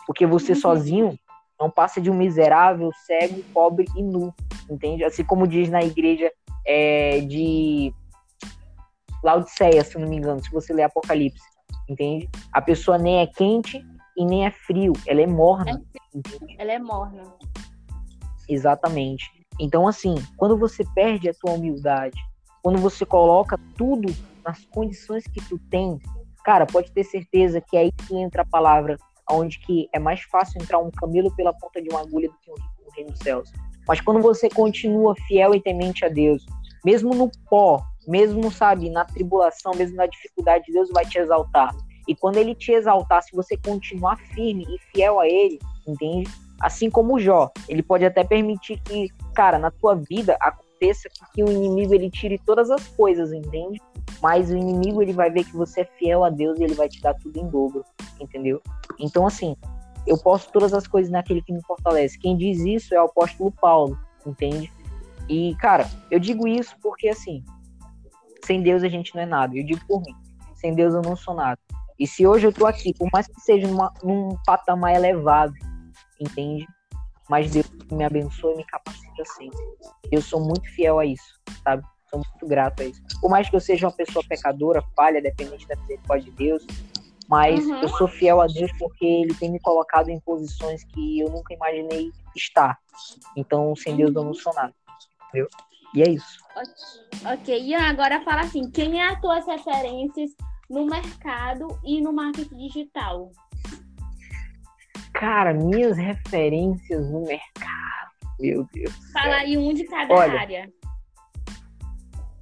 Porque 0.07 0.26
você 0.26 0.53
uhum. 0.53 0.59
sozinho 0.59 1.18
não 1.59 1.70
passa 1.70 2.00
de 2.00 2.11
um 2.11 2.14
miserável, 2.14 2.90
cego, 3.07 3.42
pobre 3.52 3.86
e 3.96 4.02
nu, 4.02 4.32
entende? 4.70 5.04
Assim 5.04 5.24
como 5.24 5.46
diz 5.46 5.68
na 5.68 5.82
igreja 5.82 6.30
é, 6.66 7.20
de 7.20 7.92
Laodiceia, 9.22 9.82
se 9.82 9.98
não 9.98 10.09
me 10.09 10.16
engano, 10.16 10.42
se 10.42 10.50
você 10.50 10.72
ler 10.72 10.84
Apocalipse, 10.84 11.42
entende? 11.88 12.28
A 12.52 12.61
pessoa 12.61 12.98
nem 12.98 13.20
é 13.20 13.26
quente 13.26 13.84
e 14.16 14.24
nem 14.24 14.46
é 14.46 14.50
frio, 14.50 14.92
ela 15.07 15.20
é 15.20 15.26
morna. 15.26 15.82
É 16.14 16.62
ela 16.62 16.72
é 16.72 16.78
morna. 16.78 17.22
Exatamente. 18.48 19.24
Então, 19.59 19.88
assim, 19.88 20.14
quando 20.36 20.57
você 20.57 20.84
perde 20.94 21.28
a 21.28 21.34
tua 21.34 21.52
humildade, 21.52 22.18
quando 22.62 22.78
você 22.78 23.07
coloca 23.07 23.59
tudo 23.76 24.12
nas 24.44 24.64
condições 24.66 25.24
que 25.24 25.40
tu 25.48 25.59
tem, 25.70 25.98
cara, 26.44 26.66
pode 26.66 26.92
ter 26.92 27.04
certeza 27.04 27.61
que 27.61 27.76
é 27.76 27.80
aí 27.80 27.92
que 27.92 28.16
entra 28.16 28.42
a 28.42 28.46
palavra 28.46 28.96
onde 29.31 29.59
que 29.59 29.89
é 29.93 29.99
mais 29.99 30.22
fácil 30.22 30.61
entrar 30.61 30.79
um 30.79 30.91
camelo 30.91 31.35
pela 31.35 31.53
ponta 31.53 31.81
de 31.83 31.89
uma 31.89 32.01
agulha 32.01 32.29
do 32.29 32.37
que 32.39 32.51
um 32.51 32.91
reino 32.95 33.11
dos 33.11 33.20
céus. 33.20 33.53
Mas 33.87 34.01
quando 34.01 34.20
você 34.20 34.49
continua 34.49 35.14
fiel 35.29 35.55
e 35.55 35.61
temente 35.61 36.05
a 36.05 36.09
Deus, 36.09 36.45
mesmo 36.85 37.14
no 37.14 37.31
pó, 37.49 37.83
mesmo, 38.07 38.51
sabe, 38.51 38.91
na 38.91 39.05
tribulação, 39.05 39.72
mesmo 39.74 39.97
na 39.97 40.07
dificuldade, 40.07 40.72
Deus 40.72 40.91
vai 40.91 41.05
te 41.05 41.18
exaltar. 41.18 41.74
E 42.07 42.14
quando 42.14 42.37
ele 42.37 42.55
te 42.55 42.72
exaltar, 42.72 43.22
se 43.22 43.35
você 43.35 43.57
continuar 43.57 44.16
firme 44.16 44.64
e 44.68 44.79
fiel 44.93 45.18
a 45.18 45.27
ele, 45.27 45.59
entende? 45.87 46.31
Assim 46.61 46.89
como 46.89 47.18
Jó, 47.18 47.51
ele 47.68 47.83
pode 47.83 48.05
até 48.05 48.24
permitir 48.24 48.81
que, 48.81 49.09
cara, 49.35 49.59
na 49.59 49.70
tua 49.70 49.95
vida 49.95 50.37
aconteça 50.41 50.65
que 51.35 51.43
o 51.43 51.51
inimigo 51.51 51.95
ele 51.95 52.11
tire 52.11 52.39
todas 52.39 52.70
as 52.70 52.87
coisas, 52.89 53.33
entende? 53.33 53.81
Mas 54.22 54.51
o 54.51 54.57
inimigo 54.57 55.03
ele 55.03 55.12
vai 55.12 55.31
ver 55.31 55.45
que 55.45 55.57
você 55.57 55.83
é 55.83 55.85
fiel 55.85 56.24
a 56.24 56.31
Deus 56.31 56.59
e 56.59 56.64
ele 56.64 56.74
vai 56.74 56.89
te 56.89 57.01
dar 57.01 57.14
tudo 57.14 57.39
em 57.39 57.49
dobro, 57.49 57.85
entendeu? 58.20 58.61
Então 58.99 59.27
assim, 59.27 59.57
eu 60.07 60.18
posso 60.18 60.51
todas 60.53 60.72
as 60.72 60.87
coisas 60.87 61.11
naquele 61.11 61.43
que 61.43 61.53
me 61.53 61.62
fortalece. 61.64 62.18
Quem 62.18 62.37
diz 62.37 62.61
isso 62.61 62.95
é 62.95 63.01
o 63.01 63.07
apóstolo 63.07 63.51
Paulo, 63.51 63.99
entende? 64.27 64.70
E 65.29 65.55
cara, 65.57 65.89
eu 66.11 66.18
digo 66.18 66.47
isso 66.47 66.77
porque 66.81 67.09
assim, 67.09 67.45
sem 68.45 68.62
Deus 68.62 68.83
a 68.83 68.89
gente 68.89 69.14
não 69.14 69.22
é 69.22 69.27
nada. 69.27 69.57
Eu 69.57 69.64
digo 69.64 69.81
por 69.87 70.01
mim, 70.01 70.14
sem 70.55 70.74
Deus 70.74 70.95
eu 70.95 71.03
não 71.03 71.16
sou 71.16 71.35
nada. 71.35 71.59
E 71.99 72.07
se 72.07 72.27
hoje 72.27 72.47
eu 72.47 72.53
tô 72.53 72.66
aqui, 72.66 72.93
por 72.95 73.09
mais 73.12 73.27
que 73.27 73.41
seja 73.41 73.66
numa, 73.66 73.93
num 74.05 74.37
patamar 74.45 74.95
elevado, 74.95 75.55
entende? 76.20 76.66
Mas 77.29 77.51
Deus 77.51 77.66
me 77.91 78.05
abençoa 78.05 78.53
e 78.53 78.57
me 78.59 78.64
capacita 78.64 79.05
sempre. 79.24 79.58
Eu 80.10 80.20
sou 80.20 80.40
muito 80.40 80.68
fiel 80.74 80.98
a 80.98 81.06
isso, 81.06 81.40
sabe? 81.62 81.82
Sou 82.10 82.20
muito 82.20 82.46
grato 82.46 82.82
a 82.82 82.86
isso. 82.86 83.02
Por 83.20 83.30
mais 83.30 83.48
que 83.48 83.56
eu 83.56 83.60
seja 83.60 83.86
uma 83.86 83.92
pessoa 83.92 84.24
pecadora, 84.28 84.82
falha, 84.94 85.20
dependente 85.20 85.66
da 85.66 85.76
misericórdia 85.76 86.30
de 86.30 86.36
Deus, 86.36 86.66
mas 87.28 87.64
uhum. 87.66 87.80
eu 87.80 87.88
sou 87.88 88.06
fiel 88.06 88.40
a 88.40 88.46
Deus 88.46 88.70
porque 88.78 89.04
Ele 89.04 89.34
tem 89.34 89.50
me 89.50 89.60
colocado 89.60 90.08
em 90.08 90.20
posições 90.20 90.84
que 90.84 91.20
eu 91.20 91.28
nunca 91.28 91.54
imaginei 91.54 92.12
estar. 92.34 92.78
Então, 93.36 93.74
sem 93.74 93.96
Deus 93.96 94.14
eu 94.14 94.24
não 94.24 94.34
sou 94.34 94.54
nada, 94.54 94.72
entendeu? 95.28 95.48
E 95.94 96.02
é 96.02 96.10
isso. 96.10 96.38
Ok, 97.24 97.58
e 97.60 97.74
agora 97.74 98.22
fala 98.22 98.42
assim, 98.42 98.70
quem 98.70 99.00
é 99.00 99.08
as 99.08 99.20
tuas 99.20 99.46
referências 99.46 100.30
no 100.68 100.86
mercado 100.86 101.66
e 101.84 102.00
no 102.00 102.12
marketing 102.12 102.56
digital? 102.56 103.30
Cara, 105.12 105.54
minhas 105.54 105.96
referências 105.96 107.10
no 107.10 107.22
mercado. 107.22 108.05
Meu 108.39 108.66
Deus. 108.72 108.95
Fala 109.12 109.37
aí 109.37 109.57
um 109.57 109.72
de 109.72 109.84
cada 109.84 110.14
olha, 110.14 110.41
área. 110.41 110.72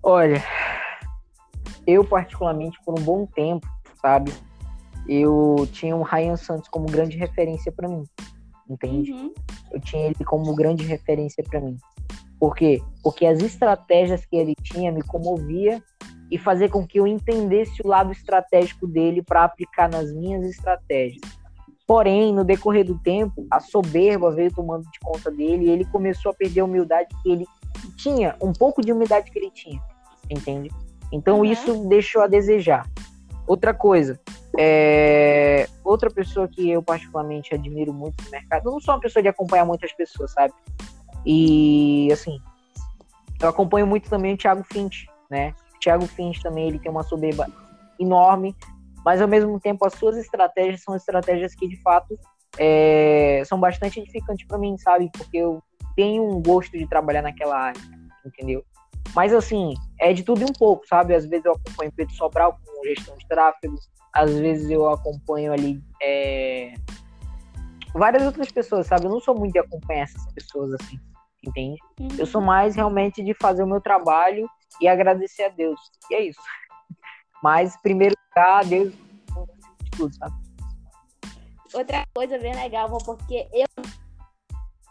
Olha, 0.02 0.42
eu 1.86 2.04
particularmente 2.04 2.78
por 2.84 2.98
um 2.98 3.02
bom 3.02 3.26
tempo, 3.26 3.66
sabe? 4.00 4.32
Eu 5.08 5.68
tinha 5.72 5.94
o 5.94 6.02
Ryan 6.02 6.36
Santos 6.36 6.68
como 6.68 6.86
grande 6.86 7.16
referência 7.16 7.70
para 7.70 7.88
mim. 7.88 8.04
Entende? 8.68 9.12
Uhum. 9.12 9.32
Eu 9.70 9.80
tinha 9.80 10.06
ele 10.06 10.24
como 10.24 10.54
grande 10.54 10.84
referência 10.84 11.44
para 11.44 11.60
mim. 11.60 11.76
Por 12.38 12.54
quê? 12.54 12.82
Porque 13.02 13.26
as 13.26 13.40
estratégias 13.40 14.24
que 14.26 14.36
ele 14.36 14.54
tinha 14.62 14.90
me 14.90 15.02
comovia 15.02 15.82
e 16.30 16.38
fazer 16.38 16.70
com 16.70 16.86
que 16.86 16.98
eu 16.98 17.06
entendesse 17.06 17.80
o 17.84 17.88
lado 17.88 18.12
estratégico 18.12 18.86
dele 18.86 19.22
para 19.22 19.44
aplicar 19.44 19.88
nas 19.88 20.12
minhas 20.12 20.44
estratégias. 20.44 21.20
Porém, 21.86 22.32
no 22.32 22.44
decorrer 22.44 22.84
do 22.84 22.98
tempo, 22.98 23.46
a 23.50 23.60
soberba 23.60 24.30
veio 24.30 24.52
tomando 24.52 24.84
de 24.90 24.98
conta 25.00 25.30
dele 25.30 25.66
e 25.66 25.70
ele 25.70 25.84
começou 25.84 26.30
a 26.30 26.34
perder 26.34 26.60
a 26.60 26.64
humildade 26.64 27.08
que 27.22 27.30
ele 27.30 27.46
tinha, 27.96 28.34
um 28.40 28.52
pouco 28.52 28.80
de 28.80 28.90
humildade 28.90 29.30
que 29.30 29.38
ele 29.38 29.50
tinha, 29.50 29.80
entende? 30.30 30.70
Então 31.12 31.38
uhum. 31.38 31.44
isso 31.44 31.86
deixou 31.88 32.22
a 32.22 32.26
desejar. 32.26 32.88
Outra 33.46 33.74
coisa, 33.74 34.18
é... 34.58 35.68
outra 35.84 36.10
pessoa 36.10 36.48
que 36.48 36.70
eu 36.70 36.82
particularmente 36.82 37.54
admiro 37.54 37.92
muito 37.92 38.24
no 38.24 38.30
mercado, 38.30 38.68
eu 38.68 38.72
não 38.72 38.80
sou 38.80 38.94
uma 38.94 39.00
pessoa 39.00 39.22
de 39.22 39.28
acompanhar 39.28 39.66
muitas 39.66 39.92
pessoas, 39.92 40.32
sabe? 40.32 40.54
E 41.26 42.08
assim, 42.10 42.38
eu 43.42 43.48
acompanho 43.48 43.86
muito 43.86 44.08
também 44.08 44.32
o 44.32 44.38
Thiago 44.38 44.64
Finch, 44.64 45.06
né? 45.30 45.54
O 45.76 45.78
Thiago 45.78 46.06
Finch 46.06 46.42
também 46.42 46.68
ele 46.68 46.78
tem 46.78 46.90
uma 46.90 47.02
soberba 47.02 47.46
enorme, 48.00 48.56
mas 49.04 49.20
ao 49.20 49.28
mesmo 49.28 49.60
tempo 49.60 49.86
as 49.86 49.92
suas 49.94 50.16
estratégias 50.16 50.82
são 50.82 50.96
estratégias 50.96 51.54
que 51.54 51.68
de 51.68 51.80
fato 51.82 52.18
é, 52.58 53.42
são 53.44 53.58
bastante 53.58 54.00
edificantes 54.00 54.46
para 54.46 54.58
mim, 54.58 54.76
sabe? 54.78 55.10
Porque 55.12 55.36
eu 55.36 55.62
tenho 55.94 56.24
um 56.24 56.42
gosto 56.42 56.76
de 56.76 56.86
trabalhar 56.88 57.22
naquela 57.22 57.56
área, 57.56 57.80
entendeu? 58.24 58.64
Mas 59.14 59.32
assim, 59.34 59.74
é 60.00 60.12
de 60.12 60.22
tudo 60.22 60.42
e 60.42 60.44
um 60.44 60.52
pouco, 60.52 60.86
sabe? 60.86 61.14
Às 61.14 61.26
vezes 61.26 61.44
eu 61.44 61.52
acompanho 61.52 61.92
Pedro 61.92 62.14
Sobral 62.14 62.58
com 62.64 62.84
gestão 62.84 63.16
de 63.16 63.26
tráfego, 63.28 63.76
às 64.12 64.32
vezes 64.32 64.70
eu 64.70 64.88
acompanho 64.88 65.52
ali 65.52 65.82
é... 66.02 66.74
várias 67.92 68.22
outras 68.24 68.50
pessoas, 68.50 68.86
sabe? 68.86 69.06
Eu 69.06 69.10
não 69.10 69.20
sou 69.20 69.34
muito 69.36 69.52
de 69.52 69.58
acompanhar 69.58 70.04
essas 70.04 70.24
pessoas 70.32 70.72
assim, 70.74 70.98
entende? 71.46 71.78
Uhum. 72.00 72.08
Eu 72.18 72.26
sou 72.26 72.40
mais 72.40 72.74
realmente 72.76 73.22
de 73.22 73.34
fazer 73.34 73.62
o 73.62 73.66
meu 73.66 73.80
trabalho 73.80 74.48
e 74.80 74.88
agradecer 74.88 75.44
a 75.44 75.48
Deus. 75.48 75.78
E 76.10 76.14
é 76.14 76.22
isso. 76.22 76.40
Mas, 77.44 77.76
primeiro 77.82 78.14
lugar, 78.30 78.64
Deus 78.64 78.90
de 78.94 79.90
tudo, 79.90 80.14
sabe? 80.16 80.34
Outra 81.74 82.06
coisa 82.14 82.38
bem 82.38 82.54
legal, 82.54 82.88
porque 83.04 83.46
eu 83.52 83.66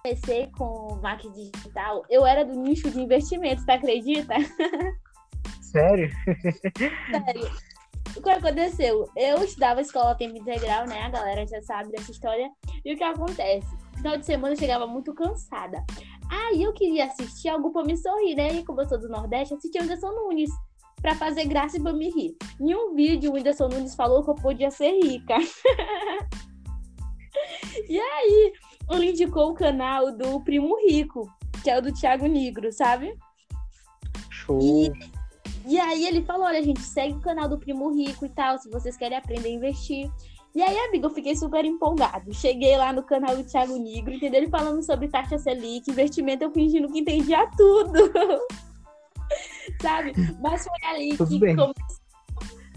comecei 0.03 0.51
com 0.55 0.99
marketing 1.01 1.49
digital, 1.49 2.05
eu 2.11 2.23
era 2.23 2.45
do 2.45 2.53
nicho 2.53 2.91
de 2.91 3.01
investimentos, 3.01 3.65
tá 3.65 3.73
acredita? 3.73 4.35
Sério? 5.63 6.11
Sério. 7.09 7.51
O 8.15 8.21
que 8.21 8.29
aconteceu? 8.29 9.09
Eu 9.17 9.43
estudava 9.43 9.81
escola 9.81 10.13
tempo 10.13 10.37
integral, 10.37 10.85
né? 10.85 11.01
A 11.01 11.09
galera 11.09 11.47
já 11.47 11.59
sabe 11.63 11.89
dessa 11.89 12.11
história. 12.11 12.51
E 12.85 12.93
o 12.93 12.97
que 12.97 13.03
acontece? 13.03 13.67
No 13.93 13.97
final 13.97 14.17
de 14.17 14.25
semana 14.27 14.53
eu 14.53 14.59
chegava 14.59 14.85
muito 14.85 15.11
cansada. 15.15 15.83
Aí 16.29 16.61
eu 16.61 16.71
queria 16.73 17.05
assistir 17.05 17.49
algo 17.49 17.71
pra 17.71 17.83
me 17.83 17.97
sorrir, 17.97 18.35
né? 18.35 18.49
E 18.53 18.63
como 18.63 18.81
eu 18.81 18.87
sou 18.87 18.99
do 18.99 19.09
Nordeste, 19.09 19.55
assisti 19.55 19.79
o 19.79 19.81
Anderson 19.81 20.11
Nunes 20.11 20.51
para 21.03 21.13
fazer 21.15 21.45
graça 21.45 21.77
e 21.77 21.81
pra 21.81 21.91
me 21.91 22.09
rir. 22.09 22.37
Em 22.61 22.73
um 22.73 22.95
vídeo, 22.95 23.29
o 23.29 23.33
Whindersson 23.33 23.67
Nunes 23.67 23.93
falou 23.93 24.23
que 24.23 24.29
eu 24.29 24.35
podia 24.35 24.71
ser 24.71 24.91
rica. 25.03 25.35
e 27.89 27.99
aí, 27.99 28.53
ele 28.89 29.09
indicou 29.09 29.51
o 29.51 29.53
canal 29.53 30.17
do 30.17 30.39
Primo 30.39 30.77
Rico, 30.87 31.29
que 31.61 31.69
é 31.69 31.77
o 31.77 31.81
do 31.81 31.91
Thiago 31.91 32.25
Negro, 32.25 32.71
sabe? 32.71 33.13
Show. 34.29 34.61
E, 34.61 34.93
e 35.67 35.77
aí 35.77 36.07
ele 36.07 36.23
falou, 36.23 36.45
olha, 36.45 36.63
gente, 36.63 36.79
segue 36.79 37.15
o 37.15 37.21
canal 37.21 37.49
do 37.49 37.59
Primo 37.59 37.93
Rico 37.93 38.25
e 38.25 38.29
tal, 38.29 38.57
se 38.57 38.69
vocês 38.69 38.95
querem 38.95 39.17
aprender 39.17 39.49
a 39.49 39.51
investir. 39.51 40.09
E 40.55 40.61
aí, 40.61 40.77
amiga, 40.87 41.07
eu 41.07 41.13
fiquei 41.13 41.35
super 41.35 41.65
empolgado. 41.65 42.33
Cheguei 42.33 42.77
lá 42.77 42.93
no 42.93 43.03
canal 43.03 43.35
do 43.35 43.43
Thiago 43.43 43.77
Negro, 43.77 44.13
entendeu? 44.13 44.41
Ele 44.41 44.49
falando 44.49 44.81
sobre 44.81 45.09
taxa 45.09 45.37
Selic, 45.37 45.91
investimento, 45.91 46.45
eu 46.45 46.51
fingindo 46.51 46.89
que 46.89 46.99
entendia 46.99 47.45
tudo. 47.57 47.99
Sabe? 49.81 50.13
Mas 50.41 50.65
foi 50.65 50.89
ali 50.89 51.17
Tudo 51.17 51.29
que 51.29 51.39
começou, 51.39 51.73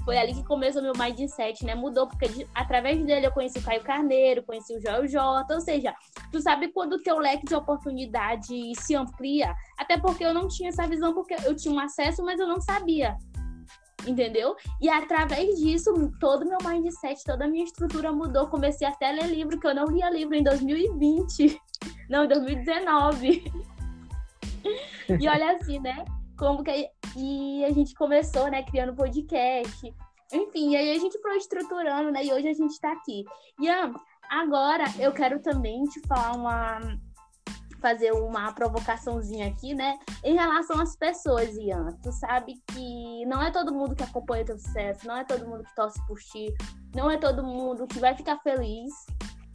foi 0.07 0.17
ali 0.19 0.35
que 0.35 0.45
começou 0.45 0.81
meu 0.81 0.93
mindset, 0.97 1.65
né? 1.65 1.75
Mudou, 1.75 2.07
porque 2.07 2.29
de, 2.29 2.47
através 2.55 3.05
dele 3.05 3.27
eu 3.27 3.33
conheci 3.33 3.59
o 3.59 3.63
Caio 3.63 3.83
Carneiro, 3.83 4.45
conheci 4.45 4.73
o 4.77 4.81
Joel 4.81 5.09
Jota, 5.09 5.55
ou 5.55 5.61
seja, 5.61 5.93
tu 6.31 6.41
sabe 6.41 6.69
quando 6.69 6.93
o 6.93 7.03
teu 7.03 7.19
leque 7.19 7.45
de 7.45 7.57
oportunidade 7.57 8.73
se 8.77 8.95
amplia, 8.95 9.53
até 9.77 9.99
porque 9.99 10.25
eu 10.25 10.33
não 10.33 10.47
tinha 10.47 10.69
essa 10.69 10.87
visão, 10.87 11.13
porque 11.13 11.35
eu 11.45 11.57
tinha 11.57 11.75
um 11.75 11.81
acesso, 11.81 12.23
mas 12.25 12.39
eu 12.39 12.47
não 12.47 12.61
sabia. 12.61 13.17
Entendeu? 14.07 14.55
E 14.81 14.89
através 14.89 15.59
disso, 15.59 15.93
todo 16.21 16.47
meu 16.47 16.59
mindset, 16.65 17.25
toda 17.25 17.45
a 17.45 17.49
minha 17.49 17.65
estrutura 17.65 18.13
mudou. 18.13 18.47
Comecei 18.47 18.87
até 18.87 19.09
a 19.09 19.13
ler 19.13 19.27
livro, 19.27 19.59
que 19.59 19.67
eu 19.67 19.75
não 19.75 19.87
lia 19.87 20.09
livro 20.09 20.37
em 20.37 20.45
2020. 20.45 21.61
Não, 22.09 22.25
em 22.25 22.29
2019. 22.29 23.53
E 25.21 25.29
olha 25.29 25.53
assim, 25.53 25.79
né? 25.79 26.05
Como 26.37 26.63
que 26.63 26.91
e 27.17 27.65
a 27.65 27.71
gente 27.71 27.95
começou, 27.95 28.51
né, 28.51 28.63
criando 28.63 28.95
podcast. 28.95 29.95
Enfim, 30.33 30.73
e 30.73 30.77
aí 30.77 30.97
a 30.97 30.99
gente 30.99 31.21
foi 31.21 31.37
estruturando, 31.37 32.11
né? 32.11 32.25
E 32.25 32.33
hoje 32.33 32.49
a 32.49 32.53
gente 32.53 32.73
está 32.73 32.93
aqui. 32.93 33.25
Ian, 33.61 33.95
agora 34.29 34.85
eu 34.99 35.13
quero 35.13 35.41
também 35.41 35.85
te 35.85 36.01
falar 36.07 36.33
uma 36.33 36.81
fazer 37.81 38.11
uma 38.13 38.53
provocaçãozinha 38.53 39.49
aqui, 39.49 39.75
né? 39.75 39.99
Em 40.25 40.35
relação 40.35 40.81
às 40.81 40.97
pessoas, 40.97 41.57
Ian. 41.57 41.87
Tu 42.03 42.11
sabe 42.11 42.55
que 42.73 43.25
não 43.27 43.41
é 43.41 43.51
todo 43.51 43.73
mundo 43.73 43.95
que 43.95 44.03
acompanha 44.03 44.45
teu 44.45 44.59
sucesso, 44.59 45.07
não 45.07 45.17
é 45.17 45.25
todo 45.25 45.47
mundo 45.47 45.63
que 45.63 45.75
torce 45.75 46.05
por 46.07 46.19
ti, 46.19 46.53
não 46.95 47.11
é 47.11 47.17
todo 47.17 47.45
mundo 47.45 47.87
que 47.87 48.01
vai 48.01 48.15
ficar 48.17 48.39
feliz, 48.39 48.93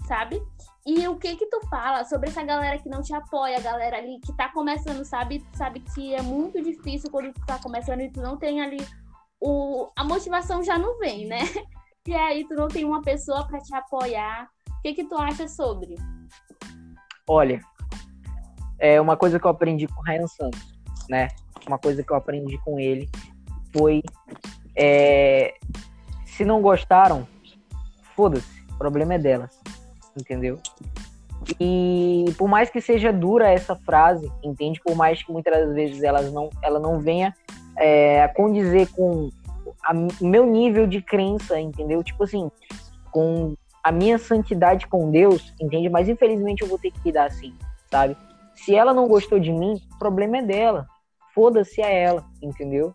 sabe? 0.07 0.41
E 0.85 1.07
o 1.07 1.15
que 1.15 1.35
que 1.35 1.45
tu 1.45 1.59
fala 1.67 2.03
sobre 2.05 2.29
essa 2.29 2.43
galera 2.43 2.79
que 2.79 2.89
não 2.89 3.01
te 3.01 3.13
apoia, 3.13 3.57
a 3.57 3.61
galera 3.61 3.97
ali 3.97 4.19
que 4.19 4.35
tá 4.35 4.49
começando, 4.49 5.05
sabe? 5.05 5.45
Sabe 5.53 5.79
que 5.79 6.15
é 6.15 6.21
muito 6.21 6.61
difícil 6.61 7.11
quando 7.11 7.31
tu 7.33 7.45
tá 7.45 7.59
começando 7.59 8.01
e 8.01 8.11
tu 8.11 8.19
não 8.19 8.35
tem 8.37 8.61
ali 8.61 8.79
o... 9.39 9.89
a 9.95 10.03
motivação 10.03 10.63
já 10.63 10.77
não 10.77 10.97
vem, 10.97 11.27
né? 11.27 11.39
e 12.07 12.15
aí 12.15 12.47
tu 12.47 12.55
não 12.55 12.67
tem 12.67 12.83
uma 12.83 13.01
pessoa 13.01 13.47
para 13.47 13.59
te 13.59 13.75
apoiar. 13.75 14.49
O 14.69 14.81
que 14.81 14.95
que 14.95 15.03
tu 15.03 15.15
acha 15.15 15.47
sobre? 15.47 15.95
Olha, 17.29 17.61
é 18.79 18.99
uma 18.99 19.15
coisa 19.15 19.39
que 19.39 19.45
eu 19.45 19.51
aprendi 19.51 19.87
com 19.87 20.01
o 20.01 20.03
Ryan 20.03 20.27
Santos, 20.27 20.79
né? 21.07 21.27
Uma 21.67 21.77
coisa 21.77 22.03
que 22.03 22.11
eu 22.11 22.17
aprendi 22.17 22.57
com 22.65 22.79
ele 22.79 23.07
foi 23.71 24.01
é, 24.75 25.53
se 26.25 26.43
não 26.43 26.61
gostaram, 26.61 27.27
foda-se, 28.15 28.65
o 28.71 28.77
problema 28.77 29.13
é 29.13 29.19
delas, 29.19 29.59
entendeu? 30.17 30.59
E 31.59 32.25
por 32.37 32.47
mais 32.47 32.69
que 32.69 32.79
seja 32.79 33.11
dura 33.11 33.49
essa 33.49 33.75
frase, 33.75 34.31
entende? 34.43 34.79
Por 34.83 34.95
mais 34.95 35.23
que 35.23 35.31
muitas 35.31 35.73
vezes 35.73 36.03
elas 36.03 36.31
não, 36.31 36.49
ela 36.61 36.79
não 36.79 36.99
venha 36.99 37.33
é, 37.77 38.23
a 38.23 38.29
condizer 38.29 38.87
com 38.91 39.29
o 40.21 40.25
meu 40.25 40.45
nível 40.45 40.85
de 40.85 41.01
crença, 41.01 41.59
entendeu? 41.59 42.03
Tipo 42.03 42.23
assim, 42.23 42.51
com 43.11 43.55
a 43.83 43.91
minha 43.91 44.17
santidade 44.17 44.87
com 44.87 45.09
Deus, 45.09 45.53
entende? 45.59 45.89
Mas 45.89 46.07
infelizmente 46.07 46.61
eu 46.61 46.67
vou 46.67 46.77
ter 46.77 46.91
que 46.91 46.99
lidar 47.05 47.25
assim, 47.25 47.53
sabe? 47.89 48.15
Se 48.55 48.75
ela 48.75 48.93
não 48.93 49.07
gostou 49.07 49.39
de 49.39 49.51
mim, 49.51 49.81
o 49.95 49.99
problema 49.99 50.37
é 50.37 50.41
dela. 50.43 50.87
Foda-se 51.33 51.81
a 51.81 51.89
ela, 51.89 52.23
entendeu? 52.41 52.93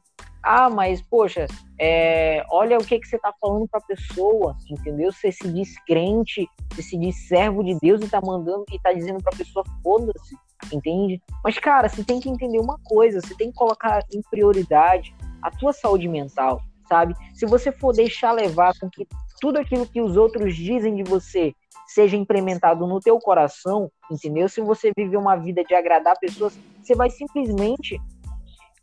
Ah, 0.49 0.71
mas, 0.71 1.03
poxa, 1.03 1.45
é, 1.77 2.45
olha 2.49 2.79
o 2.79 2.85
que, 2.85 3.01
que 3.01 3.09
você 3.09 3.19
tá 3.19 3.35
falando 3.41 3.67
pra 3.67 3.81
pessoa, 3.81 4.57
entendeu? 4.71 5.11
Você 5.11 5.33
se 5.33 5.53
diz 5.53 5.77
crente, 5.85 6.49
você 6.71 6.83
se 6.83 6.97
diz 6.97 7.27
servo 7.27 7.65
de 7.65 7.77
Deus 7.81 8.01
e 8.01 8.09
tá 8.09 8.21
mandando 8.25 8.65
e 8.73 8.79
tá 8.79 8.93
dizendo 8.93 9.21
pra 9.21 9.37
pessoa, 9.37 9.65
foda-se, 9.83 10.37
entende? 10.73 11.21
Mas, 11.43 11.59
cara, 11.59 11.89
você 11.89 12.05
tem 12.05 12.21
que 12.21 12.31
entender 12.31 12.61
uma 12.61 12.79
coisa, 12.85 13.21
você 13.21 13.35
tem 13.35 13.51
que 13.51 13.57
colocar 13.57 14.05
em 14.15 14.23
prioridade 14.31 15.13
a 15.43 15.51
tua 15.51 15.73
saúde 15.73 16.07
mental, 16.07 16.63
sabe? 16.89 17.17
Se 17.35 17.45
você 17.45 17.73
for 17.73 17.93
deixar 17.93 18.31
levar 18.31 18.73
com 18.79 18.89
que 18.89 19.05
tudo 19.41 19.59
aquilo 19.59 19.85
que 19.85 20.01
os 20.01 20.17
outros 20.17 20.55
dizem 20.55 20.95
de 20.95 21.03
você 21.03 21.53
seja 21.89 22.17
implementado 22.17 22.87
no 22.87 23.01
teu 23.01 23.19
coração, 23.19 23.91
entendeu? 24.09 24.49
Se 24.49 24.61
você 24.61 24.93
viver 24.97 25.17
uma 25.17 25.35
vida 25.35 25.65
de 25.65 25.75
agradar 25.75 26.17
pessoas, 26.21 26.57
você 26.81 26.95
vai 26.95 27.11
simplesmente 27.11 28.01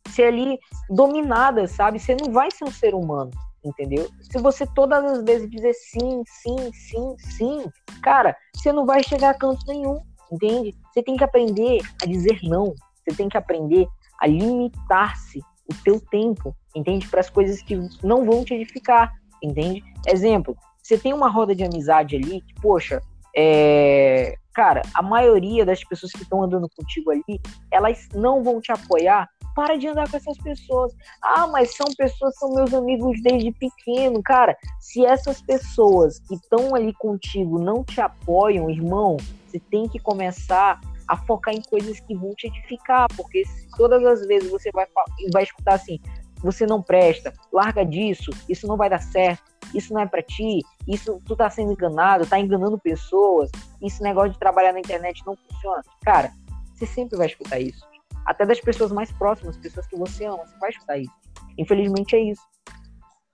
ser 0.09 0.25
ali 0.25 0.59
dominada, 0.89 1.67
sabe? 1.67 1.99
Você 1.99 2.15
não 2.15 2.31
vai 2.31 2.49
ser 2.51 2.65
um 2.65 2.71
ser 2.71 2.93
humano, 2.93 3.31
entendeu? 3.63 4.09
Se 4.21 4.37
você 4.39 4.65
todas 4.67 5.03
as 5.03 5.23
vezes 5.23 5.49
dizer 5.49 5.73
sim, 5.73 6.23
sim, 6.25 6.71
sim, 6.73 7.15
sim, 7.17 7.65
cara, 8.01 8.35
você 8.55 8.71
não 8.71 8.85
vai 8.85 9.03
chegar 9.03 9.31
a 9.31 9.37
canto 9.37 9.65
nenhum, 9.67 9.99
entende? 10.31 10.75
Você 10.91 11.01
tem 11.01 11.15
que 11.15 11.23
aprender 11.23 11.81
a 12.01 12.05
dizer 12.05 12.39
não. 12.43 12.73
Você 13.03 13.15
tem 13.15 13.27
que 13.27 13.37
aprender 13.37 13.87
a 14.19 14.27
limitar-se 14.27 15.39
o 15.69 15.83
teu 15.83 15.99
tempo, 15.99 16.55
entende? 16.75 17.07
Para 17.07 17.19
as 17.19 17.29
coisas 17.29 17.61
que 17.61 17.75
não 18.03 18.25
vão 18.25 18.43
te 18.43 18.53
edificar, 18.53 19.13
entende? 19.41 19.83
Exemplo, 20.07 20.55
você 20.81 20.97
tem 20.97 21.13
uma 21.13 21.29
roda 21.29 21.55
de 21.55 21.63
amizade 21.63 22.15
ali 22.15 22.41
que, 22.41 22.53
poxa, 22.61 23.01
é... 23.35 24.35
cara, 24.53 24.81
a 24.93 25.01
maioria 25.01 25.65
das 25.65 25.83
pessoas 25.83 26.11
que 26.11 26.23
estão 26.23 26.43
andando 26.43 26.69
contigo 26.75 27.11
ali, 27.11 27.41
elas 27.71 28.07
não 28.13 28.43
vão 28.43 28.61
te 28.61 28.71
apoiar 28.71 29.27
para 29.55 29.77
de 29.77 29.87
andar 29.87 30.09
com 30.09 30.17
essas 30.17 30.37
pessoas. 30.37 30.93
Ah, 31.21 31.47
mas 31.47 31.75
são 31.75 31.87
pessoas, 31.97 32.35
são 32.37 32.53
meus 32.53 32.73
amigos 32.73 33.21
desde 33.21 33.51
pequeno. 33.51 34.21
Cara, 34.23 34.57
se 34.79 35.05
essas 35.05 35.41
pessoas 35.41 36.19
que 36.19 36.35
estão 36.35 36.75
ali 36.75 36.93
contigo 36.93 37.59
não 37.59 37.83
te 37.83 38.01
apoiam, 38.01 38.69
irmão, 38.69 39.17
você 39.47 39.59
tem 39.59 39.87
que 39.87 39.99
começar 39.99 40.79
a 41.07 41.17
focar 41.17 41.53
em 41.53 41.61
coisas 41.61 41.99
que 41.99 42.15
vão 42.15 42.33
te 42.35 42.47
edificar, 42.47 43.07
porque 43.15 43.43
todas 43.77 44.03
as 44.05 44.25
vezes 44.25 44.49
você 44.49 44.71
vai, 44.71 44.87
vai 45.31 45.43
escutar 45.43 45.75
assim, 45.75 45.99
você 46.41 46.65
não 46.65 46.81
presta, 46.81 47.33
larga 47.51 47.85
disso, 47.85 48.31
isso 48.47 48.65
não 48.67 48.77
vai 48.77 48.89
dar 48.89 49.01
certo, 49.01 49.43
isso 49.73 49.93
não 49.93 50.01
é 50.01 50.05
para 50.05 50.23
ti, 50.23 50.59
isso 50.87 51.21
tu 51.25 51.35
tá 51.35 51.49
sendo 51.49 51.73
enganado, 51.73 52.25
tá 52.25 52.39
enganando 52.39 52.79
pessoas, 52.79 53.51
esse 53.81 54.01
negócio 54.01 54.31
de 54.31 54.39
trabalhar 54.39 54.73
na 54.73 54.79
internet 54.79 55.21
não 55.25 55.35
funciona. 55.35 55.81
Cara, 56.03 56.31
você 56.73 56.85
sempre 56.85 57.17
vai 57.17 57.27
escutar 57.27 57.59
isso 57.59 57.92
até 58.25 58.45
das 58.45 58.59
pessoas 58.59 58.91
mais 58.91 59.11
próximas, 59.11 59.57
pessoas 59.57 59.87
que 59.87 59.95
você 59.95 60.25
ama, 60.25 60.45
você 60.45 60.57
vai 60.59 60.69
escutar 60.69 60.97
isso. 60.97 61.13
Infelizmente 61.57 62.15
é 62.15 62.19
isso. 62.19 62.41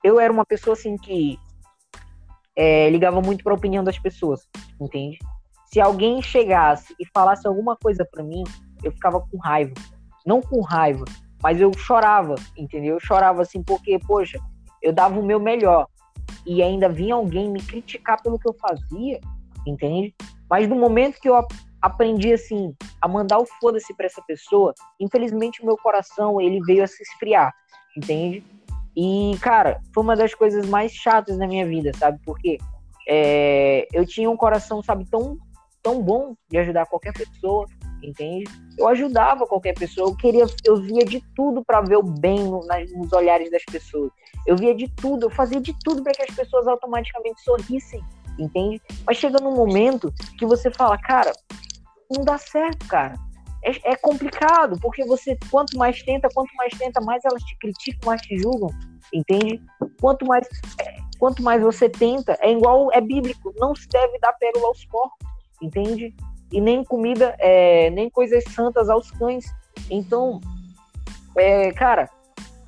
Eu 0.04 0.20
era 0.20 0.32
uma 0.32 0.46
pessoa 0.46 0.74
assim 0.74 0.96
que 0.98 1.38
é, 2.56 2.90
ligava 2.90 3.22
muito 3.22 3.44
para 3.44 3.54
a 3.54 3.56
opinião 3.56 3.84
das 3.84 3.98
pessoas, 4.00 4.48
entende? 4.80 5.18
Se 5.72 5.80
alguém 5.80 6.22
chegasse 6.22 6.96
e 7.00 7.06
falasse 7.14 7.48
alguma 7.48 7.76
coisa 7.76 8.06
para 8.10 8.24
mim, 8.24 8.44
eu 8.84 8.92
ficava 8.92 9.20
com 9.20 9.38
raiva. 9.38 9.74
Não 10.26 10.42
com 10.42 10.62
raiva, 10.62 11.06
mas 11.42 11.62
eu 11.62 11.72
chorava, 11.74 12.36
entendeu? 12.58 12.96
Eu 12.96 13.00
chorava 13.00 13.42
assim 13.42 13.64
porque, 13.64 14.00
poxa, 14.00 14.40
eu 14.82 14.92
dava 14.92 15.20
o 15.20 15.26
meu 15.26 15.40
melhor 15.40 15.88
e 16.46 16.62
ainda 16.62 16.90
vinha 16.90 17.16
alguém 17.16 17.50
me 17.50 17.62
criticar 17.62 18.22
pelo 18.22 18.40
que 18.40 18.48
eu 18.48 18.56
fazia, 18.60 19.20
entende? 19.66 20.14
Mas 20.50 20.68
no 20.68 20.76
momento 20.76 21.20
que 21.20 21.30
eu 21.30 21.36
aprendi 21.82 22.34
assim 22.34 22.76
a 23.02 23.08
mandar 23.08 23.40
o 23.40 23.46
foda-se 23.46 23.94
para 23.96 24.06
essa 24.06 24.22
pessoa, 24.22 24.74
infelizmente 25.00 25.62
o 25.62 25.66
meu 25.66 25.78
coração 25.78 26.40
ele 26.40 26.60
veio 26.62 26.84
a 26.84 26.88
se 26.88 27.02
esfriar, 27.04 27.54
entende? 27.98 28.44
E 28.96 29.38
cara, 29.42 29.80
foi 29.94 30.04
uma 30.04 30.16
das 30.16 30.34
coisas 30.34 30.68
mais 30.68 30.92
chatas 30.92 31.38
na 31.38 31.48
minha 31.48 31.66
vida, 31.66 31.92
sabe? 31.98 32.20
Porque 32.26 32.58
é, 33.08 33.88
eu 33.94 34.06
tinha 34.06 34.30
um 34.30 34.38
coração, 34.38 34.84
sabe, 34.84 35.06
tão 35.10 35.38
tão 35.82 36.02
bom 36.02 36.36
de 36.50 36.58
ajudar 36.58 36.86
qualquer 36.86 37.14
pessoa, 37.14 37.66
entende? 38.04 38.50
Eu 38.78 38.88
ajudava 38.88 39.46
qualquer 39.46 39.74
pessoa, 39.74 40.10
eu 40.10 40.16
queria, 40.16 40.46
eu 40.66 40.78
via 40.78 41.06
de 41.06 41.22
tudo 41.36 41.64
para 41.64 41.82
ver 41.82 41.98
o 41.98 42.04
bem 42.04 42.40
no, 42.40 42.66
nas, 42.66 42.92
nos 42.92 43.12
olhares 43.14 43.50
das 43.52 43.64
pessoas. 43.66 44.12
Eu 44.46 44.56
via 44.56 44.76
de 44.76 44.88
tudo, 44.90 45.26
eu 45.26 45.30
fazia 45.30 45.60
de 45.60 45.76
tudo 45.84 46.04
para 46.04 46.14
que 46.14 46.24
as 46.24 46.36
pessoas 46.36 46.68
automaticamente 46.68 47.42
sorrissem, 47.44 48.04
entende? 48.38 48.82
Mas 49.06 49.18
chega 49.18 49.40
num 49.40 49.56
momento 49.56 50.14
que 50.38 50.46
você 50.46 50.72
fala, 50.72 50.98
cara, 50.98 51.32
não 52.10 52.24
dá 52.24 52.38
certo, 52.38 52.88
cara. 52.88 53.16
É, 53.64 53.92
é, 53.92 53.96
complicado, 53.96 54.80
porque 54.80 55.04
você, 55.06 55.38
quanto 55.52 55.78
mais 55.78 56.02
tenta, 56.02 56.30
quanto 56.34 56.54
mais 56.56 56.74
tenta, 56.78 57.02
mais 57.02 57.24
elas 57.26 57.44
te 57.44 57.58
criticam, 57.58 58.08
mais 58.08 58.22
te 58.22 58.38
julgam, 58.38 58.70
entende? 59.14 59.62
Quanto 60.00 60.26
mais, 60.26 60.48
é, 60.80 60.96
quanto 61.20 61.44
mais 61.44 61.62
você 61.62 61.90
tenta, 61.90 62.38
é 62.40 62.52
igual, 62.52 62.90
é 62.94 63.02
bíblico, 63.02 63.54
não 63.58 63.76
se 63.76 63.88
deve 63.90 64.18
dar 64.20 64.34
pérola 64.34 64.68
aos 64.68 64.86
porcos, 64.86 65.28
entende? 65.62 66.16
E 66.52 66.62
nem 66.62 66.84
comida, 66.86 67.36
é, 67.38 67.90
nem 67.90 68.10
coisas 68.10 68.44
santas 68.46 68.90
aos 68.90 69.12
cães. 69.12 69.46
Então, 69.92 70.40
é, 71.36 71.72
cara, 71.74 72.10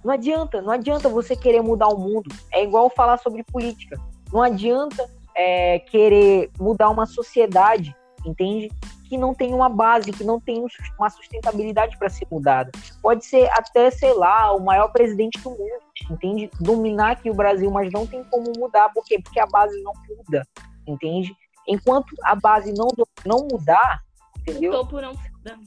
não 0.03 0.13
adianta, 0.13 0.61
não 0.61 0.71
adianta 0.71 1.07
você 1.07 1.35
querer 1.35 1.61
mudar 1.61 1.87
o 1.87 1.97
mundo. 1.97 2.29
É 2.51 2.63
igual 2.63 2.89
falar 2.89 3.17
sobre 3.17 3.43
política. 3.43 3.97
Não 4.31 4.41
adianta 4.43 5.09
é, 5.35 5.79
querer 5.79 6.51
mudar 6.59 6.89
uma 6.89 7.05
sociedade, 7.05 7.95
entende? 8.25 8.69
Que 9.11 9.17
não 9.17 9.33
tem 9.33 9.53
uma 9.53 9.67
base, 9.67 10.13
que 10.13 10.23
não 10.23 10.39
tem 10.39 10.65
uma 10.97 11.09
sustentabilidade 11.09 11.97
para 11.97 12.09
ser 12.09 12.25
mudada. 12.31 12.71
Pode 13.01 13.25
ser 13.25 13.49
até, 13.51 13.91
sei 13.91 14.13
lá, 14.13 14.55
o 14.55 14.61
maior 14.61 14.87
presidente 14.87 15.37
do 15.41 15.49
mundo, 15.49 15.83
entende? 16.09 16.49
Dominar 16.61 17.11
aqui 17.11 17.29
o 17.29 17.33
Brasil, 17.33 17.69
mas 17.69 17.91
não 17.91 18.07
tem 18.07 18.23
como 18.23 18.53
mudar. 18.57 18.87
Por 18.93 19.03
quê? 19.03 19.19
Porque 19.21 19.37
a 19.37 19.45
base 19.45 19.83
não 19.83 19.91
muda, 20.07 20.47
entende? 20.87 21.35
Enquanto 21.67 22.15
a 22.23 22.35
base 22.35 22.71
não, 22.71 22.87
não 23.25 23.49
mudar, 23.51 24.01
entendeu? 24.39 24.71
O 24.71 24.75
topo 24.77 25.01
não 25.01 25.11
muda. 25.11 25.59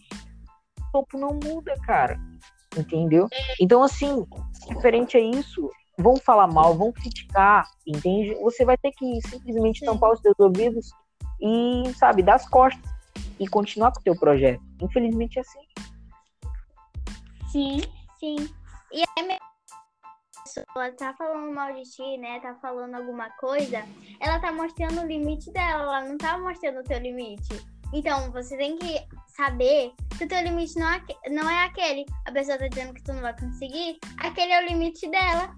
O 0.81 0.93
topo 0.93 1.19
não 1.19 1.39
muda, 1.45 1.75
cara. 1.87 2.19
Entendeu? 2.75 3.29
Então, 3.61 3.83
assim, 3.83 4.27
diferente 4.71 5.19
a 5.19 5.21
isso, 5.21 5.69
vão 5.99 6.17
falar 6.17 6.47
mal, 6.47 6.75
vão 6.75 6.91
criticar, 6.91 7.69
entende? 7.87 8.35
Você 8.37 8.65
vai 8.65 8.79
ter 8.79 8.93
que 8.93 9.21
simplesmente 9.29 9.85
tampar 9.85 10.13
os 10.13 10.21
seus 10.21 10.35
ouvidos 10.41 10.89
e, 11.43 11.93
sabe, 11.95 12.23
dar 12.23 12.37
as 12.37 12.49
costas 12.49 12.94
e 13.39 13.49
continuar 13.49 13.93
com 13.93 14.01
o 14.01 14.03
teu 14.03 14.17
projeto. 14.17 14.63
Infelizmente 14.81 15.39
é 15.39 15.43
assim. 15.43 15.61
Sim. 17.51 17.81
Sim. 18.19 18.37
E 18.93 19.03
é 19.19 19.23
mesmo 19.23 19.55
pessoa 20.55 20.93
tá 20.93 21.15
falando 21.15 21.53
mal 21.53 21.73
de 21.73 21.83
ti, 21.83 22.17
né? 22.19 22.39
Tá 22.41 22.55
falando 22.55 22.95
alguma 22.95 23.29
coisa, 23.31 23.85
ela 24.21 24.39
tá 24.39 24.53
mostrando 24.53 25.01
o 25.01 25.07
limite 25.07 25.51
dela, 25.51 25.83
ela 25.83 26.05
não 26.05 26.17
tá 26.17 26.39
mostrando 26.39 26.81
o 26.81 26.85
teu 26.85 26.99
limite. 26.99 27.61
Então, 27.93 28.31
você 28.31 28.57
tem 28.57 28.77
que 28.77 29.01
saber 29.29 29.93
que 30.17 30.25
o 30.25 30.29
teu 30.29 30.43
limite 30.43 30.79
não 30.79 30.91
é, 30.91 31.03
não 31.31 31.51
é 31.51 31.65
aquele. 31.65 32.05
A 32.27 32.33
pessoa 32.33 32.59
tá 32.59 32.69
dizendo 32.69 32.95
que 32.95 33.03
tu 33.03 33.13
não 33.13 33.23
vai 33.23 33.39
conseguir, 33.39 33.99
aquele 34.19 34.53
é 34.53 34.63
o 34.63 34.69
limite 34.69 35.09
dela. 35.11 35.55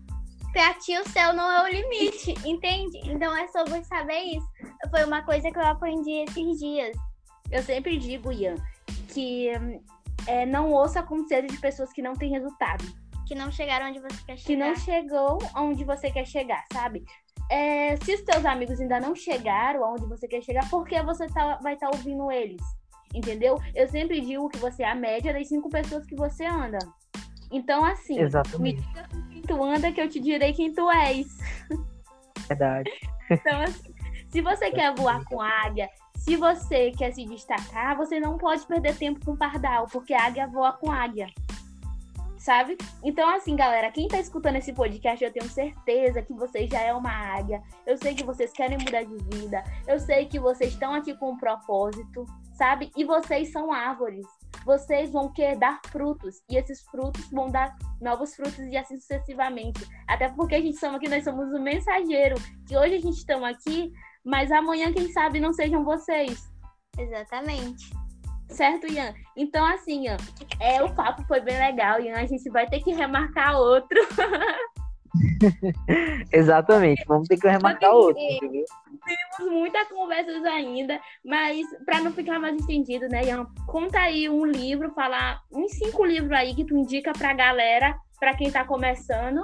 Pra 0.52 0.72
ti, 0.74 0.96
o 0.98 1.08
céu 1.10 1.34
não 1.34 1.50
é 1.50 1.62
o 1.64 1.68
limite, 1.68 2.34
entende? 2.48 2.98
Então, 3.04 3.36
é 3.36 3.46
sobre 3.48 3.84
saber 3.84 4.22
isso. 4.22 4.46
Foi 4.90 5.04
uma 5.04 5.22
coisa 5.22 5.50
que 5.50 5.58
eu 5.58 5.66
aprendi 5.66 6.24
esses 6.24 6.58
dias. 6.58 6.96
Eu 7.50 7.62
sempre 7.62 7.98
digo, 7.98 8.32
Ian, 8.32 8.56
que 9.08 9.50
é, 10.26 10.44
não 10.44 10.72
ouça 10.72 11.02
conselhos 11.02 11.52
de 11.52 11.60
pessoas 11.60 11.92
que 11.92 12.02
não 12.02 12.14
têm 12.14 12.30
resultado. 12.30 12.84
Que 13.26 13.34
não 13.34 13.50
chegaram 13.50 13.88
onde 13.88 14.00
você 14.00 14.24
quer 14.24 14.38
chegar. 14.38 14.46
Que 14.46 14.56
não 14.56 14.76
chegou 14.76 15.38
onde 15.56 15.84
você 15.84 16.10
quer 16.10 16.26
chegar, 16.26 16.64
sabe? 16.72 17.04
É, 17.50 17.96
se 17.96 18.14
os 18.14 18.22
teus 18.22 18.44
amigos 18.44 18.80
ainda 18.80 18.98
não 19.00 19.14
chegaram 19.14 19.84
aonde 19.84 20.06
você 20.06 20.26
quer 20.26 20.42
chegar, 20.42 20.68
por 20.68 20.86
que 20.86 21.00
você 21.02 21.26
tá, 21.28 21.58
vai 21.62 21.74
estar 21.74 21.88
tá 21.88 21.96
ouvindo 21.96 22.30
eles? 22.30 22.60
Entendeu? 23.14 23.58
Eu 23.74 23.88
sempre 23.88 24.20
digo 24.20 24.48
que 24.48 24.58
você 24.58 24.82
é 24.82 24.90
a 24.90 24.94
média 24.94 25.32
das 25.32 25.48
cinco 25.48 25.68
pessoas 25.70 26.04
que 26.06 26.16
você 26.16 26.44
anda. 26.44 26.78
Então, 27.50 27.84
assim, 27.84 28.20
Exatamente. 28.20 28.60
me 28.60 28.82
diga 28.82 29.08
com 29.08 29.28
quem 29.28 29.42
tu 29.42 29.64
anda 29.64 29.92
que 29.92 30.00
eu 30.00 30.08
te 30.08 30.18
direi 30.18 30.52
quem 30.52 30.72
tu 30.72 30.90
és. 30.90 31.26
Verdade. 32.48 32.90
Então, 33.30 33.60
assim, 33.62 33.94
se 34.28 34.40
você 34.40 34.70
quer 34.70 34.94
voar 34.94 35.24
com 35.24 35.40
águia, 35.40 35.88
se 36.26 36.34
você 36.34 36.90
quer 36.90 37.12
se 37.12 37.24
destacar, 37.24 37.96
você 37.96 38.18
não 38.18 38.36
pode 38.36 38.66
perder 38.66 38.96
tempo 38.98 39.24
com 39.24 39.36
pardal, 39.36 39.86
porque 39.86 40.12
águia 40.12 40.48
voa 40.48 40.72
com 40.72 40.90
águia. 40.90 41.28
Sabe? 42.36 42.76
Então, 43.04 43.28
assim, 43.30 43.54
galera, 43.54 43.92
quem 43.92 44.08
tá 44.08 44.18
escutando 44.18 44.56
esse 44.56 44.72
podcast, 44.72 45.24
eu 45.24 45.32
tenho 45.32 45.48
certeza 45.48 46.22
que 46.22 46.32
vocês 46.32 46.68
já 46.68 46.80
é 46.80 46.92
uma 46.92 47.12
águia. 47.12 47.62
Eu 47.86 47.96
sei 47.96 48.12
que 48.12 48.24
vocês 48.24 48.52
querem 48.52 48.76
mudar 48.76 49.04
de 49.04 49.16
vida. 49.36 49.62
Eu 49.86 50.00
sei 50.00 50.26
que 50.26 50.40
vocês 50.40 50.72
estão 50.72 50.92
aqui 50.94 51.14
com 51.14 51.30
um 51.30 51.36
propósito, 51.36 52.26
sabe? 52.54 52.90
E 52.96 53.04
vocês 53.04 53.52
são 53.52 53.72
árvores. 53.72 54.26
Vocês 54.64 55.12
vão 55.12 55.32
querer 55.32 55.56
dar 55.56 55.80
frutos. 55.86 56.42
E 56.50 56.56
esses 56.56 56.82
frutos 56.82 57.24
vão 57.30 57.52
dar 57.52 57.76
novos 58.00 58.34
frutos 58.34 58.58
e 58.58 58.76
assim 58.76 58.98
sucessivamente. 58.98 59.86
Até 60.08 60.28
porque 60.28 60.56
a 60.56 60.60
gente 60.60 60.78
chama 60.78 60.98
que 60.98 61.08
nós 61.08 61.22
somos 61.22 61.52
o 61.52 61.60
mensageiro. 61.60 62.34
Que 62.66 62.76
hoje 62.76 62.96
a 62.96 63.00
gente 63.00 63.18
está 63.18 63.48
aqui, 63.48 63.92
mas 64.26 64.50
amanhã, 64.50 64.92
quem 64.92 65.12
sabe, 65.12 65.38
não 65.38 65.52
sejam 65.52 65.84
vocês. 65.84 66.50
Exatamente. 66.98 67.88
Certo, 68.48 68.86
Ian? 68.88 69.14
Então, 69.36 69.64
assim, 69.64 70.06
Ian, 70.06 70.16
é, 70.60 70.82
o 70.82 70.92
papo 70.92 71.24
foi 71.28 71.40
bem 71.40 71.56
legal, 71.56 72.00
Ian. 72.00 72.16
A 72.16 72.26
gente 72.26 72.50
vai 72.50 72.66
ter 72.68 72.82
que 72.82 72.92
remarcar 72.92 73.56
outro. 73.56 73.96
Exatamente, 76.32 77.04
vamos 77.06 77.28
ter 77.28 77.38
que 77.38 77.48
remarcar 77.48 77.92
outro? 77.92 78.20
Temos 78.20 79.52
muitas 79.52 79.88
conversas 79.88 80.44
ainda, 80.44 81.00
mas 81.24 81.64
para 81.84 82.00
não 82.00 82.12
ficar 82.12 82.40
mais 82.40 82.56
estendido, 82.56 83.08
né, 83.08 83.24
Ian? 83.24 83.46
Conta 83.66 84.00
aí 84.00 84.28
um 84.28 84.44
livro, 84.44 84.92
falar 84.92 85.40
uns 85.52 85.72
cinco 85.72 86.04
livros 86.04 86.32
aí 86.32 86.54
que 86.54 86.66
tu 86.66 86.76
indica 86.76 87.12
pra 87.12 87.32
galera, 87.32 87.96
pra 88.18 88.36
quem 88.36 88.50
tá 88.50 88.64
começando. 88.64 89.40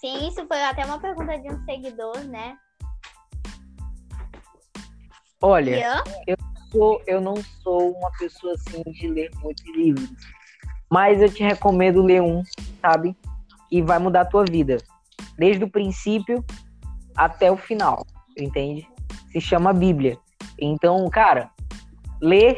Sim, 0.00 0.28
isso 0.28 0.46
foi 0.46 0.62
até 0.62 0.84
uma 0.84 1.00
pergunta 1.00 1.38
de 1.38 1.50
um 1.50 1.64
seguidor, 1.64 2.18
né? 2.24 2.56
Olha, 5.46 5.76
Ian? 5.76 6.02
eu 6.26 6.36
sou, 6.72 7.02
eu 7.06 7.20
não 7.20 7.34
sou 7.62 7.92
uma 7.92 8.10
pessoa 8.18 8.54
assim 8.54 8.82
de 8.92 9.08
ler 9.08 9.30
muitos 9.42 9.66
livros. 9.76 10.10
Mas 10.90 11.20
eu 11.20 11.28
te 11.28 11.42
recomendo 11.42 12.00
ler 12.00 12.22
um, 12.22 12.42
sabe? 12.80 13.14
Que 13.68 13.82
vai 13.82 13.98
mudar 13.98 14.22
a 14.22 14.24
tua 14.24 14.46
vida. 14.46 14.78
Desde 15.36 15.62
o 15.62 15.68
princípio 15.68 16.42
até 17.14 17.52
o 17.52 17.58
final, 17.58 18.06
entende? 18.38 18.88
Se 19.32 19.38
chama 19.38 19.74
Bíblia. 19.74 20.16
Então, 20.58 21.06
cara, 21.10 21.50
lê 22.22 22.56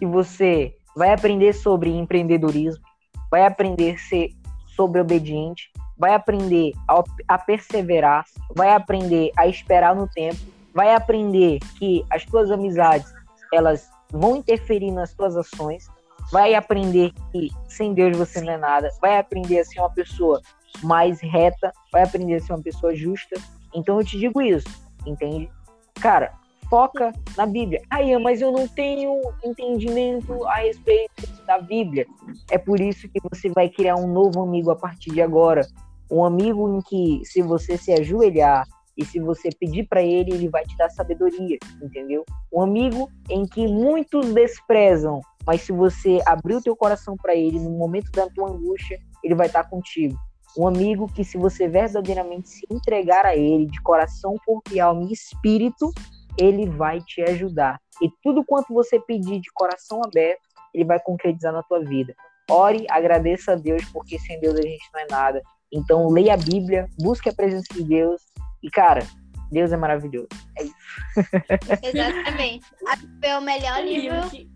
e 0.00 0.06
você 0.06 0.72
vai 0.94 1.12
aprender 1.12 1.52
sobre 1.52 1.90
empreendedorismo, 1.90 2.84
vai 3.28 3.44
aprender 3.44 3.96
a 3.96 3.98
ser 3.98 4.28
sobre 4.76 5.00
obediente, 5.00 5.68
vai 5.98 6.14
aprender 6.14 6.74
a, 6.88 7.02
a 7.26 7.38
perseverar, 7.38 8.24
vai 8.54 8.72
aprender 8.72 9.32
a 9.36 9.48
esperar 9.48 9.96
no 9.96 10.06
tempo, 10.06 10.38
vai 10.74 10.94
aprender 10.94 11.58
que 11.78 12.04
as 12.10 12.24
tuas 12.24 12.50
amizades 12.50 13.12
elas 13.52 13.90
vão 14.12 14.36
interferir 14.36 14.90
nas 14.90 15.10
suas 15.10 15.36
ações, 15.36 15.88
vai 16.32 16.54
aprender 16.54 17.12
que 17.32 17.48
sem 17.68 17.94
Deus 17.94 18.16
você 18.16 18.40
não 18.40 18.52
é 18.52 18.56
nada, 18.56 18.90
vai 19.00 19.18
aprender 19.18 19.60
a 19.60 19.64
ser 19.64 19.80
uma 19.80 19.90
pessoa 19.90 20.40
mais 20.82 21.20
reta, 21.20 21.72
vai 21.92 22.02
aprender 22.02 22.36
a 22.36 22.40
ser 22.40 22.52
uma 22.52 22.62
pessoa 22.62 22.94
justa. 22.94 23.40
Então 23.74 23.98
eu 23.98 24.04
te 24.04 24.18
digo 24.18 24.40
isso, 24.40 24.68
entende? 25.06 25.50
Cara, 25.94 26.32
foca 26.68 27.12
na 27.36 27.44
Bíblia. 27.44 27.82
Aí, 27.90 28.16
mas 28.18 28.40
eu 28.40 28.52
não 28.52 28.66
tenho 28.68 29.20
entendimento 29.44 30.44
a 30.46 30.54
respeito 30.56 31.26
da 31.46 31.60
Bíblia. 31.60 32.06
É 32.50 32.56
por 32.56 32.80
isso 32.80 33.08
que 33.08 33.20
você 33.28 33.50
vai 33.50 33.68
criar 33.68 33.96
um 33.96 34.06
novo 34.06 34.40
amigo 34.40 34.70
a 34.70 34.76
partir 34.76 35.10
de 35.10 35.20
agora. 35.20 35.66
Um 36.10 36.24
amigo 36.24 36.68
em 36.76 36.80
que, 36.80 37.24
se 37.24 37.42
você 37.42 37.76
se 37.76 37.92
ajoelhar, 37.92 38.66
e 39.00 39.04
se 39.06 39.18
você 39.18 39.48
pedir 39.58 39.88
para 39.88 40.02
ele, 40.02 40.34
ele 40.34 40.48
vai 40.48 40.62
te 40.62 40.76
dar 40.76 40.90
sabedoria, 40.90 41.56
entendeu? 41.82 42.22
Um 42.52 42.60
amigo 42.60 43.10
em 43.30 43.46
que 43.46 43.66
muitos 43.66 44.34
desprezam, 44.34 45.22
mas 45.46 45.62
se 45.62 45.72
você 45.72 46.20
abrir 46.26 46.56
o 46.56 46.62
teu 46.62 46.76
coração 46.76 47.16
para 47.16 47.34
ele 47.34 47.58
no 47.58 47.70
momento 47.70 48.12
da 48.12 48.28
tua 48.28 48.50
angústia, 48.50 48.98
ele 49.24 49.34
vai 49.34 49.46
estar 49.46 49.64
contigo. 49.64 50.18
Um 50.58 50.68
amigo 50.68 51.10
que 51.14 51.24
se 51.24 51.38
você 51.38 51.66
verdadeiramente 51.66 52.50
se 52.50 52.66
entregar 52.70 53.24
a 53.24 53.34
ele 53.34 53.64
de 53.64 53.80
coração, 53.80 54.34
corpo 54.44 54.70
e 54.70 54.78
alma 54.78 55.04
e 55.08 55.12
espírito, 55.12 55.90
ele 56.36 56.68
vai 56.68 57.00
te 57.00 57.22
ajudar. 57.22 57.80
E 58.02 58.10
tudo 58.22 58.44
quanto 58.44 58.74
você 58.74 59.00
pedir 59.00 59.40
de 59.40 59.50
coração 59.54 60.02
aberto, 60.04 60.42
ele 60.74 60.84
vai 60.84 61.00
concretizar 61.00 61.54
na 61.54 61.62
tua 61.62 61.80
vida. 61.80 62.14
Ore, 62.50 62.84
agradeça 62.90 63.52
a 63.52 63.56
Deus, 63.56 63.82
porque 63.92 64.18
sem 64.18 64.38
Deus 64.40 64.56
a 64.56 64.62
gente 64.62 64.84
não 64.92 65.00
é 65.00 65.06
nada. 65.08 65.42
Então, 65.72 66.08
leia 66.08 66.34
a 66.34 66.36
Bíblia, 66.36 66.88
busque 67.00 67.28
a 67.28 67.32
presença 67.32 67.72
de 67.72 67.84
Deus 67.84 68.20
e, 68.62 68.70
cara, 68.70 69.06
Deus 69.50 69.72
é 69.72 69.76
maravilhoso. 69.76 70.28
É 70.56 70.64
isso. 70.64 70.74
Exatamente. 71.82 72.66
É 73.22 73.38
o 73.38 73.42
melhor 73.42 73.82
livro. 73.84 74.50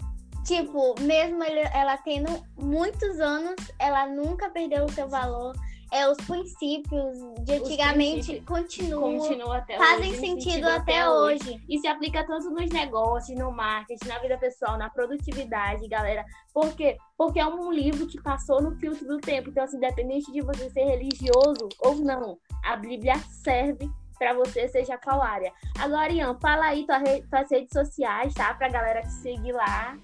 Tipo, 0.44 0.94
mesmo 1.00 1.42
ela 1.42 1.96
tendo 1.98 2.44
muitos 2.60 3.18
anos, 3.18 3.56
ela 3.78 4.06
nunca 4.06 4.50
perdeu 4.50 4.84
o 4.84 4.92
seu 4.92 5.08
valor. 5.08 5.54
É, 5.94 6.08
os 6.08 6.16
princípios 6.16 7.16
de 7.44 7.52
antigamente 7.52 8.40
princípios 8.40 8.44
continuam, 8.44 9.16
continua 9.16 9.58
até 9.58 9.78
fazem 9.78 10.10
hoje, 10.10 10.18
sentido, 10.18 10.42
sentido 10.42 10.68
até, 10.68 10.98
até 10.98 11.08
hoje. 11.08 11.50
hoje. 11.50 11.64
E 11.68 11.78
se 11.78 11.86
aplica 11.86 12.26
tanto 12.26 12.50
nos 12.50 12.68
negócios, 12.68 13.38
no 13.38 13.52
marketing, 13.52 14.08
na 14.08 14.18
vida 14.18 14.36
pessoal, 14.36 14.76
na 14.76 14.90
produtividade, 14.90 15.86
galera. 15.86 16.24
Por 16.52 16.74
quê? 16.74 16.96
Porque 17.16 17.38
é 17.38 17.46
um 17.46 17.70
livro 17.70 18.08
que 18.08 18.20
passou 18.20 18.60
no 18.60 18.74
filtro 18.74 19.06
do 19.06 19.20
tempo. 19.20 19.50
Então, 19.50 19.62
assim, 19.62 19.76
independente 19.76 20.32
de 20.32 20.40
você 20.40 20.68
ser 20.68 20.84
religioso 20.84 21.68
ou 21.78 21.94
não, 21.94 22.38
a 22.64 22.74
Bíblia 22.74 23.14
serve 23.30 23.88
para 24.18 24.34
você, 24.34 24.66
seja 24.66 24.98
qual 24.98 25.22
área. 25.22 25.52
Agora, 25.78 26.10
Ian, 26.10 26.36
fala 26.40 26.66
aí 26.66 26.84
tua 26.84 26.98
re... 26.98 27.22
tuas 27.30 27.48
redes 27.48 27.72
sociais, 27.72 28.34
tá? 28.34 28.52
Pra 28.54 28.68
galera 28.68 29.02
te 29.02 29.12
seguir 29.12 29.52
lá. 29.52 29.96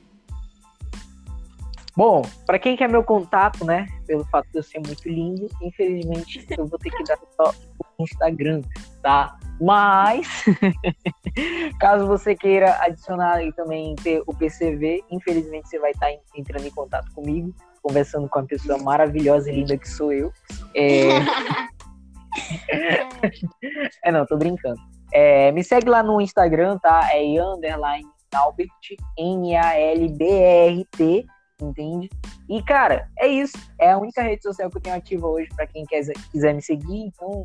Bom, 1.97 2.23
para 2.47 2.59
quem 2.59 2.77
quer 2.77 2.89
meu 2.89 3.03
contato, 3.03 3.65
né, 3.65 3.87
pelo 4.07 4.25
fato 4.27 4.49
de 4.51 4.59
eu 4.59 4.63
ser 4.63 4.79
muito 4.79 5.09
lindo, 5.09 5.49
infelizmente 5.61 6.47
eu 6.57 6.67
vou 6.67 6.79
ter 6.79 6.91
que 6.91 7.03
dar 7.05 7.19
só 7.37 7.53
o 7.99 8.03
Instagram, 8.03 8.63
tá? 9.03 9.37
Mas, 9.61 10.45
caso 11.79 12.07
você 12.07 12.35
queira 12.35 12.79
adicionar 12.81 13.43
e 13.43 13.53
também 13.53 13.95
ter 13.97 14.23
o 14.27 14.35
PCV, 14.35 15.05
infelizmente 15.11 15.69
você 15.69 15.79
vai 15.79 15.91
estar 15.91 16.11
entrando 16.35 16.67
em 16.67 16.71
contato 16.71 17.13
comigo, 17.13 17.55
conversando 17.83 18.29
com 18.29 18.39
a 18.39 18.45
pessoa 18.45 18.79
maravilhosa 18.79 19.51
e 19.51 19.57
linda 19.57 19.77
que 19.77 19.89
sou 19.89 20.13
eu. 20.13 20.33
É... 20.75 21.09
é, 24.05 24.13
não, 24.13 24.25
tô 24.25 24.39
brincando. 24.39 24.81
É, 25.13 25.53
me 25.53 25.63
segue 25.65 25.91
lá 25.91 26.03
no 26.03 26.21
Instagram, 26.21 26.79
tá? 26.79 27.11
É 27.13 27.23
underline 27.39 28.09
Nalbert, 28.33 28.71
N-A-L-B-R-T, 29.19 30.17
entende? 31.65 32.09
E, 32.49 32.63
cara, 32.63 33.09
é 33.19 33.29
isso. 33.29 33.57
É 33.79 33.93
a 33.93 33.99
única 33.99 34.23
rede 34.23 34.43
social 34.43 34.71
que 34.71 34.79
eu 34.79 34.83
tenho 34.83 34.97
ativa 34.97 35.27
hoje 35.27 35.49
para 35.55 35.67
quem 35.67 35.85
quer, 35.85 36.05
quiser 36.31 36.55
me 36.55 36.63
seguir, 36.63 37.07
então 37.07 37.43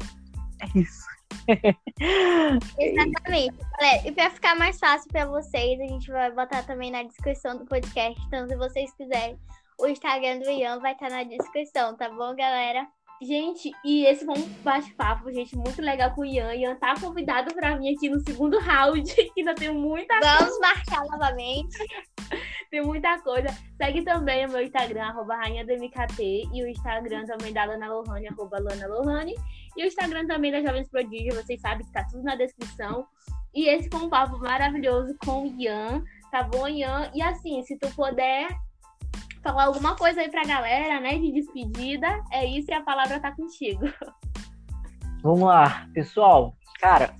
é 0.61 0.79
isso. 0.79 1.05
Exatamente. 2.79 3.55
Galera, 3.79 4.07
e 4.07 4.11
para 4.11 4.29
ficar 4.29 4.55
mais 4.55 4.79
fácil 4.79 5.09
para 5.11 5.25
vocês, 5.25 5.79
a 5.79 5.87
gente 5.87 6.09
vai 6.11 6.31
botar 6.31 6.63
também 6.63 6.91
na 6.91 7.03
descrição 7.03 7.57
do 7.57 7.65
podcast. 7.65 8.19
Então, 8.27 8.47
se 8.47 8.55
vocês 8.55 8.91
quiserem, 8.95 9.37
o 9.79 9.87
Instagram 9.87 10.39
do 10.39 10.49
Ian 10.49 10.79
vai 10.79 10.93
estar 10.93 11.09
na 11.09 11.23
descrição, 11.23 11.95
tá 11.95 12.09
bom, 12.09 12.35
galera? 12.35 12.87
Gente, 13.21 13.71
e 13.83 14.05
esse 14.05 14.25
foi 14.25 14.37
um 14.37 14.47
bate-papo, 14.61 15.31
gente, 15.31 15.55
muito 15.55 15.81
legal 15.81 16.13
com 16.13 16.21
o 16.21 16.25
Ian. 16.25 16.53
Ian 16.53 16.75
tá 16.75 16.95
convidado 16.99 17.53
para 17.55 17.77
mim 17.77 17.95
aqui 17.95 18.09
no 18.09 18.19
segundo 18.19 18.59
round, 18.59 19.03
que 19.15 19.31
ainda 19.37 19.55
tem 19.55 19.73
muita 19.73 20.19
Vamos 20.19 20.59
marcar 20.59 21.01
novamente. 21.05 21.77
Tem 22.75 22.83
muita 22.83 23.17
coisa. 23.19 23.47
Segue 23.77 24.03
também 24.03 24.45
o 24.45 24.51
meu 24.51 24.61
Instagram, 24.61 25.03
arroba 25.03 25.37
rainhadmkt, 25.37 26.21
e 26.21 26.61
o 26.61 26.67
Instagram 26.67 27.25
também 27.25 27.53
da 27.53 27.63
Lana 27.63 27.87
Lohane, 27.87 28.27
arroba 28.27 28.59
Lana 28.59 28.85
Lohane. 28.87 29.33
E 29.77 29.83
o 29.83 29.87
Instagram 29.87 30.27
também 30.27 30.51
da 30.51 30.61
Jovens 30.61 30.89
Prodígio, 30.89 31.33
vocês 31.35 31.61
sabem 31.61 31.85
que 31.85 31.93
tá 31.93 32.03
tudo 32.03 32.23
na 32.23 32.35
descrição. 32.35 33.07
E 33.53 33.69
esse 33.69 33.89
foi 33.89 34.01
um 34.01 34.09
papo 34.09 34.37
maravilhoso 34.39 35.15
com 35.23 35.47
o 35.47 35.55
Ian, 35.57 36.03
tá 36.29 36.43
bom, 36.43 36.67
Ian? 36.67 37.09
E 37.13 37.21
assim, 37.21 37.63
se 37.63 37.79
tu 37.79 37.89
puder 37.95 38.49
falar 39.41 39.65
alguma 39.65 39.95
coisa 39.95 40.19
aí 40.19 40.29
pra 40.29 40.43
galera, 40.43 40.99
né, 40.99 41.17
de 41.17 41.31
despedida, 41.31 42.21
é 42.33 42.45
isso 42.45 42.69
e 42.71 42.73
a 42.73 42.83
palavra 42.83 43.21
tá 43.21 43.31
contigo. 43.33 43.85
Vamos 45.23 45.43
lá, 45.43 45.87
pessoal. 45.93 46.57
Cara, 46.81 47.15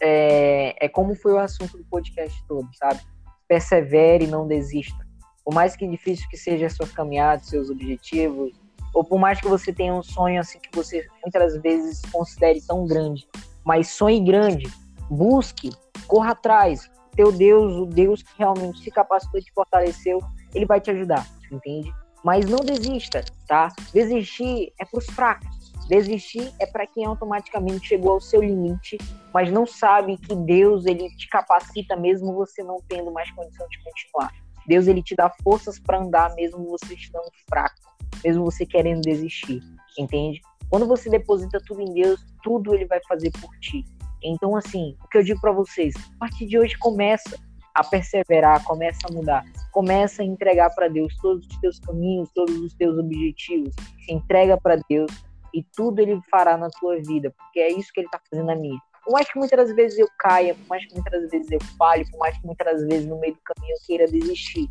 é, 0.00 0.86
é 0.86 0.88
como 0.88 1.16
foi 1.16 1.32
o 1.32 1.38
assunto 1.38 1.76
do 1.76 1.84
podcast 1.86 2.46
todo, 2.46 2.68
sabe? 2.74 3.00
Persevere 3.48 4.24
e 4.24 4.28
não 4.28 4.46
desista. 4.46 5.06
Por 5.44 5.54
mais 5.54 5.74
que 5.74 5.86
difícil 5.88 6.28
que 6.28 6.36
seja 6.36 6.66
a 6.66 6.70
sua 6.70 6.86
caminhada, 6.86 7.42
seus 7.42 7.70
objetivos, 7.70 8.52
ou 8.94 9.02
por 9.02 9.18
mais 9.18 9.40
que 9.40 9.48
você 9.48 9.72
tenha 9.72 9.94
um 9.94 10.02
sonho 10.02 10.40
assim 10.40 10.58
que 10.58 10.74
você 10.76 11.06
muitas 11.22 11.56
vezes 11.62 12.02
considere 12.12 12.60
tão 12.60 12.86
grande, 12.86 13.26
mas 13.64 13.88
sonhe 13.88 14.20
grande, 14.20 14.70
busque, 15.10 15.70
corra 16.06 16.32
atrás. 16.32 16.90
Teu 17.16 17.32
Deus, 17.32 17.72
o 17.74 17.86
Deus 17.86 18.22
que 18.22 18.30
realmente 18.38 18.80
se 18.82 18.90
capacitou 18.90 19.40
e 19.40 19.42
te 19.42 19.52
fortaleceu, 19.52 20.20
ele 20.54 20.66
vai 20.66 20.80
te 20.80 20.90
ajudar 20.90 21.26
entende? 21.54 21.94
Mas 22.24 22.46
não 22.46 22.58
desista, 22.58 23.24
tá? 23.46 23.68
Desistir 23.92 24.72
é 24.78 24.84
pros 24.84 25.06
fracos, 25.06 25.48
Desistir 25.88 26.52
é 26.60 26.66
para 26.66 26.86
quem 26.86 27.06
automaticamente 27.06 27.88
chegou 27.88 28.12
ao 28.12 28.20
seu 28.20 28.42
limite, 28.42 28.98
mas 29.32 29.50
não 29.50 29.66
sabe 29.66 30.18
que 30.18 30.36
Deus 30.36 30.84
ele 30.84 31.08
te 31.16 31.26
capacita 31.28 31.96
mesmo 31.96 32.34
você 32.34 32.62
não 32.62 32.76
tendo 32.86 33.10
mais 33.10 33.30
condição 33.30 33.66
de 33.68 33.82
continuar. 33.82 34.30
Deus 34.66 34.86
ele 34.86 35.02
te 35.02 35.16
dá 35.16 35.32
forças 35.42 35.78
para 35.78 35.98
andar 35.98 36.34
mesmo 36.34 36.62
você 36.66 36.92
estando 36.92 37.30
fraco, 37.48 37.74
mesmo 38.22 38.44
você 38.44 38.66
querendo 38.66 39.00
desistir, 39.00 39.62
entende? 39.98 40.42
Quando 40.68 40.86
você 40.86 41.08
deposita 41.08 41.58
tudo 41.66 41.80
em 41.80 41.94
Deus, 41.94 42.22
tudo 42.42 42.74
ele 42.74 42.84
vai 42.84 43.00
fazer 43.08 43.30
por 43.40 43.50
ti. 43.58 43.82
Então 44.22 44.54
assim, 44.54 44.94
o 45.02 45.08
que 45.08 45.16
eu 45.16 45.22
digo 45.22 45.40
para 45.40 45.52
vocês, 45.52 45.94
a 46.16 46.18
partir 46.18 46.44
de 46.44 46.58
hoje 46.58 46.76
começa 46.76 47.34
a 47.74 47.82
perseverar, 47.82 48.62
começa 48.64 48.98
a 49.08 49.12
mudar, 49.12 49.42
começa 49.72 50.20
a 50.20 50.24
entregar 50.24 50.68
para 50.74 50.88
Deus 50.88 51.16
todos 51.22 51.46
os 51.46 51.60
teus 51.60 51.78
caminhos, 51.78 52.28
todos 52.34 52.58
os 52.58 52.74
teus 52.74 52.98
objetivos, 52.98 53.74
entrega 54.06 54.58
para 54.60 54.78
Deus 54.86 55.27
e 55.58 55.66
tudo 55.74 56.00
ele 56.00 56.20
fará 56.30 56.56
na 56.56 56.68
tua 56.70 56.96
vida, 57.02 57.32
porque 57.36 57.58
é 57.58 57.72
isso 57.72 57.92
que 57.92 58.00
ele 58.00 58.06
está 58.06 58.20
fazendo 58.30 58.46
na 58.46 58.56
minha. 58.56 58.78
Por 59.04 59.12
mais 59.12 59.30
que 59.30 59.38
muitas 59.38 59.74
vezes 59.74 59.98
eu 59.98 60.08
caia, 60.18 60.54
por 60.54 60.68
mais 60.68 60.86
que 60.86 60.94
muitas 60.94 61.30
vezes 61.30 61.50
eu 61.50 61.58
falhe, 61.78 62.08
por 62.10 62.18
mais 62.18 62.38
que 62.38 62.46
muitas 62.46 62.86
vezes 62.86 63.06
no 63.06 63.18
meio 63.18 63.34
do 63.34 63.40
caminho 63.40 63.74
eu 63.74 63.86
queira 63.86 64.06
desistir, 64.06 64.68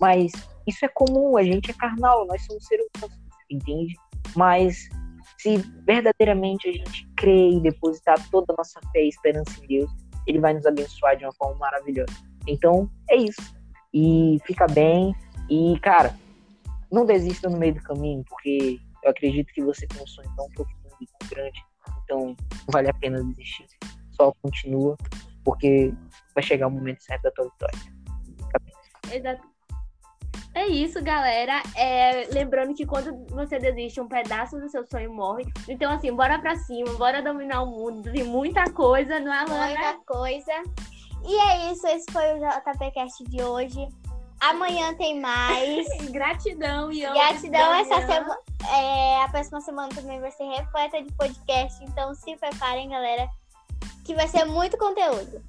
mas 0.00 0.32
isso 0.66 0.84
é 0.84 0.88
comum, 0.88 1.36
a 1.36 1.42
gente 1.42 1.70
é 1.70 1.74
carnal, 1.74 2.26
nós 2.26 2.44
somos 2.46 2.64
seres 2.66 2.86
humanos, 2.96 3.18
entende? 3.50 3.94
Mas 4.34 4.88
se 5.38 5.56
verdadeiramente 5.84 6.68
a 6.68 6.72
gente 6.72 7.06
crer 7.16 7.54
e 7.54 7.60
depositar 7.60 8.16
toda 8.30 8.52
a 8.52 8.56
nossa 8.56 8.80
fé 8.92 9.04
e 9.04 9.08
esperança 9.08 9.52
em 9.62 9.66
Deus, 9.66 9.90
ele 10.26 10.38
vai 10.38 10.54
nos 10.54 10.66
abençoar 10.66 11.16
de 11.16 11.24
uma 11.24 11.32
forma 11.32 11.58
maravilhosa. 11.58 12.12
Então, 12.46 12.90
é 13.10 13.16
isso. 13.16 13.54
E 13.92 14.38
fica 14.46 14.66
bem. 14.66 15.14
E, 15.48 15.78
cara, 15.80 16.14
não 16.90 17.04
desista 17.04 17.48
no 17.48 17.58
meio 17.58 17.74
do 17.74 17.82
caminho, 17.82 18.24
porque 18.28 18.78
eu 19.02 19.10
acredito 19.10 19.52
que 19.52 19.62
você 19.62 19.86
tem 19.86 20.02
um 20.02 20.06
sonho 20.06 20.30
tão 20.36 20.48
profundo 20.50 20.96
e 21.00 21.06
tão 21.06 21.28
grande. 21.28 21.64
Então, 22.04 22.36
vale 22.70 22.88
a 22.88 22.94
pena 22.94 23.22
desistir. 23.24 23.66
Só 24.12 24.32
continua, 24.42 24.96
porque 25.44 25.92
vai 26.34 26.42
chegar 26.42 26.66
o 26.66 26.70
momento 26.70 27.02
certo 27.02 27.22
da 27.22 27.30
tua 27.30 27.44
vitória. 27.44 27.78
Exato. 29.12 29.50
É 30.54 30.66
isso, 30.66 31.02
galera. 31.02 31.62
É, 31.76 32.26
lembrando 32.32 32.74
que 32.74 32.84
quando 32.84 33.24
você 33.28 33.58
desiste, 33.58 34.00
um 34.00 34.08
pedaço 34.08 34.58
do 34.58 34.68
seu 34.68 34.84
sonho 34.84 35.12
morre. 35.12 35.44
Então, 35.68 35.92
assim, 35.92 36.12
bora 36.12 36.38
pra 36.40 36.56
cima, 36.56 36.92
bora 36.94 37.22
dominar 37.22 37.62
o 37.62 37.66
mundo. 37.66 38.10
Tem 38.10 38.24
muita 38.24 38.64
coisa, 38.72 39.20
não 39.20 39.32
é, 39.32 39.44
Lana? 39.44 39.66
Muita 39.66 39.98
coisa. 40.04 40.52
E 41.24 41.34
é 41.34 41.72
isso, 41.72 41.86
esse 41.86 42.10
foi 42.10 42.24
o 42.34 42.38
JPCast 42.38 43.24
de 43.24 43.42
hoje. 43.42 43.88
Amanhã 44.40 44.94
tem 44.94 45.20
mais. 45.20 45.86
Gratidão, 46.10 46.90
Ian. 46.90 47.12
Gratidão. 47.12 47.74
Essa 47.74 48.00
semana. 48.00 48.38
É, 48.72 49.22
a 49.22 49.28
próxima 49.28 49.60
semana 49.60 49.88
também 49.94 50.20
vai 50.20 50.30
ser 50.30 50.44
repleta 50.44 51.02
de 51.02 51.12
podcast. 51.12 51.82
Então 51.84 52.14
se 52.14 52.36
preparem, 52.36 52.88
galera. 52.88 53.28
Que 54.04 54.14
vai 54.14 54.26
ser 54.28 54.44
muito 54.44 54.78
conteúdo. 54.78 55.42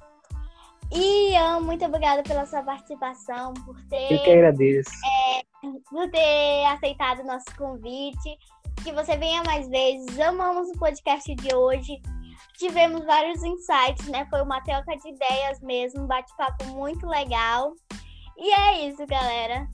E 0.90 1.32
Ian, 1.32 1.60
muito 1.60 1.84
obrigada 1.86 2.22
pela 2.22 2.44
sua 2.44 2.62
participação, 2.62 3.54
por 3.54 3.80
ter. 3.84 4.12
Eu 4.12 4.22
que 4.22 4.30
agradeço. 4.30 4.90
É, 5.30 5.42
por 5.88 6.10
ter 6.10 6.66
aceitado 6.66 7.20
o 7.20 7.26
nosso 7.26 7.46
convite. 7.56 8.38
Que 8.84 8.92
você 8.92 9.16
venha 9.16 9.42
mais 9.44 9.68
vezes. 9.68 10.18
Amamos 10.18 10.68
o 10.68 10.78
podcast 10.78 11.34
de 11.34 11.54
hoje 11.54 12.00
tivemos 12.58 13.04
vários 13.04 13.42
insights, 13.42 14.06
né? 14.08 14.26
Foi 14.30 14.40
uma 14.42 14.60
troca 14.60 14.96
de 14.96 15.08
ideias 15.08 15.60
mesmo, 15.60 16.02
um 16.02 16.06
bate-papo 16.06 16.64
muito 16.66 17.06
legal. 17.06 17.74
E 18.36 18.52
é 18.52 18.88
isso, 18.88 19.06
galera. 19.06 19.68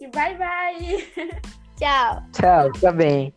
E 0.00 0.08
bye 0.08 0.36
bye. 0.36 1.12
Tchau. 1.76 2.22
Tchau, 2.32 2.74
fica 2.74 2.92
bem. 2.92 3.34